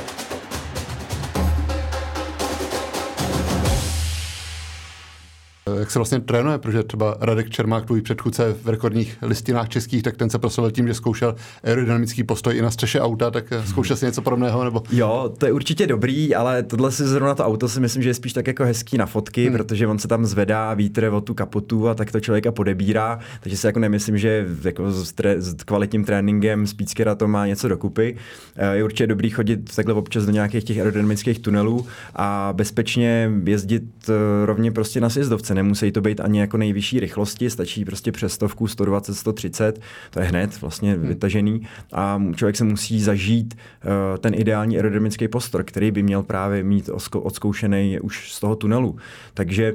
Jak 5.79 5.91
se 5.91 5.99
vlastně 5.99 6.19
trénuje, 6.19 6.57
protože 6.57 6.83
třeba 6.83 7.17
Radek 7.21 7.49
Čermák, 7.49 7.85
tvůj 7.85 8.01
předchůdce 8.01 8.55
v 8.63 8.69
rekordních 8.69 9.17
listinách 9.21 9.69
českých, 9.69 10.03
tak 10.03 10.17
ten 10.17 10.29
se 10.29 10.39
proslavil 10.39 10.71
tím, 10.71 10.87
že 10.87 10.93
zkoušel 10.93 11.35
aerodynamický 11.63 12.23
postoj 12.23 12.57
i 12.57 12.61
na 12.61 12.71
střeše 12.71 13.01
auta, 13.01 13.31
tak 13.31 13.45
eh, 13.51 13.67
zkoušel 13.67 13.95
si 13.95 14.05
něco 14.05 14.21
podobného? 14.21 14.63
Nebo? 14.63 14.83
Jo, 14.91 15.33
to 15.37 15.45
je 15.45 15.51
určitě 15.51 15.87
dobrý, 15.87 16.35
ale 16.35 16.63
tohle 16.63 16.91
si 16.91 17.07
zrovna 17.07 17.35
to 17.35 17.45
auto 17.45 17.69
si 17.69 17.79
myslím, 17.79 18.03
že 18.03 18.09
je 18.09 18.13
spíš 18.13 18.33
tak 18.33 18.47
jako 18.47 18.63
hezký 18.63 18.97
na 18.97 19.05
fotky, 19.05 19.45
hmm. 19.45 19.57
protože 19.57 19.87
on 19.87 19.99
se 19.99 20.07
tam 20.07 20.25
zvedá 20.25 20.73
vítr 20.73 21.05
o 21.05 21.21
tu 21.21 21.33
kapotu 21.33 21.89
a 21.89 21.93
tak 21.93 22.11
to 22.11 22.19
člověka 22.19 22.51
podebírá, 22.51 23.19
takže 23.39 23.57
si 23.57 23.67
jako 23.67 23.79
nemyslím, 23.79 24.17
že 24.17 24.47
jako 24.63 24.91
s, 24.91 25.13
tré, 25.13 25.41
s 25.41 25.53
kvalitním 25.53 26.05
tréninkem 26.05 26.67
Speedskera 26.67 27.15
to 27.15 27.27
má 27.27 27.47
něco 27.47 27.67
dokupy. 27.67 28.17
Eh, 28.55 28.75
je 28.75 28.83
určitě 28.83 29.07
dobrý 29.07 29.29
chodit 29.29 29.75
takhle 29.75 29.93
občas 29.93 30.25
do 30.25 30.31
nějakých 30.31 30.63
těch 30.63 30.77
aerodynamických 30.77 31.39
tunelů 31.39 31.85
a 32.15 32.53
bezpečně 32.55 33.31
jezdit 33.43 33.83
eh, 34.09 34.45
rovně 34.45 34.71
prostě 34.71 35.01
na 35.01 35.09
sjezdovce 35.09 35.52
nemusí 35.53 35.91
to 35.91 36.01
být 36.01 36.19
ani 36.19 36.39
jako 36.39 36.57
nejvyšší 36.57 36.99
rychlosti, 36.99 37.49
stačí 37.49 37.85
prostě 37.85 38.11
přes 38.11 38.33
stovku 38.33 38.67
120, 38.67 39.13
130, 39.13 39.79
to 40.09 40.19
je 40.19 40.25
hned 40.25 40.61
vlastně 40.61 40.93
hmm. 40.93 41.07
vytažený 41.07 41.61
a 41.93 42.21
člověk 42.35 42.55
se 42.55 42.63
musí 42.63 43.01
zažít 43.01 43.55
uh, 43.55 44.17
ten 44.17 44.33
ideální 44.33 44.75
aerodynamický 44.75 45.27
postor, 45.27 45.63
který 45.63 45.91
by 45.91 46.03
měl 46.03 46.23
právě 46.23 46.63
mít 46.63 46.89
odzkoušený 47.13 47.99
už 47.99 48.33
z 48.33 48.39
toho 48.39 48.55
tunelu. 48.55 48.95
Takže 49.33 49.73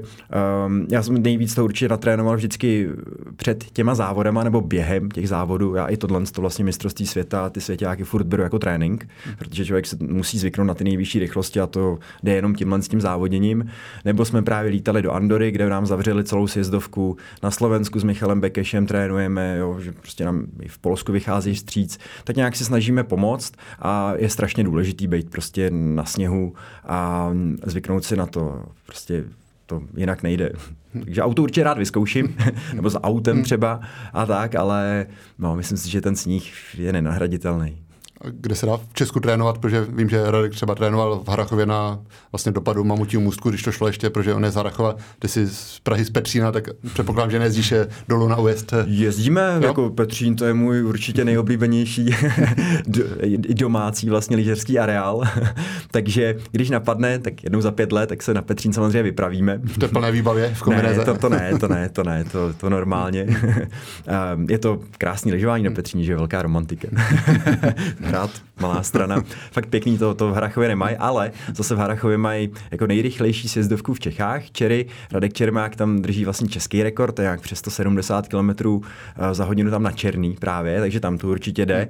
um, 0.67 0.87
já 0.91 1.03
jsem 1.03 1.23
nejvíc 1.23 1.55
to 1.55 1.65
určitě 1.65 1.89
natrénoval 1.89 2.37
vždycky 2.37 2.89
před 3.37 3.65
těma 3.73 3.95
závodama 3.95 4.45
nebo 4.45 4.61
během 4.61 5.11
těch 5.11 5.29
závodů. 5.29 5.75
Já 5.75 5.87
i 5.87 5.97
tohle 5.97 6.23
to 6.33 6.41
vlastně 6.41 6.65
mistrovství 6.65 7.07
světa, 7.07 7.51
ty 7.51 7.61
světáky 7.61 8.05
furt 8.05 8.25
beru 8.25 8.43
jako 8.43 8.59
trénink, 8.59 9.09
hmm. 9.25 9.35
protože 9.39 9.65
člověk 9.65 9.87
se 9.87 9.97
musí 10.01 10.39
zvyknout 10.39 10.67
na 10.67 10.75
ty 10.75 10.85
nejvyšší 10.85 11.19
rychlosti 11.19 11.61
a 11.61 11.67
to 11.67 11.99
jde 12.23 12.35
jenom 12.35 12.55
tímhle 12.55 12.83
s 12.83 12.89
tím 12.89 13.01
závoděním. 13.01 13.71
Nebo 14.05 14.25
jsme 14.25 14.43
právě 14.43 14.71
lítali 14.71 15.03
do 15.03 15.13
Andory, 15.13 15.51
kde 15.51 15.68
nám 15.71 15.87
zavřeli 15.87 16.25
celou 16.25 16.47
sjezdovku. 16.47 17.17
Na 17.43 17.51
Slovensku 17.51 18.01
s 18.01 18.05
Michalem 18.05 18.41
Bekešem 18.41 18.87
trénujeme, 18.87 19.57
jo, 19.59 19.81
že 19.81 19.93
prostě 19.93 20.25
nám 20.25 20.47
i 20.63 20.69
v 20.69 20.79
Polsku 20.79 21.13
vychází 21.13 21.55
vstříc. 21.55 21.99
Tak 22.25 22.37
nějak 22.37 22.57
si 22.57 22.65
snažíme 22.65 23.05
pomoct 23.05 23.53
a 23.79 24.13
je 24.17 24.29
strašně 24.29 24.65
důležitý 24.65 25.07
být 25.07 25.31
prostě 25.31 25.71
na 25.71 26.05
sněhu 26.05 26.55
a 26.85 27.31
zvyknout 27.67 28.05
si 28.05 28.17
na 28.17 28.27
to. 28.27 28.65
Prostě 28.87 29.25
to 29.67 29.83
jinak 29.97 30.23
nejde. 30.23 30.53
Takže 31.05 31.23
auto 31.23 31.43
určitě 31.43 31.65
rád 31.65 31.79
vyzkouším, 31.79 32.37
nebo 32.75 32.91
s 32.91 33.01
autem 33.01 33.43
třeba 33.43 33.81
a 34.13 34.27
tak, 34.27 34.55
ale 34.55 35.07
no, 35.39 35.57
myslím 35.57 35.79
si, 35.79 35.91
že 35.91 36.01
ten 36.01 36.17
sníh 36.17 36.55
je 36.79 36.93
nenahraditelný 36.93 37.88
kde 38.25 38.55
se 38.55 38.67
dá 38.67 38.77
v 38.77 38.95
Česku 38.95 39.21
trénovat, 39.21 39.59
protože 39.59 39.87
vím, 39.89 40.09
že 40.09 40.31
Radek 40.31 40.53
třeba 40.53 40.75
trénoval 40.75 41.21
v 41.25 41.29
Harachově 41.29 41.67
na 41.67 41.99
vlastně 42.33 42.53
dopadu 42.53 42.85
Mamutího 42.85 43.23
můstku, 43.23 43.49
když 43.51 43.63
to 43.63 43.73
šlo 43.73 43.87
ještě, 43.87 44.11
protože 44.11 44.35
on 44.35 44.45
je 44.45 44.51
z 44.51 44.55
Harachova, 44.55 44.95
ty 45.19 45.29
jsi 45.29 45.47
z 45.47 45.81
Prahy 45.83 46.05
z 46.05 46.11
Petřína, 46.11 46.53
tak 46.53 46.69
předpokládám, 46.93 47.31
že 47.31 47.39
nejezdíš 47.39 47.75
dolů 48.09 48.29
na 48.29 48.37
ujezd. 48.37 48.75
Jezdíme, 48.87 49.53
jo? 49.61 49.67
jako 49.67 49.91
Petřín, 49.91 50.37
to 50.37 50.45
je 50.45 50.55
můj 50.55 50.85
určitě 50.85 51.25
nejoblíbenější 51.25 52.11
domácí 53.55 54.11
vlastně 54.11 54.37
lyžařský 54.37 54.79
areál, 54.79 55.23
takže 55.91 56.37
když 56.51 56.71
napadne, 56.71 57.19
tak 57.19 57.45
jednou 57.45 57.61
za 57.61 57.71
pět 57.71 57.93
let, 57.93 58.07
tak 58.07 58.23
se 58.23 58.35
na 58.35 58.43
Petřín 58.43 58.73
samozřejmě 58.73 59.03
vypravíme. 59.03 59.61
V 59.65 59.79
té 59.79 59.89
plné 59.89 60.13
výbavě 60.13 60.55
v 60.55 60.63
kombinéze? 60.63 60.99
Ne, 60.99 61.05
to, 61.05 61.15
to 61.15 61.29
ne, 61.29 61.59
to 61.61 61.69
ne, 61.69 61.89
to 61.89 62.05
ne, 62.05 62.25
to, 62.25 62.53
to 62.53 62.71
normálně. 62.71 63.27
je 64.49 64.59
to 64.59 64.81
krásný 64.99 65.33
lyžování 65.33 65.65
na 65.65 65.71
Petříně, 65.71 66.05
že 66.05 66.13
je 66.13 66.17
velká 66.17 66.43
romantika 66.43 66.89
hrát, 68.09 68.31
malá 68.61 68.83
strana. 68.83 69.23
Fakt 69.53 69.67
pěkný 69.67 69.99
to, 69.99 70.15
to 70.15 70.29
v 70.29 70.35
Harachově 70.35 70.69
nemají, 70.69 70.97
ale 70.97 71.33
zase 71.55 71.75
v 71.75 71.79
Harachově 71.79 72.19
mají 72.19 72.51
jako 72.71 72.87
nejrychlejší 72.87 73.49
sjezdovku 73.49 73.95
v 73.95 74.01
Čechách. 74.01 74.51
Čery, 74.51 74.87
Radek 75.13 75.33
Čermák 75.33 75.77
tam 75.77 76.03
drží 76.03 76.25
vlastně 76.25 76.49
český 76.49 76.83
rekord, 76.83 77.15
to 77.15 77.23
je 77.23 77.29
jak 77.29 77.41
přes 77.41 77.59
170 77.59 78.29
km 78.29 78.51
eh, 78.51 79.35
za 79.35 79.45
hodinu 79.45 79.71
tam 79.71 79.83
na 79.83 79.93
Černý 79.93 80.37
právě, 80.41 80.81
takže 80.81 81.01
tam 81.01 81.19
to 81.19 81.29
určitě 81.29 81.67
jde. 81.67 81.89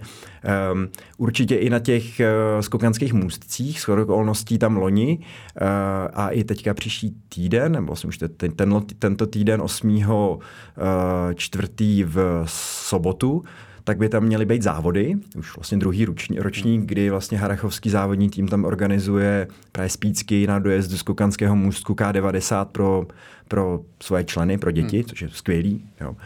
Um, 0.72 0.88
určitě 1.16 1.56
i 1.56 1.70
na 1.70 1.78
těch 1.78 2.20
uh, 2.20 2.60
skokanských 2.60 3.12
můstcích, 3.12 3.80
s 3.80 3.88
okolností 3.88 4.58
tam 4.58 4.76
loni 4.76 5.18
uh, 5.18 5.66
a 6.14 6.28
i 6.28 6.44
teďka 6.44 6.74
příští 6.74 7.14
týden, 7.28 7.72
nebo 7.72 7.86
vlastně 7.86 8.08
už 8.08 8.18
ten, 8.18 8.52
ten, 8.56 8.82
tento 8.98 9.26
týden 9.26 9.62
8. 9.62 9.96
Uh, 9.96 10.42
čtvrtý 11.34 12.04
v 12.04 12.44
sobotu, 12.46 13.44
tak 13.88 13.98
by 13.98 14.08
tam 14.08 14.22
měly 14.22 14.46
být 14.46 14.62
závody, 14.62 15.16
už 15.36 15.56
vlastně 15.56 15.78
druhý 15.78 16.04
ruční, 16.04 16.38
ročník, 16.38 16.82
kdy 16.84 17.10
vlastně 17.10 17.38
Harachovský 17.38 17.90
závodní 17.90 18.30
tým 18.30 18.48
tam 18.48 18.64
organizuje 18.64 19.48
právě 19.72 19.88
spícky 19.88 20.46
na 20.46 20.58
dojezdu 20.58 20.98
z 20.98 21.02
Kukanského 21.02 21.56
můstku 21.56 21.94
K90 21.94 22.64
pro, 22.64 23.06
pro 23.48 23.80
svoje 24.02 24.24
členy, 24.24 24.58
pro 24.58 24.70
děti, 24.70 24.96
hmm. 24.96 25.04
což 25.04 25.22
je 25.22 25.28
skvělý. 25.28 25.84
Jo. 26.00 26.16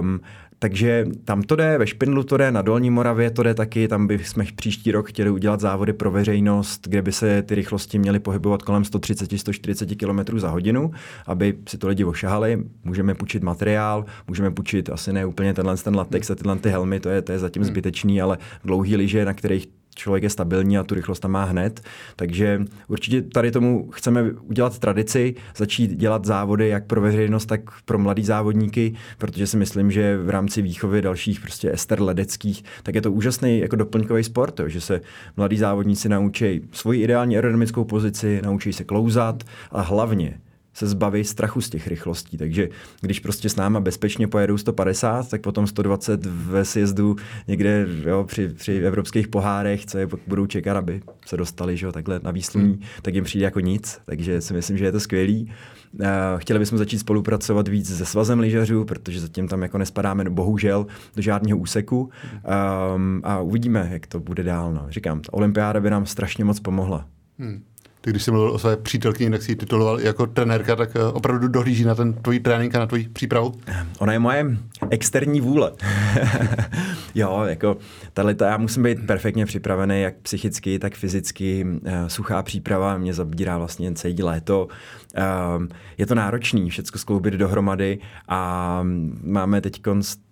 Um, 0.00 0.20
takže 0.58 1.06
tam 1.24 1.42
to 1.42 1.56
jde, 1.56 1.78
ve 1.78 1.86
Špindlu 1.86 2.22
to 2.22 2.36
jde, 2.36 2.50
na 2.50 2.62
Dolní 2.62 2.90
Moravě 2.90 3.30
to 3.30 3.42
jde 3.42 3.54
taky, 3.54 3.88
tam 3.88 4.06
bychom 4.06 4.44
příští 4.56 4.92
rok 4.92 5.08
chtěli 5.08 5.30
udělat 5.30 5.60
závody 5.60 5.92
pro 5.92 6.10
veřejnost, 6.10 6.88
kde 6.88 7.02
by 7.02 7.12
se 7.12 7.42
ty 7.42 7.54
rychlosti 7.54 7.98
měly 7.98 8.18
pohybovat 8.18 8.62
kolem 8.62 8.82
130-140 8.82 9.96
km 9.96 10.38
za 10.38 10.48
hodinu, 10.48 10.90
aby 11.26 11.54
si 11.68 11.78
to 11.78 11.88
lidi 11.88 12.04
ošahali. 12.04 12.64
Můžeme 12.84 13.14
půjčit 13.14 13.42
materiál, 13.42 14.04
můžeme 14.28 14.50
půjčit 14.50 14.90
asi 14.90 15.12
ne 15.12 15.26
úplně 15.26 15.54
tenhle 15.54 15.76
ten 15.76 15.96
latex 15.96 16.30
a 16.30 16.34
tyhle 16.34 16.56
ty 16.56 16.68
helmy, 16.68 17.00
to 17.00 17.08
je, 17.08 17.22
to 17.22 17.32
je 17.32 17.38
zatím 17.38 17.62
hmm. 17.62 17.70
zbytečný, 17.70 18.20
ale 18.20 18.38
dlouhý 18.64 18.96
lyže, 18.96 19.24
na 19.24 19.34
kterých 19.34 19.68
člověk 19.96 20.22
je 20.22 20.30
stabilní 20.30 20.78
a 20.78 20.84
tu 20.84 20.94
rychlost 20.94 21.20
tam 21.20 21.30
má 21.30 21.44
hned. 21.44 21.80
Takže 22.16 22.64
určitě 22.88 23.22
tady 23.22 23.50
tomu 23.50 23.90
chceme 23.90 24.22
udělat 24.32 24.78
tradici, 24.78 25.34
začít 25.56 25.90
dělat 25.96 26.24
závody 26.24 26.68
jak 26.68 26.86
pro 26.86 27.00
veřejnost, 27.00 27.46
tak 27.46 27.60
pro 27.84 27.98
mladý 27.98 28.24
závodníky, 28.24 28.94
protože 29.18 29.46
si 29.46 29.56
myslím, 29.56 29.90
že 29.90 30.16
v 30.16 30.30
rámci 30.30 30.62
výchovy 30.62 31.02
dalších 31.02 31.40
prostě 31.40 31.72
ester 31.72 32.02
ledeckých, 32.02 32.64
tak 32.82 32.94
je 32.94 33.02
to 33.02 33.12
úžasný 33.12 33.58
jako 33.58 33.76
doplňkový 33.76 34.24
sport, 34.24 34.60
že 34.66 34.80
se 34.80 35.00
mladí 35.36 35.56
závodníci 35.56 36.08
naučí 36.08 36.60
svoji 36.72 37.02
ideální 37.02 37.36
aerodynamickou 37.36 37.84
pozici, 37.84 38.40
naučí 38.44 38.72
se 38.72 38.84
klouzat 38.84 39.44
a 39.70 39.80
hlavně 39.80 40.40
se 40.76 40.86
zbaví 40.86 41.24
strachu 41.24 41.60
z 41.60 41.70
těch 41.70 41.86
rychlostí. 41.86 42.36
Takže 42.38 42.68
když 43.00 43.20
prostě 43.20 43.48
s 43.48 43.56
náma 43.56 43.80
bezpečně 43.80 44.28
pojedou 44.28 44.58
150, 44.58 45.28
tak 45.28 45.40
potom 45.40 45.66
120 45.66 46.26
ve 46.26 46.64
sjezdu 46.64 47.16
někde 47.48 47.86
jo, 48.06 48.24
při, 48.24 48.48
při 48.48 48.72
evropských 48.72 49.28
pohárech, 49.28 49.86
co 49.86 49.98
je 49.98 50.08
budou 50.26 50.46
čekat, 50.46 50.76
aby 50.76 51.02
se 51.26 51.36
dostali 51.36 51.76
že 51.76 51.86
jo, 51.86 51.92
takhle 51.92 52.20
na 52.22 52.30
výsluní, 52.30 52.72
hmm. 52.72 52.82
tak 53.02 53.14
jim 53.14 53.24
přijde 53.24 53.44
jako 53.44 53.60
nic. 53.60 53.98
Takže 54.06 54.40
si 54.40 54.54
myslím, 54.54 54.78
že 54.78 54.84
je 54.84 54.92
to 54.92 55.00
skvělý. 55.00 55.52
Eh, 56.00 56.06
chtěli 56.36 56.58
bychom 56.58 56.78
začít 56.78 56.98
spolupracovat 56.98 57.68
víc 57.68 57.96
se 57.98 58.06
svazem 58.06 58.40
lyžařů, 58.40 58.84
protože 58.84 59.20
zatím 59.20 59.48
tam 59.48 59.62
jako 59.62 59.78
nespadáme 59.78 60.30
bohužel 60.30 60.86
do 61.16 61.22
žádného 61.22 61.58
úseku 61.58 62.10
um, 62.94 63.20
a 63.24 63.40
uvidíme, 63.40 63.88
jak 63.92 64.06
to 64.06 64.20
bude 64.20 64.42
dál. 64.42 64.72
No. 64.72 64.86
Říkám, 64.88 65.20
olympiáda 65.30 65.80
by 65.80 65.90
nám 65.90 66.06
strašně 66.06 66.44
moc 66.44 66.60
pomohla. 66.60 67.08
Hmm. 67.38 67.62
Ty, 68.06 68.10
když 68.10 68.22
jsi 68.22 68.30
mluvil 68.30 68.50
o 68.50 68.58
své 68.58 68.76
přítelkyni, 68.76 69.30
tak 69.30 69.42
si 69.42 69.52
ji 69.52 69.56
tituloval 69.56 70.00
jako 70.00 70.26
trenérka, 70.26 70.76
tak 70.76 70.96
eh, 70.96 71.04
opravdu 71.04 71.48
dohlíží 71.48 71.84
na 71.84 71.94
ten 71.94 72.12
tvůj 72.12 72.40
trénink 72.40 72.74
a 72.74 72.78
na 72.78 72.86
tvoji 72.86 73.08
přípravu? 73.08 73.54
Ona 73.98 74.12
je 74.12 74.18
moje 74.18 74.56
externí 74.90 75.40
vůle. 75.40 75.72
jo, 77.14 77.42
jako 77.48 77.76
tato, 78.12 78.44
já 78.44 78.56
musím 78.56 78.82
být 78.82 79.06
perfektně 79.06 79.46
připravený, 79.46 80.00
jak 80.00 80.14
psychicky, 80.22 80.78
tak 80.78 80.94
fyzicky. 80.94 81.66
Eh, 81.84 82.10
suchá 82.10 82.42
příprava 82.42 82.98
mě 82.98 83.14
zabírá 83.14 83.58
vlastně 83.58 83.92
celý 83.92 84.22
léto. 84.22 84.68
Je 85.98 86.06
to 86.06 86.14
náročný 86.14 86.70
všechno 86.70 86.98
skloubit 86.98 87.34
dohromady 87.34 87.98
a 88.28 88.80
máme 89.22 89.60
teď 89.60 89.82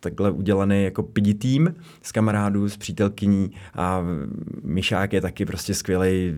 takhle 0.00 0.30
udělaný 0.30 0.84
jako 0.84 1.02
pidi 1.02 1.34
tým 1.34 1.74
s 2.02 2.12
kamarádů, 2.12 2.68
s 2.68 2.76
přítelkyní 2.76 3.50
a 3.74 4.02
Myšák 4.62 5.12
je 5.12 5.20
taky 5.20 5.46
prostě 5.46 5.74
skvělý 5.74 6.34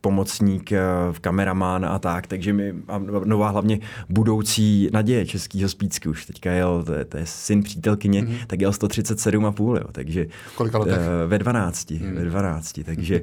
pomocník, 0.00 0.72
eh, 0.72 0.80
kameraman 1.20 1.84
a 1.86 1.98
tak, 1.98 2.26
takže 2.26 2.52
mi 2.52 2.74
a 2.88 2.98
nová 3.24 3.48
hlavně 3.48 3.78
budoucí 4.08 4.88
naděje 4.92 5.26
českého 5.26 5.68
spícky 5.68 6.08
už 6.08 6.26
teďka 6.26 6.52
jel, 6.52 6.82
to 6.86 6.94
je, 6.94 7.04
to 7.04 7.16
je 7.16 7.26
syn 7.26 7.62
přítelkyně, 7.62 8.22
mm-hmm. 8.22 8.46
tak 8.46 8.60
jel 8.60 8.70
137,5, 8.70 9.76
jo, 9.76 9.84
takže 9.92 10.26
Kolika 10.54 10.78
letech? 10.78 10.98
Uh, 10.98 11.30
ve 11.30 11.38
12, 11.38 11.90
mm. 11.90 12.14
ve 12.14 12.24
12, 12.24 12.80
takže 12.84 13.20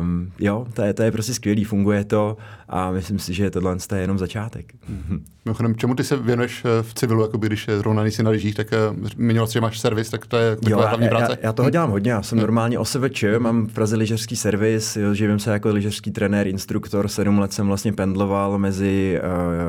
um, 0.00 0.32
jo, 0.38 0.66
to 0.74 0.82
je, 0.82 0.94
to 0.94 1.02
je 1.02 1.12
prostě 1.12 1.34
skvělý, 1.34 1.64
funguje 1.64 2.04
to 2.04 2.36
a 2.68 2.90
myslím 2.90 3.18
si, 3.18 3.34
že 3.34 3.50
tohle 3.50 3.76
je 3.94 4.00
jenom 4.00 4.18
začátek. 4.18 4.72
Mm-hmm. 4.74 5.20
Mimochodem, 5.44 5.76
čemu 5.76 5.94
ty 5.94 6.04
se 6.04 6.16
věnuješ 6.16 6.64
eh, 6.64 6.82
v 6.82 6.94
civilu, 6.94 7.22
jako 7.22 7.38
když 7.38 7.68
zrovna 7.78 8.02
nejsi 8.02 8.22
na 8.22 8.30
lyžích, 8.30 8.54
tak 8.54 8.68
zmiňoval 9.14 9.50
že 9.50 9.60
máš 9.60 9.78
servis, 9.78 10.10
tak 10.10 10.26
to 10.26 10.36
je 10.36 10.56
taková 10.56 10.88
hlavní 10.88 11.08
práce? 11.08 11.38
Já, 11.42 11.46
já 11.46 11.52
toho 11.52 11.70
dělám 11.70 11.90
hodně, 11.90 12.12
já 12.12 12.22
jsem 12.22 12.38
normálně 12.38 12.78
OSVČ, 12.78 13.24
mám 13.38 13.66
v 13.66 13.72
Praze 13.72 13.96
lyžařský 13.96 14.36
servis, 14.36 14.98
živím 15.12 15.38
se 15.38 15.50
jako 15.50 15.63
jako 15.64 15.74
lyžařský 15.74 16.10
trenér, 16.10 16.48
instruktor. 16.48 17.08
Sedm 17.08 17.38
let 17.38 17.52
jsem 17.52 17.66
vlastně 17.66 17.92
pendloval 17.92 18.58
mezi 18.58 19.20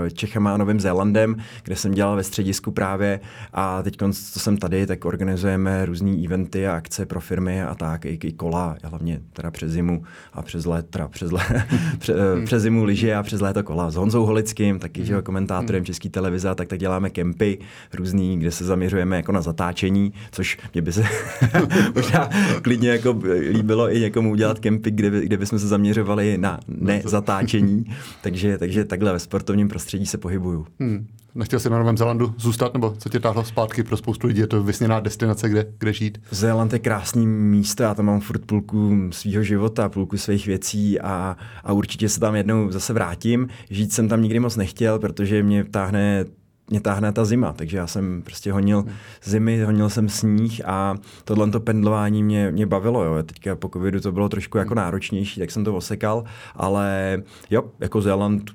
uh, 0.03 0.09
Čechama 0.09 0.53
a 0.53 0.57
Novým 0.57 0.79
Zélandem, 0.79 1.35
kde 1.63 1.75
jsem 1.75 1.91
dělal 1.91 2.15
ve 2.15 2.23
středisku 2.23 2.71
právě 2.71 3.19
a 3.53 3.83
teď, 3.83 3.97
co 4.31 4.39
jsem 4.39 4.57
tady, 4.57 4.87
tak 4.87 5.05
organizujeme 5.05 5.85
různé 5.85 6.11
eventy 6.25 6.67
a 6.67 6.75
akce 6.75 7.05
pro 7.05 7.19
firmy 7.19 7.63
a 7.63 7.75
tak, 7.75 8.05
i, 8.05 8.19
i 8.23 8.31
kola, 8.31 8.75
hlavně 8.83 9.21
teda 9.33 9.51
přes 9.51 9.71
zimu 9.71 10.03
a 10.33 10.41
přes 10.41 10.65
let, 10.65 10.85
teda 10.89 11.07
přes, 11.07 11.31
let, 11.31 11.43
pře, 11.99 12.13
hmm. 12.13 12.45
přes 12.45 12.63
zimu 12.63 12.83
lyže 12.83 13.15
a 13.15 13.23
přes 13.23 13.41
léto 13.41 13.63
kola. 13.63 13.91
S 13.91 13.95
Honzou 13.95 14.25
Holickým, 14.25 14.79
taky 14.79 15.05
že, 15.05 15.21
komentátorem 15.21 15.79
hmm. 15.79 15.85
České 15.85 16.09
televize, 16.09 16.55
tak 16.55 16.67
tak 16.67 16.79
děláme 16.79 17.09
kempy 17.09 17.59
různý, 17.93 18.39
kde 18.39 18.51
se 18.51 18.65
zaměřujeme 18.65 19.15
jako 19.15 19.31
na 19.31 19.41
zatáčení, 19.41 20.13
což 20.31 20.57
mě 20.73 20.81
by 20.81 20.93
se 20.93 21.03
možná 21.95 22.29
klidně 22.61 22.89
jako 22.89 23.19
líbilo 23.51 23.95
i 23.95 23.99
někomu 23.99 24.31
udělat 24.31 24.59
kempy, 24.59 24.91
kde, 24.91 25.11
by, 25.11 25.21
kde 25.25 25.37
bychom 25.37 25.59
se 25.59 25.67
zaměřili 25.67 25.84
zaměřovali 25.85 26.37
na 26.37 26.59
nezatáčení, 26.67 27.85
takže, 28.21 28.57
takže 28.57 28.85
takhle 28.85 29.13
ve 29.13 29.19
sportovním 29.19 29.67
prostředí 29.67 30.05
se 30.05 30.17
pohybuju. 30.17 30.67
Hmm. 30.79 31.07
Nechtěl 31.35 31.59
jsi 31.59 31.69
na 31.69 31.79
Novém 31.79 31.97
Zélandu 31.97 32.33
zůstat, 32.37 32.73
nebo 32.73 32.95
co 32.97 33.09
tě 33.09 33.19
táhlo 33.19 33.43
zpátky 33.43 33.83
pro 33.83 33.97
spoustu 33.97 34.27
lidí? 34.27 34.39
Je 34.39 34.47
to 34.47 34.63
vysněná 34.63 34.99
destinace, 34.99 35.49
kde, 35.49 35.65
kde 35.79 35.93
žít? 35.93 36.21
Zéland 36.31 36.73
je 36.73 36.79
krásný 36.79 37.27
místo, 37.27 37.83
já 37.83 37.93
tam 37.93 38.05
mám 38.05 38.19
furt 38.19 38.45
půlku 38.45 39.09
svého 39.11 39.43
života, 39.43 39.89
půlku 39.89 40.17
svých 40.17 40.47
věcí 40.47 40.99
a, 40.99 41.37
a 41.63 41.73
určitě 41.73 42.09
se 42.09 42.19
tam 42.19 42.35
jednou 42.35 42.71
zase 42.71 42.93
vrátím. 42.93 43.47
Žít 43.69 43.93
jsem 43.93 44.07
tam 44.07 44.21
nikdy 44.21 44.39
moc 44.39 44.55
nechtěl, 44.55 44.99
protože 44.99 45.43
mě 45.43 45.63
táhne 45.63 46.25
mě 46.69 46.81
táhne 46.81 47.11
ta 47.11 47.25
zima, 47.25 47.53
takže 47.53 47.77
já 47.77 47.87
jsem 47.87 48.21
prostě 48.21 48.51
honil 48.51 48.85
zimy, 49.23 49.63
honil 49.63 49.89
jsem 49.89 50.09
sníh 50.09 50.61
a 50.65 50.95
tohle 51.23 51.51
to 51.51 51.59
pendlování 51.59 52.23
mě, 52.23 52.51
mě 52.51 52.65
bavilo. 52.65 53.03
Jo. 53.03 53.23
Teďka 53.23 53.55
po 53.55 53.69
covidu 53.69 53.99
to 53.99 54.11
bylo 54.11 54.29
trošku 54.29 54.57
jako 54.57 54.75
náročnější, 54.75 55.39
tak 55.39 55.51
jsem 55.51 55.63
to 55.63 55.75
osekal, 55.75 56.23
ale 56.55 57.17
jo, 57.49 57.63
jako 57.79 58.01
Zéland 58.01 58.51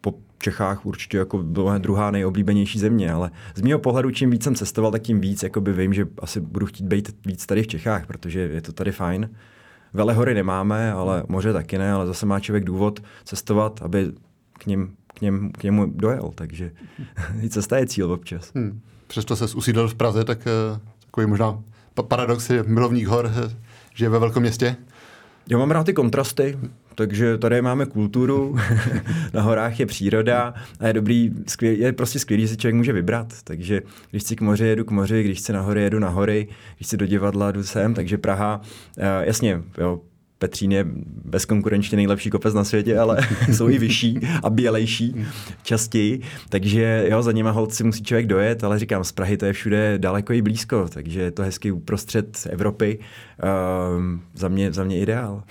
po 0.00 0.14
Čechách 0.38 0.86
určitě 0.86 1.16
jako 1.16 1.38
byla 1.38 1.78
druhá 1.78 2.10
nejoblíbenější 2.10 2.78
země, 2.78 3.12
ale 3.12 3.30
z 3.54 3.62
mého 3.62 3.78
pohledu, 3.78 4.10
čím 4.10 4.30
víc 4.30 4.44
jsem 4.44 4.54
cestoval, 4.54 4.92
tak 4.92 5.02
tím 5.02 5.20
víc 5.20 5.42
jakoby 5.42 5.72
vím, 5.72 5.94
že 5.94 6.06
asi 6.18 6.40
budu 6.40 6.66
chtít 6.66 6.86
být 6.86 7.16
víc 7.26 7.46
tady 7.46 7.62
v 7.62 7.66
Čechách, 7.66 8.06
protože 8.06 8.40
je 8.40 8.60
to 8.60 8.72
tady 8.72 8.92
fajn. 8.92 9.30
Velehory 9.92 10.34
nemáme, 10.34 10.92
ale 10.92 11.22
moře 11.28 11.52
taky 11.52 11.78
ne, 11.78 11.92
ale 11.92 12.06
zase 12.06 12.26
má 12.26 12.40
člověk 12.40 12.64
důvod 12.64 13.00
cestovat, 13.24 13.82
aby 13.82 14.12
k 14.52 14.66
ním 14.66 14.94
k, 15.16 15.20
něm, 15.20 15.50
k 15.52 15.62
němu 15.62 15.86
dojel, 15.86 16.30
takže 16.34 16.70
i 17.42 17.48
cesta 17.48 17.78
je 17.78 17.86
cíl 17.86 18.12
občas. 18.12 18.52
Hmm. 18.54 18.80
Přesto 19.06 19.36
se 19.36 19.56
usídl 19.56 19.88
v 19.88 19.94
Praze, 19.94 20.24
tak 20.24 20.38
uh, 20.38 20.80
takový 21.04 21.26
možná 21.26 21.62
paradox 22.02 22.50
je 22.50 22.62
milovník 22.62 23.06
hor, 23.06 23.30
eh, 23.34 23.56
že 23.94 24.04
je 24.04 24.08
ve 24.08 24.18
velkom 24.18 24.42
městě. 24.42 24.76
Já 25.50 25.58
mám 25.58 25.70
rád 25.70 25.84
ty 25.84 25.92
kontrasty, 25.92 26.58
takže 26.94 27.38
tady 27.38 27.62
máme 27.62 27.86
kulturu, 27.86 28.56
na 29.34 29.42
horách 29.42 29.80
je 29.80 29.86
příroda 29.86 30.54
a 30.80 30.86
je 30.86 30.92
dobrý, 30.92 31.30
skvělý, 31.46 31.78
je 31.78 31.92
prostě 31.92 32.18
skvělý, 32.18 32.42
že 32.42 32.48
si 32.48 32.56
člověk 32.56 32.74
může 32.74 32.92
vybrat. 32.92 33.34
Takže 33.44 33.82
když 34.10 34.22
chci 34.22 34.36
k 34.36 34.40
moři, 34.40 34.66
jedu 34.66 34.84
k 34.84 34.90
moři, 34.90 35.22
když 35.22 35.38
chci 35.38 35.52
na 35.52 35.60
hory, 35.60 35.82
jedu 35.82 35.98
na 35.98 36.08
hory, 36.08 36.48
když 36.76 36.86
chci 36.86 36.96
do 36.96 37.06
divadla, 37.06 37.52
jdu 37.52 37.62
sem, 37.62 37.94
takže 37.94 38.18
Praha, 38.18 38.60
uh, 38.98 39.04
jasně, 39.24 39.62
jo, 39.78 40.00
Petřín 40.38 40.72
je 40.72 40.86
bezkonkurenčně 41.24 41.96
nejlepší 41.96 42.30
kopec 42.30 42.54
na 42.54 42.64
světě, 42.64 42.98
ale 42.98 43.18
jsou 43.52 43.68
i 43.68 43.78
vyšší 43.78 44.20
a 44.42 44.50
bělejší 44.50 45.26
častěji, 45.62 46.20
takže 46.48 47.06
jo, 47.10 47.22
za 47.22 47.32
nima 47.32 47.50
holci 47.50 47.84
musí 47.84 48.02
člověk 48.02 48.26
dojet, 48.26 48.64
ale 48.64 48.78
říkám, 48.78 49.04
z 49.04 49.12
Prahy 49.12 49.36
to 49.36 49.46
je 49.46 49.52
všude 49.52 49.98
daleko 49.98 50.32
i 50.32 50.42
blízko, 50.42 50.88
takže 50.88 51.20
je 51.20 51.30
to 51.30 51.42
hezky 51.42 51.70
uprostřed 51.70 52.46
Evropy, 52.50 52.98
um, 53.98 54.22
za, 54.34 54.48
mě, 54.48 54.72
za 54.72 54.84
mě 54.84 54.98
ideál. 54.98 55.42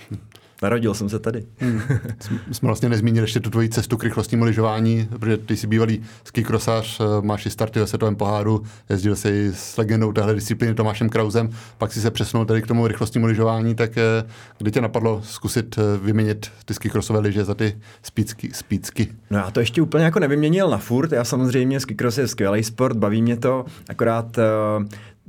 Narodil 0.62 0.94
jsem 0.94 1.08
se 1.08 1.18
tady. 1.18 1.44
Hmm. 1.58 1.82
Jsme 2.52 2.66
vlastně 2.66 2.88
nezmínili 2.88 3.24
ještě 3.24 3.40
tu 3.40 3.50
tvoji 3.50 3.68
cestu 3.68 3.96
k 3.96 4.04
rychlostnímu 4.04 4.44
lyžování, 4.44 5.08
protože 5.18 5.36
ty 5.36 5.56
jsi 5.56 5.66
bývalý 5.66 6.02
skikrosař, 6.24 7.00
eh, 7.00 7.04
máš 7.26 7.46
i 7.46 7.50
starty 7.50 7.80
ve 7.80 7.86
světovém 7.86 8.16
poháru, 8.16 8.62
jezdil 8.88 9.16
jsi 9.16 9.52
s 9.54 9.76
legendou 9.76 10.12
téhle 10.12 10.34
disciplíny 10.34 10.74
Tomášem 10.74 11.08
Krauzem, 11.08 11.50
pak 11.78 11.92
si 11.92 12.00
se 12.00 12.10
přesunul 12.10 12.46
tady 12.46 12.62
k 12.62 12.66
tomu 12.66 12.86
rychlostnímu 12.86 13.26
lyžování, 13.26 13.74
tak 13.74 13.98
eh, 13.98 14.02
kdy 14.58 14.70
tě 14.70 14.80
napadlo 14.80 15.22
zkusit 15.24 15.78
eh, 15.78 15.98
vyměnit 15.98 16.50
ty 16.64 16.74
skikrosové 16.74 17.18
lyže 17.18 17.44
za 17.44 17.54
ty 17.54 17.76
spícky, 18.02 18.50
spícky? 18.52 19.08
No 19.30 19.38
já 19.38 19.50
to 19.50 19.60
ještě 19.60 19.82
úplně 19.82 20.04
jako 20.04 20.18
nevyměnil 20.18 20.70
na 20.70 20.78
furt, 20.78 21.12
já 21.12 21.24
samozřejmě 21.24 21.80
skikros 21.80 22.18
je 22.18 22.28
skvělý 22.28 22.64
sport, 22.64 22.96
baví 22.96 23.22
mě 23.22 23.36
to, 23.36 23.64
akorát 23.88 24.38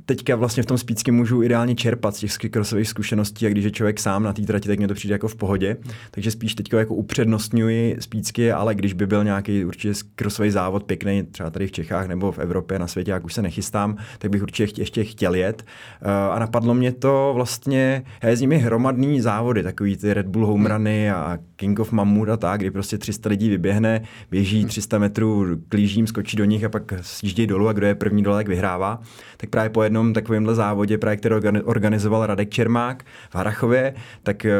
teďka 0.08 0.36
vlastně 0.36 0.62
v 0.62 0.66
tom 0.66 0.78
spícky 0.78 1.10
můžu 1.10 1.42
ideálně 1.42 1.74
čerpat 1.74 2.16
z 2.16 2.18
těch 2.18 2.32
skikrosových 2.32 2.88
zkušeností 2.88 3.46
a 3.46 3.48
když 3.48 3.64
je 3.64 3.70
člověk 3.70 4.00
sám 4.00 4.22
na 4.22 4.32
té 4.32 4.42
trati, 4.42 4.68
tak 4.68 4.78
mě 4.78 4.88
to 4.88 4.94
přijde 4.94 5.14
jako 5.14 5.28
v 5.28 5.36
pohodě. 5.36 5.76
Takže 6.10 6.30
spíš 6.30 6.54
teďka 6.54 6.78
jako 6.78 6.94
upřednostňuji 6.94 7.96
spícky, 8.00 8.52
ale 8.52 8.74
když 8.74 8.92
by 8.92 9.06
byl 9.06 9.24
nějaký 9.24 9.64
určitě 9.64 10.00
krosový 10.14 10.50
závod 10.50 10.84
pěkný, 10.84 11.22
třeba 11.22 11.50
tady 11.50 11.66
v 11.66 11.72
Čechách 11.72 12.06
nebo 12.06 12.32
v 12.32 12.38
Evropě, 12.38 12.78
na 12.78 12.86
světě, 12.86 13.10
jak 13.10 13.24
už 13.24 13.34
se 13.34 13.42
nechystám, 13.42 13.96
tak 14.18 14.30
bych 14.30 14.42
určitě 14.42 14.80
ještě 14.80 15.04
chtěl 15.04 15.34
jet. 15.34 15.64
Eh, 16.02 16.10
a 16.30 16.38
napadlo 16.38 16.74
mě 16.74 16.92
to 16.92 17.32
vlastně, 17.34 18.02
já 18.22 18.28
jezdím 18.28 18.50
hromadný 18.50 19.20
závody, 19.20 19.62
takový 19.62 19.96
ty 19.96 20.14
Red 20.14 20.26
Bull 20.26 20.46
home 20.46 20.66
runy 20.66 21.10
a 21.10 21.38
King 21.56 21.78
of 21.78 21.92
Mammut 21.92 22.28
a 22.28 22.36
tak, 22.36 22.60
kdy 22.60 22.70
prostě 22.70 22.98
300 22.98 23.28
lidí 23.28 23.48
vyběhne, 23.48 24.02
běží 24.30 24.64
300 24.64 24.98
metrů 24.98 25.46
klížím, 25.68 26.06
skočí 26.06 26.36
do 26.36 26.44
nich 26.44 26.64
a 26.64 26.68
pak 26.68 26.92
sjíždějí 27.00 27.46
dolů 27.46 27.68
a 27.68 27.72
kdo 27.72 27.86
je 27.86 27.94
první 27.94 28.22
dole, 28.22 28.36
tak 28.36 28.48
vyhrává. 28.48 29.00
Tak 29.40 29.50
právě 29.50 29.70
po 29.70 29.82
jednom 29.82 30.12
takovémhle 30.12 30.54
závodě, 30.54 30.98
právě, 30.98 31.16
který 31.16 31.34
organizoval 31.64 32.26
Radek 32.26 32.50
Čermák 32.50 33.04
v 33.30 33.34
Harachově, 33.34 33.94
tak 34.22 34.44
eh, 34.44 34.50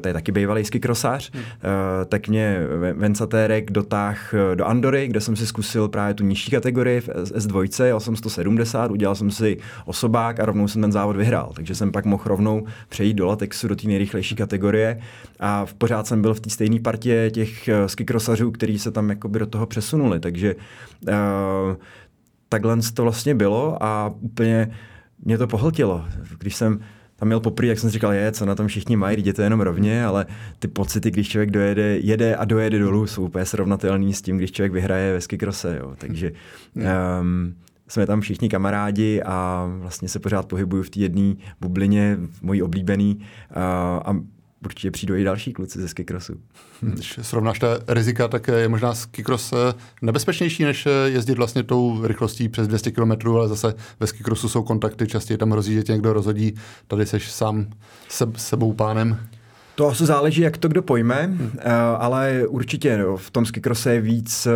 to 0.00 0.08
je 0.08 0.14
taky 0.14 0.32
bývalý 0.32 0.64
skikrosář, 0.64 1.30
hmm. 1.32 1.42
Eh, 1.42 2.04
tak 2.04 2.28
mě 2.28 2.58
Vencatérek 2.94 3.70
dotáh 3.70 4.34
eh, 4.34 4.56
do 4.56 4.64
Andory, 4.64 5.08
kde 5.08 5.20
jsem 5.20 5.36
si 5.36 5.46
zkusil 5.46 5.88
právě 5.88 6.14
tu 6.14 6.24
nižší 6.24 6.50
kategorii 6.50 7.00
v 7.00 7.08
S2, 7.08 7.84
jel 7.84 8.00
jsem 8.00 8.16
170, 8.16 8.90
udělal 8.90 9.14
jsem 9.14 9.30
si 9.30 9.58
osobák 9.84 10.40
a 10.40 10.44
rovnou 10.44 10.68
jsem 10.68 10.82
ten 10.82 10.92
závod 10.92 11.16
vyhrál. 11.16 11.52
Takže 11.54 11.74
jsem 11.74 11.92
pak 11.92 12.04
mohl 12.04 12.24
rovnou 12.26 12.66
přejít 12.88 13.14
do 13.14 13.26
latexu, 13.26 13.68
do 13.68 13.76
té 13.76 13.88
nejrychlejší 13.88 14.34
kategorie 14.36 15.00
a 15.40 15.64
v 15.64 15.74
pořád 15.74 16.06
jsem 16.06 16.22
byl 16.22 16.34
v 16.34 16.40
té 16.40 16.50
stejné 16.50 16.80
partě 16.80 17.30
těch 17.30 17.68
skikrosařů, 17.86 18.50
kteří 18.50 18.78
se 18.78 18.90
tam 18.90 19.10
jakoby 19.10 19.38
do 19.38 19.46
toho 19.46 19.66
přesunuli. 19.66 20.20
Takže 20.20 20.54
uh, 20.54 21.76
takhle 22.48 22.76
to 22.94 23.02
vlastně 23.02 23.34
bylo 23.34 23.82
a 23.82 24.14
úplně 24.20 24.70
mě 25.24 25.38
to 25.38 25.46
pohltilo. 25.46 26.04
Když 26.38 26.56
jsem 26.56 26.80
tam 27.16 27.26
měl 27.26 27.40
poprvé, 27.40 27.68
jak 27.68 27.78
jsem 27.78 27.90
říkal, 27.90 28.12
je, 28.12 28.32
co 28.32 28.46
na 28.46 28.54
tom 28.54 28.66
všichni 28.66 28.96
mají, 28.96 29.22
jde 29.22 29.32
to 29.32 29.42
jenom 29.42 29.60
rovně, 29.60 30.04
ale 30.04 30.26
ty 30.58 30.68
pocity, 30.68 31.10
když 31.10 31.28
člověk 31.28 31.50
dojede, 31.50 31.98
jede 31.98 32.36
a 32.36 32.44
dojede 32.44 32.78
dolů, 32.78 33.06
jsou 33.06 33.24
úplně 33.24 33.44
srovnatelný 33.44 34.14
s 34.14 34.22
tím, 34.22 34.36
když 34.36 34.52
člověk 34.52 34.72
vyhraje 34.72 35.12
ve 35.12 35.20
skikrose, 35.20 35.78
jo. 35.80 35.94
Takže 35.98 36.32
um, 37.20 37.54
jsme 37.88 38.06
tam 38.06 38.20
všichni 38.20 38.48
kamarádi 38.48 39.22
a 39.22 39.68
vlastně 39.78 40.08
se 40.08 40.18
pořád 40.18 40.46
pohybuju 40.46 40.82
v 40.82 40.90
té 40.90 41.00
jedné 41.00 41.34
bublině, 41.60 42.18
mojí 42.42 42.62
oblíbený 42.62 43.20
a, 43.50 43.62
a 44.04 44.14
určitě 44.64 44.90
přijdou 44.90 45.14
i 45.14 45.24
další 45.24 45.52
kluci 45.52 45.80
ze 45.80 45.88
skikrosu. 45.88 46.40
Když 46.80 47.18
srovnáš 47.22 47.58
ta 47.58 47.66
rizika, 47.88 48.28
tak 48.28 48.48
je 48.48 48.68
možná 48.68 48.94
skikros 48.94 49.52
eh, 49.52 49.74
nebezpečnější, 50.02 50.64
než 50.64 50.86
eh, 50.86 50.90
jezdit 51.04 51.38
vlastně 51.38 51.62
tou 51.62 52.06
rychlostí 52.06 52.48
přes 52.48 52.68
200 52.68 52.90
km, 52.90 53.28
ale 53.28 53.48
zase 53.48 53.74
ve 54.00 54.06
skikrosu 54.06 54.48
jsou 54.48 54.62
kontakty, 54.62 55.06
častěji 55.06 55.38
tam 55.38 55.50
hrozí, 55.50 55.74
že 55.74 55.82
tě 55.82 55.92
někdo 55.92 56.12
rozhodí, 56.12 56.54
tady 56.86 57.06
seš 57.06 57.30
sám 57.30 57.66
se, 58.08 58.32
sebou 58.36 58.72
pánem. 58.72 59.28
To 59.78 59.88
asi 59.88 60.06
záleží, 60.06 60.40
jak 60.40 60.58
to 60.58 60.68
kdo 60.68 60.82
pojme, 60.82 61.22
hmm. 61.26 61.50
ale 61.98 62.46
určitě 62.48 62.98
no, 62.98 63.16
v 63.16 63.30
tom 63.30 63.46
skikrose 63.46 63.94
je 63.94 64.00
víc 64.00 64.46
eh, 64.46 64.50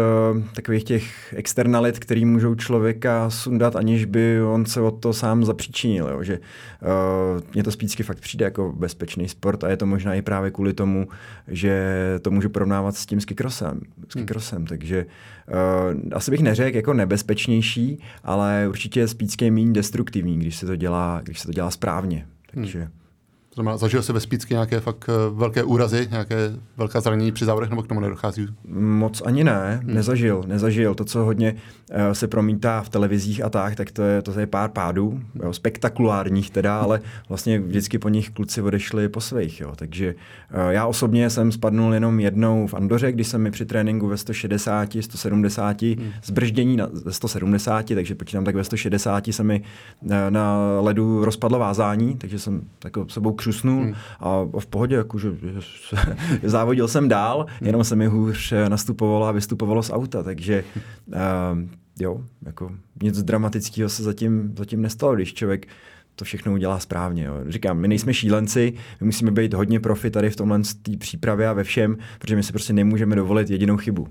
takových 0.55 0.85
těch 0.85 1.35
externalit, 1.37 1.99
který 1.99 2.25
můžou 2.25 2.55
člověka 2.55 3.31
sundat, 3.31 3.77
aniž 3.77 4.05
by 4.05 4.43
on 4.43 4.67
se 4.67 4.81
o 4.81 4.91
to 4.91 5.13
sám 5.13 5.45
zapříčinil. 5.45 6.09
Jo. 6.09 6.23
Že, 6.23 6.39
uh, 6.39 7.43
mně 7.55 7.63
to 7.63 7.71
spícky 7.71 8.03
fakt 8.03 8.21
přijde 8.21 8.45
jako 8.45 8.73
bezpečný 8.77 9.29
sport 9.29 9.65
a 9.65 9.69
je 9.69 9.77
to 9.77 9.87
možná 9.87 10.15
i 10.15 10.23
právě 10.23 10.51
kvůli 10.51 10.73
tomu, 10.73 11.09
že 11.49 11.95
to 12.23 12.31
můžu 12.31 12.49
porovnávat 12.49 12.97
s 12.97 13.07
tím 13.07 13.21
skikrosem. 13.21 13.81
skikrosem 14.09 14.59
hmm. 14.59 14.67
Takže 14.67 15.07
uh, 15.49 16.01
asi 16.13 16.31
bych 16.31 16.41
neřekl 16.41 16.77
jako 16.77 16.95
nebezpečnější, 16.95 17.99
ale 18.25 18.67
určitě 18.69 19.09
spícky 19.09 19.51
méně 19.51 19.73
destruktivní, 19.73 20.39
když 20.39 20.57
se 20.57 20.67
to 20.67 20.77
dělá, 20.77 21.21
když 21.23 21.41
se 21.41 21.47
to 21.47 21.53
dělá 21.53 21.71
správně. 21.71 22.27
Takže... 22.55 22.79
Hmm. 22.79 23.02
To 23.55 23.63
znamená, 23.63 23.77
zažil 23.77 24.03
jsi 24.03 24.13
ve 24.13 24.21
Spícky 24.21 24.55
nějaké 24.55 24.81
fakt 24.81 25.09
eh, 25.09 25.13
velké 25.35 25.63
úrazy, 25.63 26.09
nějaké 26.11 26.53
velká 26.77 27.01
zranění 27.01 27.33
při 27.33 27.45
závodech, 27.45 27.71
nebo 27.71 27.83
k 27.83 27.87
tomu 27.87 28.01
nedochází? 28.01 28.47
Moc 28.75 29.23
ani 29.25 29.45
ne, 29.45 29.81
hmm. 29.83 29.95
nezažil, 29.95 30.45
nezažil. 30.47 30.95
To, 30.95 31.05
co 31.05 31.25
hodně 31.25 31.55
uh, 31.55 32.13
se 32.13 32.29
promítá 32.29 32.83
v 32.83 32.89
televizích 32.89 33.45
a 33.45 33.51
tak, 33.51 33.75
tak 33.75 33.91
to 33.91 34.03
je, 34.03 34.23
to 34.23 34.41
je 34.41 34.47
pár 34.47 34.71
pádů, 34.71 35.21
jo, 35.43 35.53
spektakulárních 35.53 36.51
teda, 36.51 36.81
ale 36.81 37.01
vlastně 37.29 37.61
vždycky 37.61 37.99
po 37.99 38.09
nich 38.09 38.31
kluci 38.31 38.63
odešli 38.63 39.09
po 39.09 39.21
svých. 39.21 39.61
Jo. 39.61 39.73
Takže 39.77 40.15
uh, 40.15 40.71
já 40.71 40.87
osobně 40.87 41.31
jsem 41.31 41.53
spadnul 41.53 41.95
jenom 41.95 42.21
jednou 42.21 42.67
v 42.67 42.75
Andoře, 42.75 43.13
když 43.13 43.27
jsem 43.29 43.43
mi 43.43 43.51
při 43.51 43.67
tréninku 43.67 44.09
ve 44.09 44.17
160, 44.17 44.97
170, 45.01 45.83
hmm. 45.83 46.11
zbrždění 46.25 46.77
na 46.77 46.89
170, 47.09 47.87
takže 47.95 48.15
počítám 48.15 48.45
tak 48.45 48.55
ve 48.55 48.65
160 48.65 49.25
se 49.31 49.45
mi 49.45 49.63
uh, 50.01 50.11
na 50.31 50.59
ledu 50.81 51.25
rozpadlo 51.25 51.59
vázání, 51.59 52.17
takže 52.17 52.39
jsem 52.39 52.63
takovou 52.79 53.09
sebou 53.09 53.33
křusnul 53.43 53.83
hmm. 53.83 53.95
a 54.21 54.45
v 54.59 54.67
pohodě, 54.67 54.97
jakože 54.97 55.29
závodil 56.43 56.89
jsem 56.89 57.09
dál, 57.09 57.47
hmm. 57.49 57.67
jenom 57.67 57.85
se 57.85 57.97
mi 57.97 58.07
hůř 58.07 58.53
eh, 58.53 58.69
nastupovalo 58.69 59.27
a 59.27 59.33
vystupovalo 59.33 59.83
z 59.83 59.91
auta, 59.91 60.23
takže 60.23 60.65
uh, 61.07 61.15
jo, 62.01 62.25
jako 62.47 62.73
nic 63.03 63.23
dramatického 63.23 63.89
se 63.89 64.03
zatím, 64.03 64.55
zatím 64.59 64.83
nestalo, 64.83 65.15
když 65.15 65.35
člověk 65.35 65.67
to 66.17 66.25
všechno 66.25 66.53
udělá 66.53 66.79
správně. 66.79 67.25
Jo. 67.25 67.35
Říkám, 67.49 67.79
my 67.79 67.89
nejsme 67.89 68.15
šílenci, 68.15 68.73
my 69.01 69.05
musíme 69.07 69.31
být 69.31 69.55
hodně 69.55 69.81
profi 69.81 70.11
tady 70.11 70.31
v 70.31 70.37
tomhle 70.37 70.61
té 70.83 70.97
přípravě 70.97 71.49
a 71.49 71.53
ve 71.53 71.65
všem, 71.65 71.97
protože 72.19 72.37
my 72.37 72.43
si 72.43 72.53
prostě 72.53 72.73
nemůžeme 72.73 73.17
dovolit 73.17 73.51
jedinou 73.51 73.77
chybu. 73.77 74.09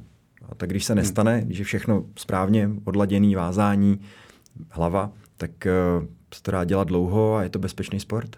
A 0.50 0.56
tak 0.56 0.70
když 0.70 0.86
se 0.86 0.94
hmm. 0.94 0.98
nestane, 1.02 1.42
když 1.46 1.60
je 1.60 1.66
všechno 1.66 2.06
správně 2.18 2.70
odladěný, 2.84 3.36
vázání, 3.36 4.00
hlava, 4.70 5.12
tak 5.38 5.52
uh, 6.00 6.06
se 6.34 6.44
to 6.44 6.52
dá 6.52 6.64
dělat 6.64 6.88
dlouho 6.88 7.36
a 7.36 7.44
je 7.44 7.50
to 7.50 7.60
bezpečný 7.60 8.00
sport. 8.00 8.38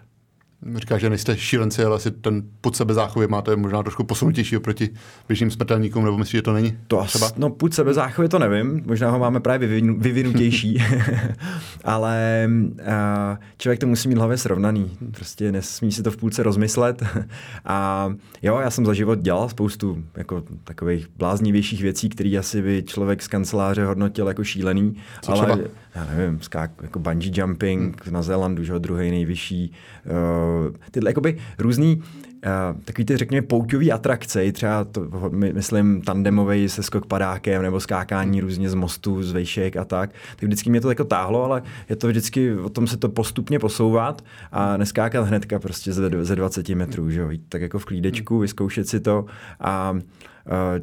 Říká, 0.76 0.98
že 0.98 1.10
nejste 1.10 1.36
šílenci, 1.36 1.84
ale 1.84 1.96
asi 1.96 2.10
ten 2.10 2.42
put 2.60 2.76
sebezáchovy 2.76 3.26
máte 3.28 3.56
možná 3.56 3.82
trošku 3.82 4.04
posunutější 4.04 4.56
oproti 4.56 4.90
běžným 5.28 5.50
smrtelníkům, 5.50 6.04
nebo 6.04 6.18
myslíš, 6.18 6.38
že 6.38 6.42
to 6.42 6.52
není? 6.52 6.78
To 6.88 7.04
třeba? 7.04 7.30
No 7.36 7.50
put 7.50 7.74
sebezáchovy 7.74 8.28
to 8.28 8.38
nevím, 8.38 8.82
možná 8.86 9.10
ho 9.10 9.18
máme 9.18 9.40
právě 9.40 9.68
vyvinu, 9.68 9.98
vyvinutější, 9.98 10.84
ale 11.84 12.48
uh, 12.48 12.86
člověk 13.58 13.80
to 13.80 13.86
musí 13.86 14.08
mít 14.08 14.18
hlavě 14.18 14.36
srovnaný, 14.36 14.90
prostě 15.10 15.52
nesmí 15.52 15.92
si 15.92 16.02
to 16.02 16.10
v 16.10 16.16
půlce 16.16 16.42
rozmyslet 16.42 17.02
a 17.64 18.08
jo, 18.42 18.58
já 18.58 18.70
jsem 18.70 18.86
za 18.86 18.94
život 18.94 19.18
dělal 19.18 19.48
spoustu 19.48 20.04
jako 20.16 20.42
takových 20.64 21.08
bláznivějších 21.16 21.82
věcí, 21.82 22.08
které 22.08 22.38
asi 22.38 22.62
by 22.62 22.82
člověk 22.86 23.22
z 23.22 23.28
kanceláře 23.28 23.84
hodnotil 23.84 24.28
jako 24.28 24.44
šílený, 24.44 24.96
Co 25.22 25.32
ale 25.32 25.46
třeba? 25.46 25.68
Já 25.94 26.04
nevím, 26.04 26.40
skák, 26.40 26.70
jako 26.82 26.98
bungee 26.98 27.32
jumping 27.34 28.04
hmm. 28.04 28.14
na 28.14 28.22
Zélandu, 28.22 28.64
že 28.64 28.78
druhý 28.78 29.10
nejvyšší, 29.10 29.72
uh, 30.06 30.76
tyhle 30.90 31.10
jakoby 31.10 31.38
různý 31.58 32.02
Uh, 32.44 32.80
takový 32.80 33.04
ty, 33.04 33.16
řekněme, 33.16 33.46
pouťový 33.46 33.92
atrakce, 33.92 34.52
třeba 34.52 34.84
to, 34.84 35.08
my, 35.30 35.52
myslím 35.52 36.02
tandemový 36.02 36.68
se 36.68 36.82
skok 36.82 37.06
padákem 37.06 37.62
nebo 37.62 37.80
skákání 37.80 38.40
různě 38.40 38.70
z 38.70 38.74
mostu, 38.74 39.22
z 39.22 39.32
vejšek 39.32 39.76
a 39.76 39.84
tak, 39.84 40.10
tak 40.36 40.42
vždycky 40.42 40.70
mě 40.70 40.80
to 40.80 40.88
jako 40.88 41.04
táhlo, 41.04 41.44
ale 41.44 41.62
je 41.88 41.96
to 41.96 42.08
vždycky 42.08 42.54
o 42.54 42.68
tom 42.68 42.86
se 42.86 42.96
to 42.96 43.08
postupně 43.08 43.58
posouvat 43.58 44.24
a 44.52 44.76
neskákat 44.76 45.26
hnedka 45.26 45.58
prostě 45.58 45.92
ze, 45.92 46.10
ze 46.24 46.36
20 46.36 46.68
metrů, 46.68 47.10
že 47.10 47.20
jo, 47.20 47.28
tak 47.48 47.62
jako 47.62 47.78
v 47.78 47.84
klídečku, 47.84 48.38
vyzkoušet 48.38 48.88
si 48.88 49.00
to 49.00 49.24
a 49.60 49.90
uh, 49.90 50.00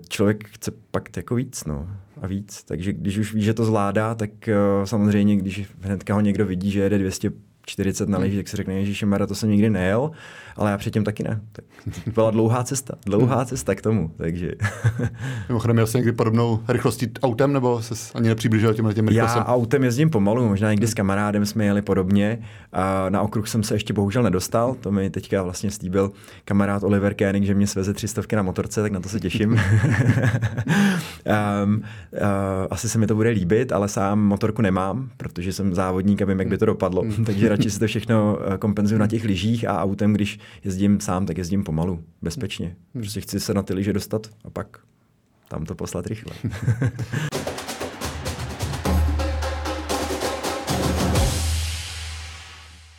člověk 0.09 0.47
chce 0.47 0.71
pak 0.91 1.17
jako 1.17 1.35
víc, 1.35 1.65
no 1.65 1.87
a 2.21 2.27
víc. 2.27 2.63
Takže 2.63 2.93
když 2.93 3.17
už 3.17 3.33
ví, 3.33 3.41
že 3.41 3.53
to 3.53 3.65
zvládá, 3.65 4.15
tak 4.15 4.29
uh, 4.47 4.85
samozřejmě, 4.85 5.35
když 5.35 5.65
hnedka 5.81 6.13
ho 6.13 6.21
někdo 6.21 6.45
vidí, 6.45 6.71
že 6.71 6.79
jede 6.79 6.97
200 6.97 7.31
40 7.65 8.09
na 8.09 8.19
lyži, 8.19 8.37
tak 8.37 8.47
si 8.47 8.57
řekne, 8.57 8.85
že 8.85 9.05
Mara, 9.05 9.27
to 9.27 9.35
jsem 9.35 9.49
nikdy 9.49 9.69
nejel, 9.69 10.11
ale 10.61 10.71
já 10.71 10.77
předtím 10.77 11.03
taky 11.03 11.23
ne. 11.23 11.41
Tak 11.51 11.65
byla 12.13 12.31
dlouhá 12.31 12.63
cesta, 12.63 12.93
dlouhá 13.05 13.35
hmm. 13.35 13.45
cesta 13.45 13.75
k 13.75 13.81
tomu, 13.81 14.11
takže... 14.17 14.51
Mimochodem, 15.49 15.75
měl 15.75 15.87
jsi 15.87 15.97
někdy 15.97 16.11
podobnou 16.11 16.59
rychlostí 16.67 17.11
autem, 17.23 17.53
nebo 17.53 17.81
se 17.81 18.13
ani 18.15 18.29
nepřiblížil 18.29 18.73
těm 18.73 18.93
těm 18.93 19.07
rychlostem? 19.07 19.43
Já 19.47 19.53
autem 19.53 19.83
jezdím 19.83 20.09
pomalu, 20.09 20.47
možná 20.47 20.71
někdy 20.71 20.87
s 20.87 20.93
kamarádem 20.93 21.45
jsme 21.45 21.65
jeli 21.65 21.81
podobně. 21.81 22.39
A 22.73 23.09
na 23.09 23.21
okruh 23.21 23.47
jsem 23.47 23.63
se 23.63 23.75
ještě 23.75 23.93
bohužel 23.93 24.23
nedostal, 24.23 24.75
to 24.75 24.91
mi 24.91 25.09
teďka 25.09 25.43
vlastně 25.43 25.71
slíbil 25.71 26.11
kamarád 26.45 26.83
Oliver 26.83 27.13
Koenig, 27.13 27.43
že 27.43 27.53
mě 27.53 27.67
sveze 27.67 27.93
300 27.93 28.21
na 28.35 28.41
motorce, 28.41 28.81
tak 28.81 28.91
na 28.91 28.99
to 28.99 29.09
se 29.09 29.19
těším. 29.19 29.49
um, 29.51 29.59
uh, 31.73 31.81
asi 32.69 32.89
se 32.89 32.97
mi 32.97 33.07
to 33.07 33.15
bude 33.15 33.29
líbit, 33.29 33.71
ale 33.71 33.87
sám 33.87 34.19
motorku 34.19 34.61
nemám, 34.61 35.09
protože 35.17 35.53
jsem 35.53 35.75
závodník 35.75 36.21
a 36.21 36.25
vím, 36.25 36.39
jak 36.39 36.47
by 36.47 36.57
to 36.57 36.65
dopadlo. 36.65 37.01
Hmm. 37.01 37.25
takže 37.25 37.49
radši 37.49 37.71
si 37.71 37.79
to 37.79 37.87
všechno 37.87 38.37
eh, 38.41 38.57
kompenzuju 38.57 38.99
na 38.99 39.07
těch 39.07 39.23
lyžích 39.23 39.67
a 39.67 39.81
autem, 39.83 40.13
když 40.13 40.39
jezdím 40.63 40.99
sám, 40.99 41.25
tak 41.25 41.37
jezdím 41.37 41.63
pomalu, 41.63 42.03
bezpečně. 42.21 42.75
Prostě 42.93 43.21
chci 43.21 43.39
se 43.39 43.53
na 43.53 43.63
ty 43.63 43.73
lyže 43.73 43.93
dostat 43.93 44.27
a 44.45 44.49
pak 44.49 44.77
tam 45.47 45.65
to 45.65 45.75
poslat 45.75 46.07
rychle. 46.07 46.35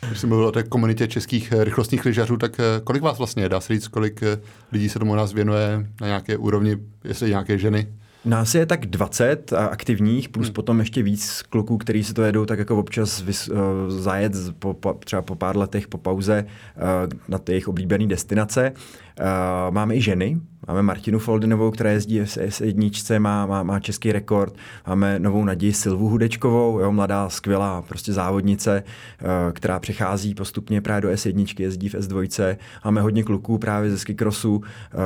Když 0.07 0.19
jsem 0.19 0.29
mluvil 0.29 0.47
o 0.47 0.51
té 0.51 0.63
komunitě 0.63 1.07
českých 1.07 1.51
eh, 1.51 1.63
rychlostních 1.63 2.05
lyžařů, 2.05 2.37
tak 2.37 2.59
eh, 2.59 2.63
kolik 2.83 3.03
vás 3.03 3.17
vlastně 3.17 3.43
je? 3.43 3.49
Dá 3.49 3.61
se 3.61 3.73
říct, 3.73 3.87
kolik 3.87 4.23
lidí 4.71 4.89
se 4.89 4.99
tomu 4.99 5.15
nás 5.15 5.33
věnuje 5.33 5.87
na 6.01 6.07
nějaké 6.07 6.37
úrovni, 6.37 6.77
jestli 7.03 7.29
nějaké 7.29 7.57
ženy? 7.57 7.93
Nás 8.25 8.55
je 8.55 8.65
tak 8.65 8.85
20 8.85 9.53
aktivních, 9.53 10.29
plus 10.29 10.47
hmm. 10.47 10.53
potom 10.53 10.79
ještě 10.79 11.03
víc 11.03 11.41
kluků, 11.41 11.77
kteří 11.77 12.03
si 12.03 12.13
to 12.13 12.23
jedou 12.23 12.45
tak 12.45 12.59
jako 12.59 12.77
občas 12.77 13.21
vys, 13.21 13.49
uh, 13.49 13.57
zajet 13.87 14.33
po, 14.59 14.73
po, 14.73 14.93
třeba 14.93 15.21
po 15.21 15.35
pár 15.35 15.57
letech 15.57 15.87
po 15.87 15.97
pauze 15.97 16.45
uh, 16.45 17.09
na 17.27 17.37
ty 17.37 17.51
jejich 17.51 17.67
oblíbené 17.67 18.07
destinace. 18.07 18.71
Uh, 19.19 19.25
máme 19.73 19.95
i 19.95 20.01
ženy, 20.01 20.41
Máme 20.67 20.81
Martinu 20.81 21.19
Foldinovou, 21.19 21.71
která 21.71 21.91
jezdí 21.91 22.19
v 22.19 22.23
S1, 22.23 23.19
má, 23.19 23.45
má, 23.45 23.63
má 23.63 23.79
český 23.79 24.11
rekord. 24.11 24.55
Máme 24.87 25.19
novou 25.19 25.45
naději 25.45 25.73
Silvu 25.73 26.09
Hudečkovou, 26.09 26.79
jo, 26.79 26.91
mladá, 26.91 27.29
skvělá 27.29 27.81
prostě 27.81 28.13
závodnice, 28.13 28.83
uh, 29.21 29.27
která 29.53 29.79
přechází 29.79 30.35
postupně 30.35 30.81
právě 30.81 31.01
do 31.01 31.09
S1, 31.09 31.61
jezdí 31.61 31.89
v 31.89 31.95
S2. 31.95 32.57
Máme 32.85 33.01
hodně 33.01 33.23
kluků 33.23 33.57
právě 33.57 33.91
ze 33.91 33.97
skikrosu, 33.97 34.55
uh, 34.55 34.63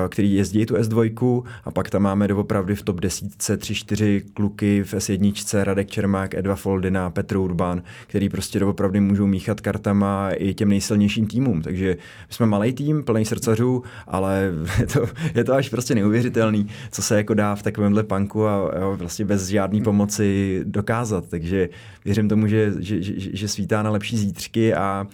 který 0.10 0.34
jezdí 0.34 0.66
tu 0.66 0.76
S2 0.76 1.44
a 1.64 1.72
pak 1.72 1.90
tam 1.90 2.02
máme 2.02 2.28
doopravdy 2.28 2.76
v 2.76 2.84
top 2.84 3.00
10 3.00 3.26
3-4 3.26 4.22
kluky 4.34 4.84
v 4.84 4.94
S1, 4.94 5.64
Radek 5.64 5.90
Čermák, 5.90 6.34
Edva 6.34 6.56
Foldina, 6.56 7.10
Petr 7.10 7.38
Urban, 7.38 7.82
který 8.08 8.30
prostě 8.30 8.60
doopravdy 8.60 9.00
můžou 9.00 9.28
míchat 9.28 9.62
kartama 9.62 10.30
i 10.32 10.54
těm 10.54 10.70
nejsilnějším 10.70 11.28
týmům. 11.28 11.62
Takže 11.62 11.98
jsme 12.30 12.46
malý 12.46 12.74
tým, 12.74 13.04
plný 13.04 13.26
srdcařů, 13.26 13.84
ale 14.08 14.52
je 14.80 14.88
to, 14.88 15.06
je 15.36 15.47
to 15.48 15.54
až 15.54 15.70
prostě 15.70 15.96
neuvěřitelný, 15.96 16.68
co 16.92 17.02
se 17.02 17.18
jako 17.18 17.34
dá 17.34 17.56
v 17.56 17.64
takovémhle 17.64 18.04
punku 18.04 18.48
a 18.48 18.72
jo, 18.80 18.96
vlastně 18.98 19.26
bez 19.26 19.48
žádné 19.48 19.82
pomoci 19.82 20.62
dokázat. 20.64 21.28
Takže 21.30 21.70
věřím 22.06 22.30
tomu, 22.30 22.48
že, 22.48 22.74
že, 22.80 23.02
že, 23.02 23.14
že 23.18 23.48
svítá 23.48 23.84
na 23.84 23.90
lepší 23.90 24.18
zítřky 24.18 24.74
a 24.74 25.08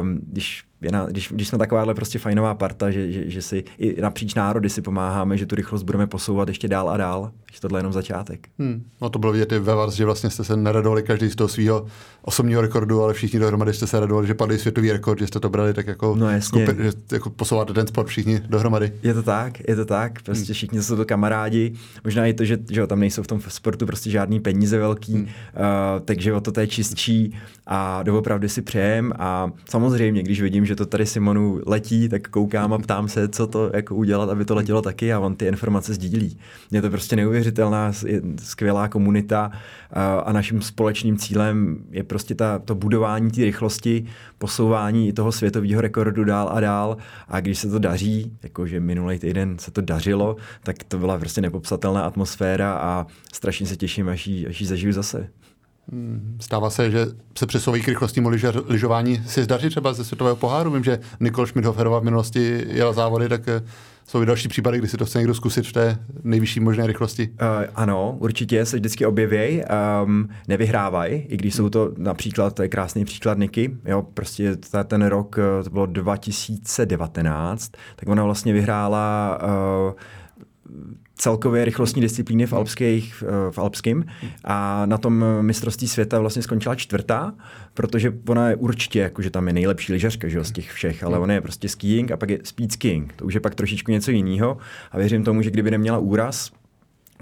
um, 0.00 0.20
když 0.22 0.64
když, 1.08 1.32
když 1.32 1.48
jsme 1.48 1.58
takováhle 1.58 1.94
prostě 1.94 2.18
fajnová 2.18 2.54
parta, 2.54 2.90
že, 2.90 3.12
že, 3.12 3.30
že 3.30 3.42
si 3.42 3.64
i 3.78 4.00
napříč 4.00 4.34
národy 4.34 4.70
si 4.70 4.82
pomáháme, 4.82 5.36
že 5.36 5.46
tu 5.46 5.54
rychlost 5.54 5.82
budeme 5.82 6.06
posouvat 6.06 6.48
ještě 6.48 6.68
dál 6.68 6.90
a 6.90 6.96
dál, 6.96 7.30
že 7.52 7.60
tohle 7.60 7.78
je 7.78 7.80
jenom 7.80 7.92
začátek. 7.92 8.48
Hmm. 8.58 8.84
No 9.02 9.10
to 9.10 9.18
bylo 9.18 9.32
vidět 9.32 9.52
i 9.52 9.58
ve 9.58 9.74
vás, 9.74 9.94
že 9.94 10.04
vlastně 10.04 10.30
jste 10.30 10.44
se 10.44 10.56
neradovali 10.56 11.02
každý 11.02 11.28
z 11.28 11.36
toho 11.36 11.48
svého 11.48 11.86
osobního 12.22 12.62
rekordu, 12.62 13.02
ale 13.02 13.14
všichni 13.14 13.38
dohromady 13.38 13.72
jste 13.74 13.86
se 13.86 14.00
radovali, 14.00 14.26
že 14.26 14.34
padl 14.34 14.58
světový 14.58 14.92
rekord, 14.92 15.18
že 15.18 15.26
jste 15.26 15.40
to 15.40 15.48
brali 15.48 15.74
tak 15.74 15.86
jako, 15.86 16.16
no, 16.16 16.30
jasně. 16.30 16.62
jako, 16.62 16.82
že 16.82 16.92
jako 17.12 17.30
posouváte 17.30 17.72
ten 17.72 17.86
sport 17.86 18.06
všichni 18.06 18.40
dohromady. 18.48 18.92
Je 19.02 19.14
to 19.14 19.22
tak, 19.22 19.68
je 19.68 19.76
to 19.76 19.84
tak, 19.84 20.22
prostě 20.22 20.44
hmm. 20.44 20.54
všichni 20.54 20.82
jsou 20.82 20.96
to 20.96 21.04
kamarádi, 21.04 21.72
možná 22.04 22.26
i 22.26 22.34
to, 22.34 22.44
že, 22.44 22.58
že 22.70 22.86
tam 22.86 23.00
nejsou 23.00 23.22
v 23.22 23.26
tom 23.26 23.40
sportu 23.48 23.86
prostě 23.86 24.10
žádný 24.10 24.40
peníze 24.40 24.78
velký, 24.78 25.14
hmm. 25.14 25.22
uh, 25.22 25.28
takže 26.04 26.32
o 26.32 26.40
to 26.40 26.52
to 26.52 26.60
je 26.60 26.66
čistší 26.66 27.34
a 27.66 28.02
doopravdy 28.02 28.48
si 28.48 28.62
přejem 28.62 29.12
a 29.18 29.50
samozřejmě, 29.68 30.22
když 30.22 30.42
vidím, 30.42 30.66
že 30.70 30.76
to 30.76 30.86
tady 30.86 31.06
Simonu 31.06 31.60
letí, 31.66 32.08
tak 32.08 32.28
koukám 32.28 32.72
a 32.72 32.78
ptám 32.78 33.08
se, 33.08 33.28
co 33.28 33.46
to 33.46 33.70
jako 33.74 33.94
udělat, 33.94 34.30
aby 34.30 34.44
to 34.44 34.54
letělo 34.54 34.82
taky 34.82 35.12
a 35.12 35.18
on 35.18 35.36
ty 35.36 35.46
informace 35.46 35.94
sdílí. 35.94 36.38
Je 36.70 36.82
to 36.82 36.90
prostě 36.90 37.16
neuvěřitelná, 37.16 37.92
skvělá 38.42 38.88
komunita 38.88 39.50
a 40.24 40.32
naším 40.32 40.62
společným 40.62 41.16
cílem 41.16 41.84
je 41.90 42.02
prostě 42.02 42.34
ta, 42.34 42.58
to 42.58 42.74
budování 42.74 43.30
té 43.30 43.40
rychlosti, 43.40 44.06
posouvání 44.38 45.12
toho 45.12 45.32
světového 45.32 45.80
rekordu 45.80 46.24
dál 46.24 46.50
a 46.52 46.60
dál 46.60 46.96
a 47.28 47.40
když 47.40 47.58
se 47.58 47.70
to 47.70 47.78
daří, 47.78 48.32
jakože 48.42 48.80
minulý 48.80 49.18
týden 49.18 49.58
se 49.58 49.70
to 49.70 49.80
dařilo, 49.80 50.36
tak 50.62 50.84
to 50.84 50.98
byla 50.98 51.18
prostě 51.18 51.40
nepopsatelná 51.40 52.02
atmosféra 52.02 52.72
a 52.72 53.06
strašně 53.32 53.66
se 53.66 53.76
těším, 53.76 54.08
až 54.08 54.26
ji, 54.26 54.46
až 54.46 54.60
ji 54.60 54.66
zažiju 54.66 54.92
zase. 54.92 55.28
Stává 56.40 56.70
se, 56.70 56.90
že 56.90 57.06
se 57.38 57.46
přesouvají 57.46 57.82
k 57.82 57.88
rychlostnímu 57.88 58.28
lyžování 58.66 59.22
si 59.26 59.42
zdaří 59.42 59.68
třeba 59.68 59.92
ze 59.92 60.04
světového 60.04 60.36
poháru. 60.36 60.70
Vím, 60.70 60.84
že 60.84 60.98
Nikol 61.20 61.46
Schmidhoferová 61.46 61.98
v 61.98 62.04
minulosti 62.04 62.64
jela 62.68 62.92
závody, 62.92 63.28
tak 63.28 63.48
eh, 63.48 63.62
jsou 64.06 64.22
i 64.22 64.26
další 64.26 64.48
případy, 64.48 64.78
kdy 64.78 64.88
si 64.88 64.96
to 64.96 65.04
chce 65.04 65.18
někdo 65.18 65.34
zkusit 65.34 65.66
v 65.66 65.72
té 65.72 65.98
nejvyšší 66.24 66.60
možné 66.60 66.86
rychlosti. 66.86 67.28
Uh, 67.28 67.64
ano, 67.74 68.16
určitě 68.18 68.66
se 68.66 68.76
vždycky 68.76 69.06
objevěj, 69.06 69.64
um, 70.04 70.28
nevyhrávaj, 70.48 71.26
i 71.28 71.36
když 71.36 71.54
jsou 71.54 71.68
to 71.68 71.92
například, 71.96 72.54
to 72.54 72.62
je 72.62 72.68
krásný 72.68 73.04
příklad 73.04 73.38
Niky, 73.38 73.76
jo, 73.84 74.02
prostě 74.14 74.56
ten 74.84 75.02
rok, 75.02 75.38
eh, 75.38 75.64
to 75.64 75.70
bylo 75.70 75.86
2019, 75.86 77.72
tak 77.96 78.08
ona 78.08 78.24
vlastně 78.24 78.52
vyhrála 78.52 79.38
uh, 79.42 79.92
celkově 81.20 81.64
rychlostní 81.64 82.02
disciplíny 82.02 82.46
v, 82.46 82.52
alpských, 82.52 83.24
v 83.50 83.58
alpském 83.58 84.04
a 84.44 84.86
na 84.86 84.98
tom 84.98 85.24
mistrovství 85.40 85.88
světa 85.88 86.18
vlastně 86.18 86.42
skončila 86.42 86.74
čtvrtá, 86.74 87.34
protože 87.74 88.12
ona 88.28 88.48
je 88.48 88.56
určitě, 88.56 88.98
jakože 88.98 89.30
tam 89.30 89.46
je 89.46 89.52
nejlepší 89.52 89.92
lyžařka 89.92 90.28
že, 90.28 90.44
z 90.44 90.52
těch 90.52 90.72
všech, 90.72 91.04
ale 91.04 91.18
ona 91.18 91.34
je 91.34 91.40
prostě 91.40 91.68
skiing 91.68 92.12
a 92.12 92.16
pak 92.16 92.30
je 92.30 92.38
speed 92.42 92.72
skiing. 92.72 93.12
To 93.16 93.24
už 93.24 93.34
je 93.34 93.40
pak 93.40 93.54
trošičku 93.54 93.90
něco 93.92 94.10
jiného 94.10 94.56
a 94.92 94.98
věřím 94.98 95.24
tomu, 95.24 95.42
že 95.42 95.50
kdyby 95.50 95.70
neměla 95.70 95.98
úraz, 95.98 96.50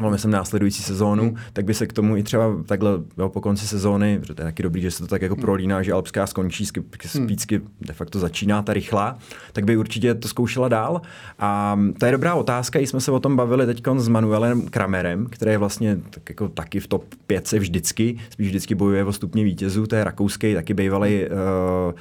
máme 0.01 0.19
sem 0.19 0.31
následující 0.31 0.83
sezónu, 0.83 1.23
hmm. 1.23 1.37
tak 1.53 1.65
by 1.65 1.75
se 1.75 1.87
k 1.87 1.93
tomu 1.93 2.17
i 2.17 2.23
třeba 2.23 2.63
takhle 2.67 2.91
jo, 3.19 3.29
po 3.29 3.41
konci 3.41 3.67
sezóny, 3.67 4.19
protože 4.19 4.35
to 4.35 4.43
je 4.43 4.47
taky 4.47 4.63
dobrý, 4.63 4.83
že 4.83 4.91
se 4.91 4.99
to 4.99 5.07
tak 5.07 5.23
jako 5.23 5.35
hmm. 5.35 5.43
prolíná, 5.43 5.83
že 5.83 5.93
alpská 5.93 6.27
skončí, 6.27 6.67
spícky 7.07 7.57
hmm. 7.57 7.69
de 7.81 7.93
facto 7.93 8.19
začíná 8.19 8.63
ta 8.63 8.73
rychlá, 8.73 9.19
tak 9.53 9.65
by 9.65 9.77
určitě 9.77 10.15
to 10.15 10.29
zkoušela 10.29 10.69
dál. 10.69 11.01
A 11.39 11.81
to 11.99 12.07
je 12.07 12.13
dobrá 12.13 12.35
otázka, 12.35 12.79
jsme 12.79 13.01
se 13.01 13.11
o 13.11 13.21
tom 13.21 13.37
bavili 13.37 13.67
teď 13.67 13.83
s 13.97 14.09
Manuelem 14.09 14.63
Kramerem, 14.63 15.27
který 15.27 15.51
je 15.51 15.59
vlastně 15.59 15.99
tak 16.11 16.29
jako 16.29 16.49
taky 16.49 16.81
v 16.81 16.87
top 16.87 17.05
5 17.27 17.53
vždycky, 17.53 18.19
spíš 18.31 18.49
vždycky 18.49 18.75
bojuje 18.75 19.05
o 19.05 19.13
stupně 19.13 19.45
vítězů, 19.45 19.87
to 19.87 19.97
je 19.97 20.05
rakouský, 20.05 20.55
taky 20.55 20.75
bývalý 20.75 21.25
uh, 21.25 21.93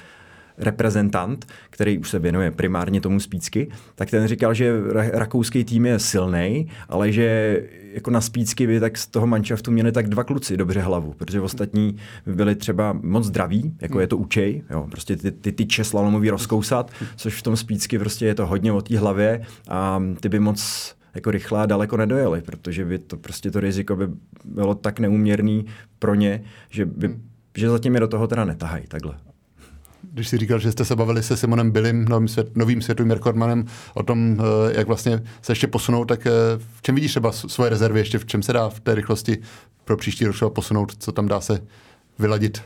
reprezentant, 0.58 1.48
který 1.70 1.98
už 1.98 2.10
se 2.10 2.20
věnuje 2.20 2.52
primárně 2.52 3.02
tomu 3.02 3.20
spícky, 3.20 3.68
tak 3.96 4.10
ten 4.10 4.28
říkal, 4.28 4.54
že 4.54 4.74
rakouský 5.14 5.64
tým 5.64 5.86
je 5.86 6.00
silný, 6.00 6.68
ale 6.90 7.12
že 7.12 7.62
jako 7.94 8.12
na 8.12 8.22
spícky 8.22 8.68
by 8.68 8.80
tak 8.80 8.98
z 8.98 9.08
toho 9.08 9.28
manšaftu 9.28 9.72
měli 9.72 9.92
tak 9.92 10.10
dva 10.10 10.24
kluci 10.24 10.58
dobře 10.58 10.82
hlavu, 10.82 11.14
protože 11.18 11.42
ostatní 11.42 11.96
by 12.26 12.36
byli 12.36 12.56
třeba 12.56 12.94
moc 12.94 13.26
zdraví, 13.26 13.76
jako 13.82 14.00
je 14.00 14.08
to 14.08 14.18
učej, 14.18 14.64
jo, 14.70 14.88
prostě 14.92 15.18
ty, 15.18 15.32
ty 15.32 15.52
tyče 15.52 15.84
slalomový 15.84 16.30
rozkousat, 16.30 16.92
což 17.16 17.36
v 17.36 17.42
tom 17.42 17.58
spícky 17.58 18.00
prostě 18.00 18.26
je 18.26 18.36
to 18.36 18.46
hodně 18.46 18.72
o 18.72 18.82
té 18.82 18.98
hlavě 18.98 19.42
a 19.70 20.04
ty 20.20 20.30
by 20.30 20.40
moc 20.40 20.96
jako 21.16 21.32
rychle 21.32 21.62
a 21.62 21.66
daleko 21.66 21.98
nedojeli, 21.98 22.42
protože 22.42 22.86
by 22.86 23.00
to 23.00 23.18
prostě 23.18 23.52
to 23.52 23.60
riziko 23.60 23.96
by 23.96 24.08
bylo 24.46 24.76
tak 24.76 25.00
neuměrný 25.00 25.66
pro 26.00 26.16
ně, 26.16 26.44
že, 26.70 26.86
by, 26.86 27.16
že 27.58 27.70
zatím 27.70 27.94
je 27.94 28.00
do 28.00 28.08
toho 28.08 28.28
teda 28.28 28.46
netahají 28.46 28.88
takhle 28.88 29.16
když 30.18 30.28
si 30.28 30.38
říkal, 30.38 30.60
že 30.60 30.72
jste 30.72 30.86
se 30.86 30.96
bavili 30.96 31.24
se 31.24 31.38
Simonem 31.38 31.72
Billim, 31.72 32.06
novým, 32.06 32.28
svět, 32.28 32.56
novým 32.56 32.82
světovým 32.82 33.12
rekordmanem, 33.12 33.66
o 33.94 34.04
tom, 34.04 34.38
eh, 34.40 34.78
jak 34.78 34.88
vlastně 34.88 35.24
se 35.42 35.52
ještě 35.52 35.68
posunou, 35.68 36.06
tak 36.06 36.28
eh, 36.28 36.32
v 36.76 36.82
čem 36.82 36.96
vidíš 36.96 37.12
třeba 37.12 37.32
svoje 37.32 37.70
rezervy, 37.70 38.00
ještě 38.00 38.18
v 38.18 38.26
čem 38.26 38.44
se 38.44 38.54
dá 38.54 38.70
v 38.70 38.80
té 38.80 38.96
rychlosti 38.96 39.38
pro 39.86 39.98
příští 39.98 40.26
rok 40.26 40.54
posunout, 40.54 40.94
co 41.00 41.12
tam 41.12 41.28
dá 41.28 41.42
se 41.42 41.62
vyladit? 42.20 42.62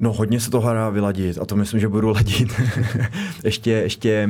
No 0.00 0.12
hodně 0.12 0.40
se 0.40 0.50
toho 0.50 0.74
dá 0.74 0.90
vyladit 0.90 1.38
a 1.38 1.44
to 1.44 1.56
myslím, 1.56 1.80
že 1.80 1.88
budu 1.88 2.08
ladit 2.08 2.48
ještě, 3.44 3.70
ještě 3.70 4.28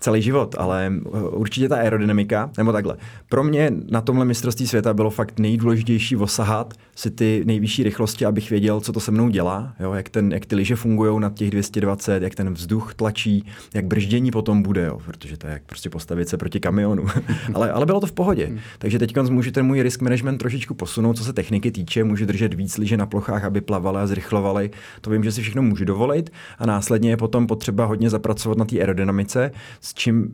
celý 0.00 0.22
život, 0.22 0.54
ale 0.58 0.92
eh, 0.96 1.20
určitě 1.28 1.68
ta 1.68 1.76
aerodynamika, 1.76 2.50
nebo 2.58 2.72
takhle. 2.72 2.96
Pro 3.28 3.44
mě 3.44 3.72
na 3.90 4.00
tomhle 4.00 4.24
mistrovství 4.24 4.66
světa 4.66 4.94
bylo 4.94 5.10
fakt 5.10 5.38
nejdůležitější 5.38 6.16
osahat 6.16 6.74
si 6.94 7.10
ty 7.10 7.42
nejvyšší 7.46 7.82
rychlosti, 7.82 8.26
abych 8.26 8.50
věděl, 8.50 8.80
co 8.80 8.92
to 8.92 9.00
se 9.00 9.10
mnou 9.10 9.28
dělá, 9.28 9.74
jo? 9.80 9.92
Jak, 9.92 10.08
ten, 10.08 10.32
jak 10.32 10.46
ty 10.46 10.56
lyže 10.56 10.76
fungují 10.76 11.20
na 11.20 11.30
těch 11.30 11.50
220, 11.50 12.22
jak 12.22 12.34
ten 12.34 12.54
vzduch 12.54 12.94
tlačí, 12.94 13.46
jak 13.74 13.84
brždění 13.84 14.30
potom 14.30 14.62
bude, 14.62 14.84
jo? 14.84 14.98
protože 15.06 15.36
to 15.36 15.46
je 15.46 15.52
jak 15.52 15.62
prostě 15.62 15.90
postavit 15.90 16.28
se 16.28 16.36
proti 16.36 16.60
kamionu. 16.60 17.06
ale, 17.54 17.72
ale 17.72 17.86
bylo 17.86 18.00
to 18.00 18.06
v 18.06 18.12
pohodě. 18.12 18.46
Hmm. 18.46 18.58
Takže 18.78 18.98
teď 18.98 19.16
můžu 19.30 19.50
ten 19.50 19.66
můj 19.66 19.82
risk 19.82 20.02
management 20.02 20.38
trošičku 20.38 20.74
posunout, 20.74 21.16
co 21.16 21.24
se 21.24 21.32
techniky 21.32 21.70
týče, 21.70 22.04
můžu 22.04 22.26
držet 22.26 22.54
víc 22.54 22.78
lyže 22.78 22.96
na 22.96 23.06
plochách, 23.06 23.44
aby 23.44 23.60
plavaly 23.60 23.98
a 23.98 24.06
zrychlovaly. 24.06 24.70
To 25.00 25.10
vím, 25.10 25.24
že 25.24 25.32
si 25.32 25.42
všechno 25.42 25.62
můžu 25.62 25.84
dovolit 25.84 26.30
a 26.58 26.66
následně 26.66 27.10
je 27.10 27.16
potom 27.16 27.46
potřeba 27.46 27.84
hodně 27.84 28.10
zapracovat 28.10 28.58
na 28.58 28.64
té 28.64 28.78
aerodynamice, 28.78 29.50
s 29.90 29.94
čím 29.94 30.30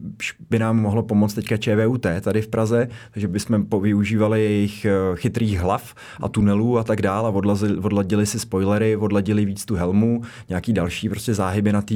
by 0.50 0.58
nám 0.58 0.76
mohlo 0.76 1.02
pomoct 1.02 1.34
teďka 1.34 1.56
ČVUT 1.56 2.06
tady 2.20 2.42
v 2.42 2.48
Praze, 2.48 2.88
takže 3.12 3.28
bychom 3.28 3.66
využívali 3.80 4.44
jejich 4.44 4.84
eh, 4.84 4.90
chytrých 5.14 5.60
hlav 5.60 5.94
a 6.20 6.28
tunelů 6.28 6.78
a 6.78 6.84
tak 6.84 7.02
dále, 7.02 7.32
odladili 7.82 8.26
si 8.26 8.38
spoilery, 8.38 8.96
odladili 8.96 9.44
víc 9.44 9.64
tu 9.64 9.74
helmu, 9.74 10.22
nějaký 10.48 10.72
další 10.72 11.08
prostě 11.08 11.34
záhyby 11.34 11.72
na 11.72 11.82
té 11.82 11.94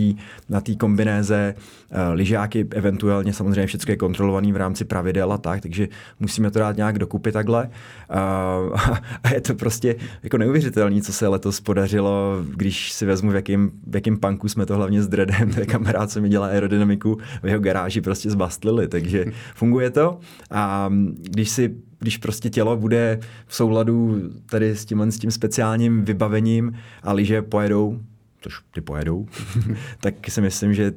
na 0.49 0.61
tý 0.61 0.77
kombinéze, 0.77 1.55
uh, 1.91 1.97
lyžáky 2.13 2.67
eventuálně 2.71 3.33
samozřejmě 3.33 3.67
všechno 3.67 3.93
je 3.93 3.97
kontrolovaný 3.97 4.53
v 4.53 4.57
rámci 4.57 4.85
pravidel 4.85 5.33
a 5.33 5.39
tak, 5.39 5.61
takže 5.61 5.89
musíme 6.21 6.51
to 6.51 6.59
dát 6.59 6.77
nějak 6.77 6.99
dokupy 6.99 7.33
takhle. 7.33 7.71
Uh, 8.11 8.79
a 9.25 9.35
je 9.35 9.41
to 9.41 9.55
prostě 9.55 9.97
jako 10.23 10.39
neuvěřitelné, 10.39 11.01
co 11.01 11.13
se 11.13 11.29
letos 11.29 11.61
podařilo, 11.61 12.37
když 12.57 12.93
si 12.93 13.07
vezmu, 13.07 13.31
v 13.31 13.35
jakým, 13.35 13.71
v 13.87 14.17
punku 14.21 14.49
jsme 14.49 14.67
to 14.67 14.77
hlavně 14.77 15.03
s 15.03 15.09
Dredem, 15.09 15.51
to 15.55 15.61
je 15.61 15.67
kamarád, 15.67 16.11
co 16.11 16.21
mi 16.21 16.29
dělá 16.29 16.47
aerodynamiku 16.47 17.19
jeho 17.51 17.61
garáži 17.61 18.01
prostě 18.01 18.31
zbastlili, 18.31 18.89
takže 18.89 19.25
funguje 19.55 19.91
to 19.91 20.19
a 20.51 20.93
když 21.15 21.51
si 21.51 21.75
když 22.01 22.17
prostě 22.17 22.51
tělo 22.51 22.77
bude 22.77 23.21
v 23.47 23.55
souladu 23.55 24.23
tady 24.47 24.77
s 24.77 24.85
tím, 24.85 25.01
s 25.01 25.19
tím 25.19 25.31
speciálním 25.31 26.05
vybavením 26.05 26.77
a 27.03 27.13
lyže 27.13 27.43
pojedou, 27.43 28.01
což 28.41 28.61
ty 28.75 28.81
pojedou, 28.81 29.27
tak 30.01 30.15
si 30.29 30.41
myslím, 30.41 30.75
že 30.75 30.93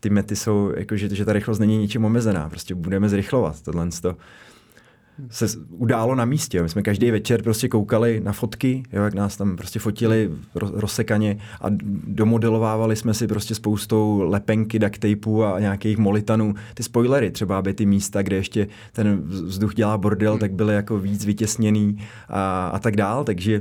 ty 0.00 0.10
mety 0.10 0.36
jsou, 0.36 0.72
jako, 0.76 0.96
že, 0.96 1.14
že 1.14 1.24
ta 1.24 1.32
rychlost 1.32 1.58
není 1.58 1.78
ničím 1.78 2.04
omezená, 2.04 2.48
prostě 2.48 2.74
budeme 2.74 3.08
zrychlovat 3.08 3.62
tohle. 3.62 3.88
To, 4.02 4.16
se 5.30 5.46
událo 5.68 6.14
na 6.14 6.24
místě. 6.24 6.62
My 6.62 6.68
jsme 6.68 6.82
každý 6.82 7.10
večer 7.10 7.42
prostě 7.42 7.68
koukali 7.68 8.20
na 8.24 8.32
fotky, 8.32 8.82
jo, 8.92 9.02
jak 9.02 9.14
nás 9.14 9.36
tam 9.36 9.56
prostě 9.56 9.78
fotili 9.78 10.30
rozsekaně 10.54 11.38
a 11.60 11.66
domodelovávali 12.06 12.96
jsme 12.96 13.14
si 13.14 13.26
prostě 13.26 13.54
spoustou 13.54 14.22
lepenky, 14.30 14.78
duct 14.78 14.98
tapeu 14.98 15.42
a 15.42 15.60
nějakých 15.60 15.98
molitanů. 15.98 16.54
Ty 16.74 16.82
spoilery 16.82 17.30
třeba, 17.30 17.58
aby 17.58 17.74
ty 17.74 17.86
místa, 17.86 18.22
kde 18.22 18.36
ještě 18.36 18.66
ten 18.92 19.22
vzduch 19.26 19.74
dělá 19.74 19.98
bordel, 19.98 20.38
tak 20.38 20.52
byly 20.52 20.74
jako 20.74 20.98
víc 20.98 21.24
vytěsněný 21.24 21.98
a, 22.28 22.68
a 22.68 22.78
tak 22.78 22.96
dál. 22.96 23.24
Takže 23.24 23.60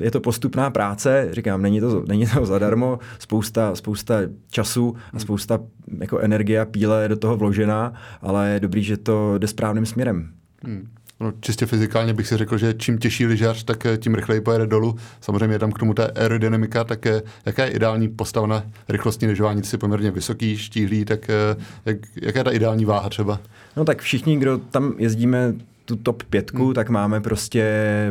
je 0.00 0.10
to 0.10 0.20
postupná 0.20 0.70
práce, 0.70 1.28
říkám, 1.32 1.62
není 1.62 1.80
to, 1.80 2.04
není 2.08 2.26
to 2.26 2.46
zadarmo, 2.46 2.98
spousta, 3.18 3.74
spousta 3.74 4.14
času 4.50 4.96
a 5.12 5.18
spousta 5.18 5.60
jako 6.00 6.18
energie 6.18 6.60
a 6.60 6.64
píle 6.64 7.02
je 7.02 7.08
do 7.08 7.16
toho 7.16 7.36
vložená, 7.36 7.92
ale 8.20 8.50
je 8.50 8.60
dobrý, 8.60 8.82
že 8.82 8.96
to 8.96 9.38
jde 9.38 9.46
správným 9.46 9.86
směrem. 9.86 10.28
Hmm. 10.64 10.88
No, 11.22 11.32
čistě 11.40 11.66
fyzikálně 11.66 12.14
bych 12.14 12.26
si 12.28 12.36
řekl, 12.36 12.58
že 12.58 12.74
čím 12.74 12.98
těžší 12.98 13.26
lyžař, 13.26 13.64
tak 13.64 13.86
eh, 13.86 13.98
tím 13.98 14.14
rychleji 14.14 14.40
pojede 14.40 14.66
dolů. 14.66 14.96
Samozřejmě 15.20 15.54
je 15.54 15.58
tam 15.58 15.72
k 15.72 15.78
tomu 15.78 15.94
ta 15.94 16.08
aerodynamika, 16.14 16.84
tak 16.84 17.06
eh, 17.06 17.22
jaká 17.46 17.64
je 17.64 17.70
ideální 17.70 18.08
postava 18.08 18.46
na 18.46 18.64
rychlostní 18.88 19.28
lyžování? 19.28 19.62
Ty 19.62 19.68
jsi 19.68 19.78
poměrně 19.78 20.10
vysoký, 20.10 20.58
štíhlý, 20.58 21.04
tak 21.04 21.30
eh, 21.30 21.56
jak, 21.84 21.96
jaká 22.22 22.38
je 22.38 22.44
ta 22.44 22.50
ideální 22.50 22.84
váha 22.84 23.08
třeba? 23.08 23.40
No 23.76 23.84
tak 23.84 24.00
všichni, 24.00 24.36
kdo 24.36 24.58
tam 24.58 24.94
jezdíme 24.98 25.54
tu 25.84 25.96
top 25.96 26.22
pětku, 26.22 26.64
hmm. 26.64 26.74
tak 26.74 26.88
máme 26.88 27.20
prostě 27.20 27.64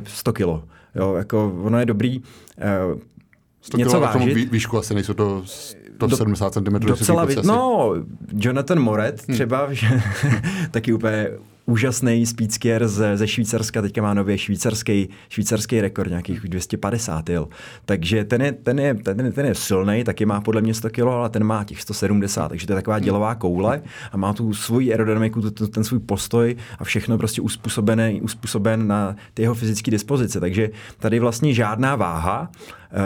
100 0.06 0.34
kilo. 0.34 0.64
Jo, 0.96 1.16
jako 1.16 1.56
ono 1.64 1.80
je 1.80 1.86
dobrý 1.86 2.20
uh, 2.20 3.78
něco 3.78 4.00
vážit. 4.00 4.52
výšku 4.52 4.78
asi 4.78 4.94
nejsou 4.94 5.14
to 5.14 5.44
170 5.46 6.54
cm. 6.54 6.80
Docela 6.80 7.26
vid- 7.26 7.46
no, 7.46 7.94
Jonathan 8.38 8.80
Moret 8.80 9.24
hmm. 9.28 9.36
třeba, 9.36 9.66
hmm. 9.66 9.76
že, 9.76 10.02
taky 10.72 10.94
úplně 10.94 11.28
úžasný 11.66 12.26
speedskier 12.26 12.88
ze, 12.88 13.18
ze 13.18 13.28
Švýcarska, 13.28 13.82
teďka 13.82 14.02
má 14.02 14.14
nově 14.14 14.38
švýcarský, 14.38 15.10
švýcarský 15.30 15.82
rekord, 15.82 16.10
nějakých 16.10 16.40
250 16.40 17.30
jel. 17.30 17.48
Takže 17.86 18.24
ten 18.24 18.42
je, 18.42 18.52
ten 18.52 18.80
je, 18.80 18.96
ten, 18.96 19.32
ten 19.32 19.46
je 19.46 19.56
silný, 19.56 20.04
taky 20.04 20.26
má 20.26 20.42
podle 20.42 20.62
mě 20.62 20.74
100 20.74 20.90
kg, 20.90 21.00
ale 21.00 21.30
ten 21.30 21.44
má 21.44 21.64
těch 21.64 21.82
170, 21.82 22.48
takže 22.48 22.68
to 22.68 22.74
je 22.74 22.76
taková 22.76 23.00
dělová 23.00 23.36
koule 23.36 23.82
a 24.12 24.18
má 24.18 24.34
tu 24.34 24.54
svoji 24.54 24.92
aerodynamiku, 24.92 25.42
ten 25.52 25.84
svůj 25.84 26.00
postoj 26.00 26.56
a 26.80 26.84
všechno 26.84 27.18
prostě 27.18 27.42
uspůsobené, 27.42 28.14
uspůsoben 28.22 28.88
na 28.88 29.16
ty 29.34 29.42
jeho 29.42 29.56
fyzické 29.56 29.92
dispozice. 29.92 30.40
Takže 30.40 30.70
tady 31.00 31.20
vlastně 31.20 31.54
žádná 31.54 31.96
váha 31.96 32.52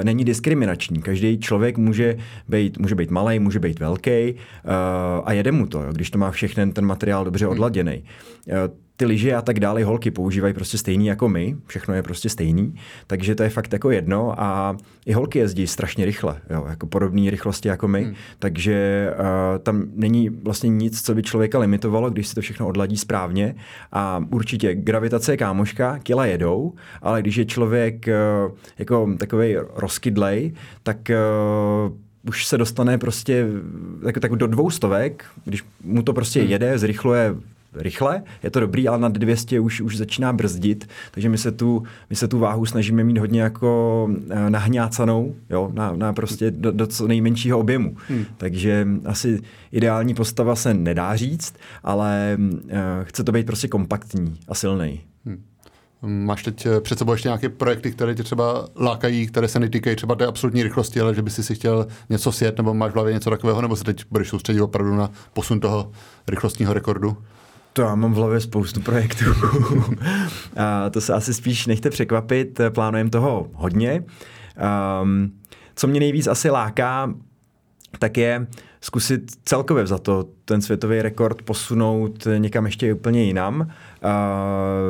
není 0.04 0.26
diskriminační. 0.26 1.02
Každý 1.02 1.40
člověk 1.40 1.78
může 1.78 2.18
být, 2.50 2.78
může 2.78 2.96
být 2.96 3.12
malý, 3.12 3.40
může 3.40 3.60
být 3.60 3.80
velký 3.80 4.34
uh, 4.34 4.72
a 5.26 5.34
jede 5.34 5.52
mu 5.52 5.68
to, 5.68 5.84
když 5.92 6.10
to 6.10 6.18
má 6.18 6.32
všechny 6.32 6.72
ten 6.72 6.86
materiál 6.86 7.26
dobře 7.26 7.48
odladěný. 7.48 8.04
Ty 8.98 9.06
lyže 9.06 9.36
a 9.36 9.42
tak 9.42 9.60
dále, 9.60 9.84
holky 9.84 10.12
používají 10.12 10.54
prostě 10.54 10.78
stejný 10.78 11.08
jako 11.08 11.30
my, 11.30 11.56
všechno 11.66 11.94
je 11.94 12.04
prostě 12.04 12.30
stejný, 12.30 12.76
takže 13.08 13.36
to 13.36 13.44
je 13.44 13.50
fakt 13.50 13.74
jako 13.74 13.92
jedno 13.92 14.42
a 14.42 14.78
i 15.06 15.14
holky 15.14 15.40
jezdí 15.40 15.68
strašně 15.68 16.06
rychle, 16.06 16.42
jo, 16.50 16.66
jako 16.70 16.88
podobné 16.88 17.32
rychlosti 17.32 17.68
jako 17.68 17.88
my, 17.88 18.04
hmm. 18.04 18.14
takže 18.40 19.10
uh, 19.20 19.26
tam 19.64 19.84
není 19.96 20.30
vlastně 20.30 20.70
nic, 20.70 21.02
co 21.02 21.16
by 21.16 21.24
člověka 21.24 21.60
limitovalo, 21.60 22.10
když 22.10 22.28
si 22.28 22.36
to 22.36 22.42
všechno 22.42 22.68
odladí 22.68 22.98
správně 22.98 23.56
a 23.92 24.24
určitě 24.32 24.76
gravitace 24.76 25.34
je 25.34 25.38
kámoška, 25.38 26.00
kila 26.00 26.26
jedou, 26.26 26.74
ale 27.02 27.22
když 27.22 27.36
je 27.36 27.46
člověk 27.46 28.08
uh, 28.48 28.56
jako 28.80 29.10
takový 29.18 29.56
rozkydlej, 29.76 30.54
tak 30.84 30.98
uh, 31.88 31.98
už 32.28 32.46
se 32.46 32.58
dostane 32.58 32.98
prostě 32.98 33.48
tak, 34.04 34.20
tak 34.20 34.36
do 34.36 34.48
dvoustovek, 34.48 35.26
když 35.46 35.64
mu 35.84 36.04
to 36.04 36.14
prostě 36.14 36.42
hmm. 36.42 36.50
jede, 36.50 36.78
zrychluje 36.78 37.36
rychle, 37.76 38.24
je 38.44 38.50
to 38.50 38.60
dobrý, 38.60 38.88
ale 38.88 39.00
nad 39.00 39.12
200 39.12 39.60
už, 39.60 39.82
už 39.82 39.98
začíná 39.98 40.34
brzdit, 40.34 40.90
takže 41.12 41.30
my 41.30 41.38
se, 41.38 41.52
tu, 41.52 41.84
my 42.10 42.16
se 42.16 42.28
tu 42.28 42.40
váhu 42.40 42.66
snažíme 42.66 43.04
mít 43.04 43.18
hodně 43.18 43.42
jako 43.42 44.10
eh, 44.30 44.50
nahňácanou, 44.50 45.36
jo, 45.50 45.72
na, 45.74 45.96
na 45.96 46.14
prostě 46.14 46.52
do, 46.52 46.72
do 46.72 46.88
co 46.88 47.08
nejmenšího 47.08 47.60
objemu. 47.60 47.96
Hmm. 48.08 48.26
Takže 48.38 48.88
asi 49.06 49.42
ideální 49.72 50.14
postava 50.14 50.56
se 50.56 50.74
nedá 50.74 51.16
říct, 51.16 51.56
ale 51.84 52.38
uh, 52.40 52.50
chce 53.04 53.24
to 53.24 53.32
být 53.32 53.46
prostě 53.46 53.68
kompaktní 53.68 54.40
a 54.48 54.56
silný. 54.56 55.02
Hmm. 55.26 55.44
Máš 56.02 56.44
teď 56.44 56.66
eh, 56.66 56.82
před 56.82 56.98
sebou 56.98 57.12
ještě 57.12 57.28
nějaké 57.28 57.50
projekty, 57.50 57.92
které 57.92 58.16
tě 58.16 58.24
třeba 58.24 58.68
lákají, 58.76 59.28
které 59.28 59.48
se 59.48 59.60
netýkají 59.60 59.96
třeba 59.96 60.16
té 60.16 60.26
absolutní 60.26 60.64
rychlosti, 60.64 61.02
ale 61.02 61.16
že 61.16 61.22
by 61.22 61.30
si 61.30 61.44
si 61.44 61.56
chtěl 61.56 61.88
něco 62.10 62.32
sjet, 62.32 62.58
nebo 62.58 62.74
máš 62.74 62.92
v 62.92 62.96
hlavě 62.96 63.14
něco 63.14 63.30
takového, 63.30 63.62
nebo 63.62 63.76
se 63.76 63.84
teď 63.84 64.06
budeš 64.12 64.30
soustředit 64.30 64.62
opravdu 64.62 64.96
na 64.96 65.12
posun 65.34 65.60
toho 65.60 65.92
rychlostního 66.28 66.74
rekordu? 66.74 67.18
To 67.76 67.82
já 67.82 67.96
mám 67.96 68.14
v 68.14 68.16
hlavě 68.16 68.40
spoustu 68.40 68.82
projektů. 68.82 69.26
a 70.58 70.90
to 70.90 71.02
se 71.02 71.14
asi 71.14 71.34
spíš 71.34 71.68
nechte 71.68 71.90
překvapit, 71.90 72.62
plánujeme 72.70 73.10
toho 73.10 73.48
hodně. 73.54 74.04
Um, 75.02 75.32
co 75.76 75.88
mě 75.88 76.00
nejvíc 76.00 76.28
asi 76.28 76.50
láká, 76.50 77.14
tak 78.00 78.18
je 78.18 78.48
zkusit 78.82 79.22
celkově 79.46 79.88
za 79.88 79.98
to 79.98 80.26
ten 80.46 80.62
světový 80.62 81.02
rekord 81.02 81.42
posunout 81.42 82.28
někam 82.38 82.66
ještě 82.66 82.94
úplně 82.94 83.24
jinam. 83.24 83.60
Uh, 83.62 83.68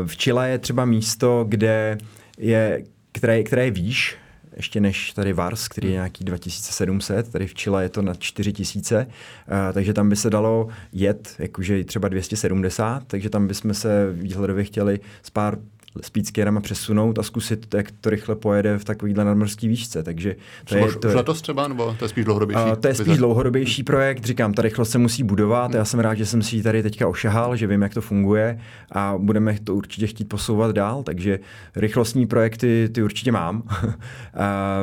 v 0.05 0.17
Chile 0.17 0.49
je 0.49 0.59
třeba 0.59 0.85
místo, 0.85 1.45
kde 1.49 1.97
je, 2.37 2.83
které, 3.11 3.43
které 3.43 3.65
je 3.65 3.71
výš, 3.71 4.17
ještě 4.55 4.81
než 4.81 5.11
tady 5.11 5.33
Vars, 5.33 5.67
který 5.67 5.87
je 5.87 5.91
hmm. 5.91 5.95
nějaký 5.95 6.23
2700, 6.23 7.31
tady 7.31 7.47
v 7.47 7.53
Chile 7.53 7.83
je 7.83 7.89
to 7.89 8.01
na 8.01 8.13
4000, 8.13 9.05
uh, 9.05 9.73
takže 9.73 9.93
tam 9.93 10.09
by 10.09 10.15
se 10.15 10.29
dalo 10.29 10.67
jet, 10.93 11.35
jakože 11.39 11.83
třeba 11.83 12.07
270, 12.07 13.03
takže 13.07 13.29
tam 13.29 13.47
bychom 13.47 13.73
se 13.73 14.11
výhledově 14.11 14.63
chtěli 14.63 14.99
s 15.23 15.29
pár 15.29 15.57
speedskierama 16.01 16.61
přesunout 16.61 17.19
a 17.19 17.23
zkusit, 17.23 17.73
jak 17.73 17.91
to 17.91 18.09
rychle 18.09 18.35
pojede 18.35 18.77
v 18.77 18.85
takovýhle 18.85 19.25
nadmorský 19.25 19.67
výšce. 19.67 20.03
Takže 20.03 20.35
to 20.69 20.75
je, 20.75 20.95
to 20.95 21.07
je, 21.07 21.15
letos 21.15 21.41
třeba, 21.41 21.67
nebo 21.67 21.95
to 21.99 22.05
je 22.05 22.09
spíš 22.09 22.25
dlouhodobější? 22.25 22.63
Uh, 22.65 22.75
to 22.75 22.87
je 22.87 22.93
spíš 22.93 23.17
dlouhodobější 23.17 23.83
projekt, 23.83 24.25
říkám, 24.25 24.53
ta 24.53 24.61
rychlost 24.61 24.89
se 24.89 24.97
musí 24.97 25.23
budovat, 25.23 25.73
já 25.73 25.85
jsem 25.85 25.99
rád, 25.99 26.15
že 26.15 26.25
jsem 26.25 26.41
si 26.41 26.55
ji 26.55 26.63
tady 26.63 26.83
teďka 26.83 27.07
ošahal, 27.07 27.55
že 27.55 27.67
vím, 27.67 27.81
jak 27.81 27.93
to 27.93 28.01
funguje 28.01 28.59
a 28.91 29.15
budeme 29.17 29.59
to 29.63 29.75
určitě 29.75 30.07
chtít 30.07 30.29
posouvat 30.29 30.75
dál, 30.75 31.03
takže 31.03 31.39
rychlostní 31.75 32.27
projekty 32.27 32.89
ty 32.93 33.03
určitě 33.03 33.31
mám. 33.31 33.63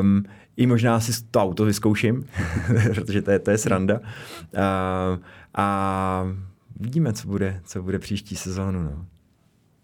um, 0.00 0.24
I 0.56 0.66
možná 0.66 1.00
si 1.00 1.12
to 1.30 1.40
auto 1.40 1.64
vyzkouším, 1.64 2.26
protože 2.94 3.22
to 3.22 3.30
je, 3.30 3.38
to 3.38 3.50
je 3.50 3.58
sranda. 3.58 4.00
Uh, 4.00 5.18
a 5.54 6.26
vidíme, 6.80 7.12
co 7.12 7.28
bude, 7.28 7.60
co 7.64 7.82
bude 7.82 7.98
příští 7.98 8.36
sezónu. 8.36 8.82
No. 8.82 9.06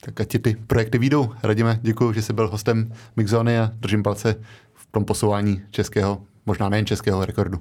Tak 0.00 0.20
ať 0.20 0.28
ti 0.28 0.38
ty 0.38 0.56
projekty 0.66 0.98
výjdou. 0.98 1.34
Radíme, 1.42 1.78
děkuji, 1.82 2.12
že 2.12 2.22
jsi 2.22 2.32
byl 2.32 2.48
hostem 2.48 2.92
Mixzony 3.16 3.58
a 3.58 3.70
držím 3.74 4.02
palce 4.02 4.34
v 4.74 4.86
tom 4.86 5.04
posouvání 5.04 5.62
českého, 5.70 6.22
možná 6.46 6.68
nejen 6.68 6.86
českého 6.86 7.24
rekordu. 7.24 7.58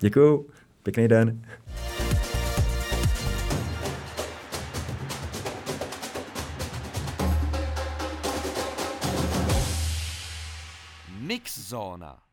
Děkuji, 0.00 0.46
pěkný 0.82 1.08
den. 1.08 1.42
Mixzona. 11.20 12.25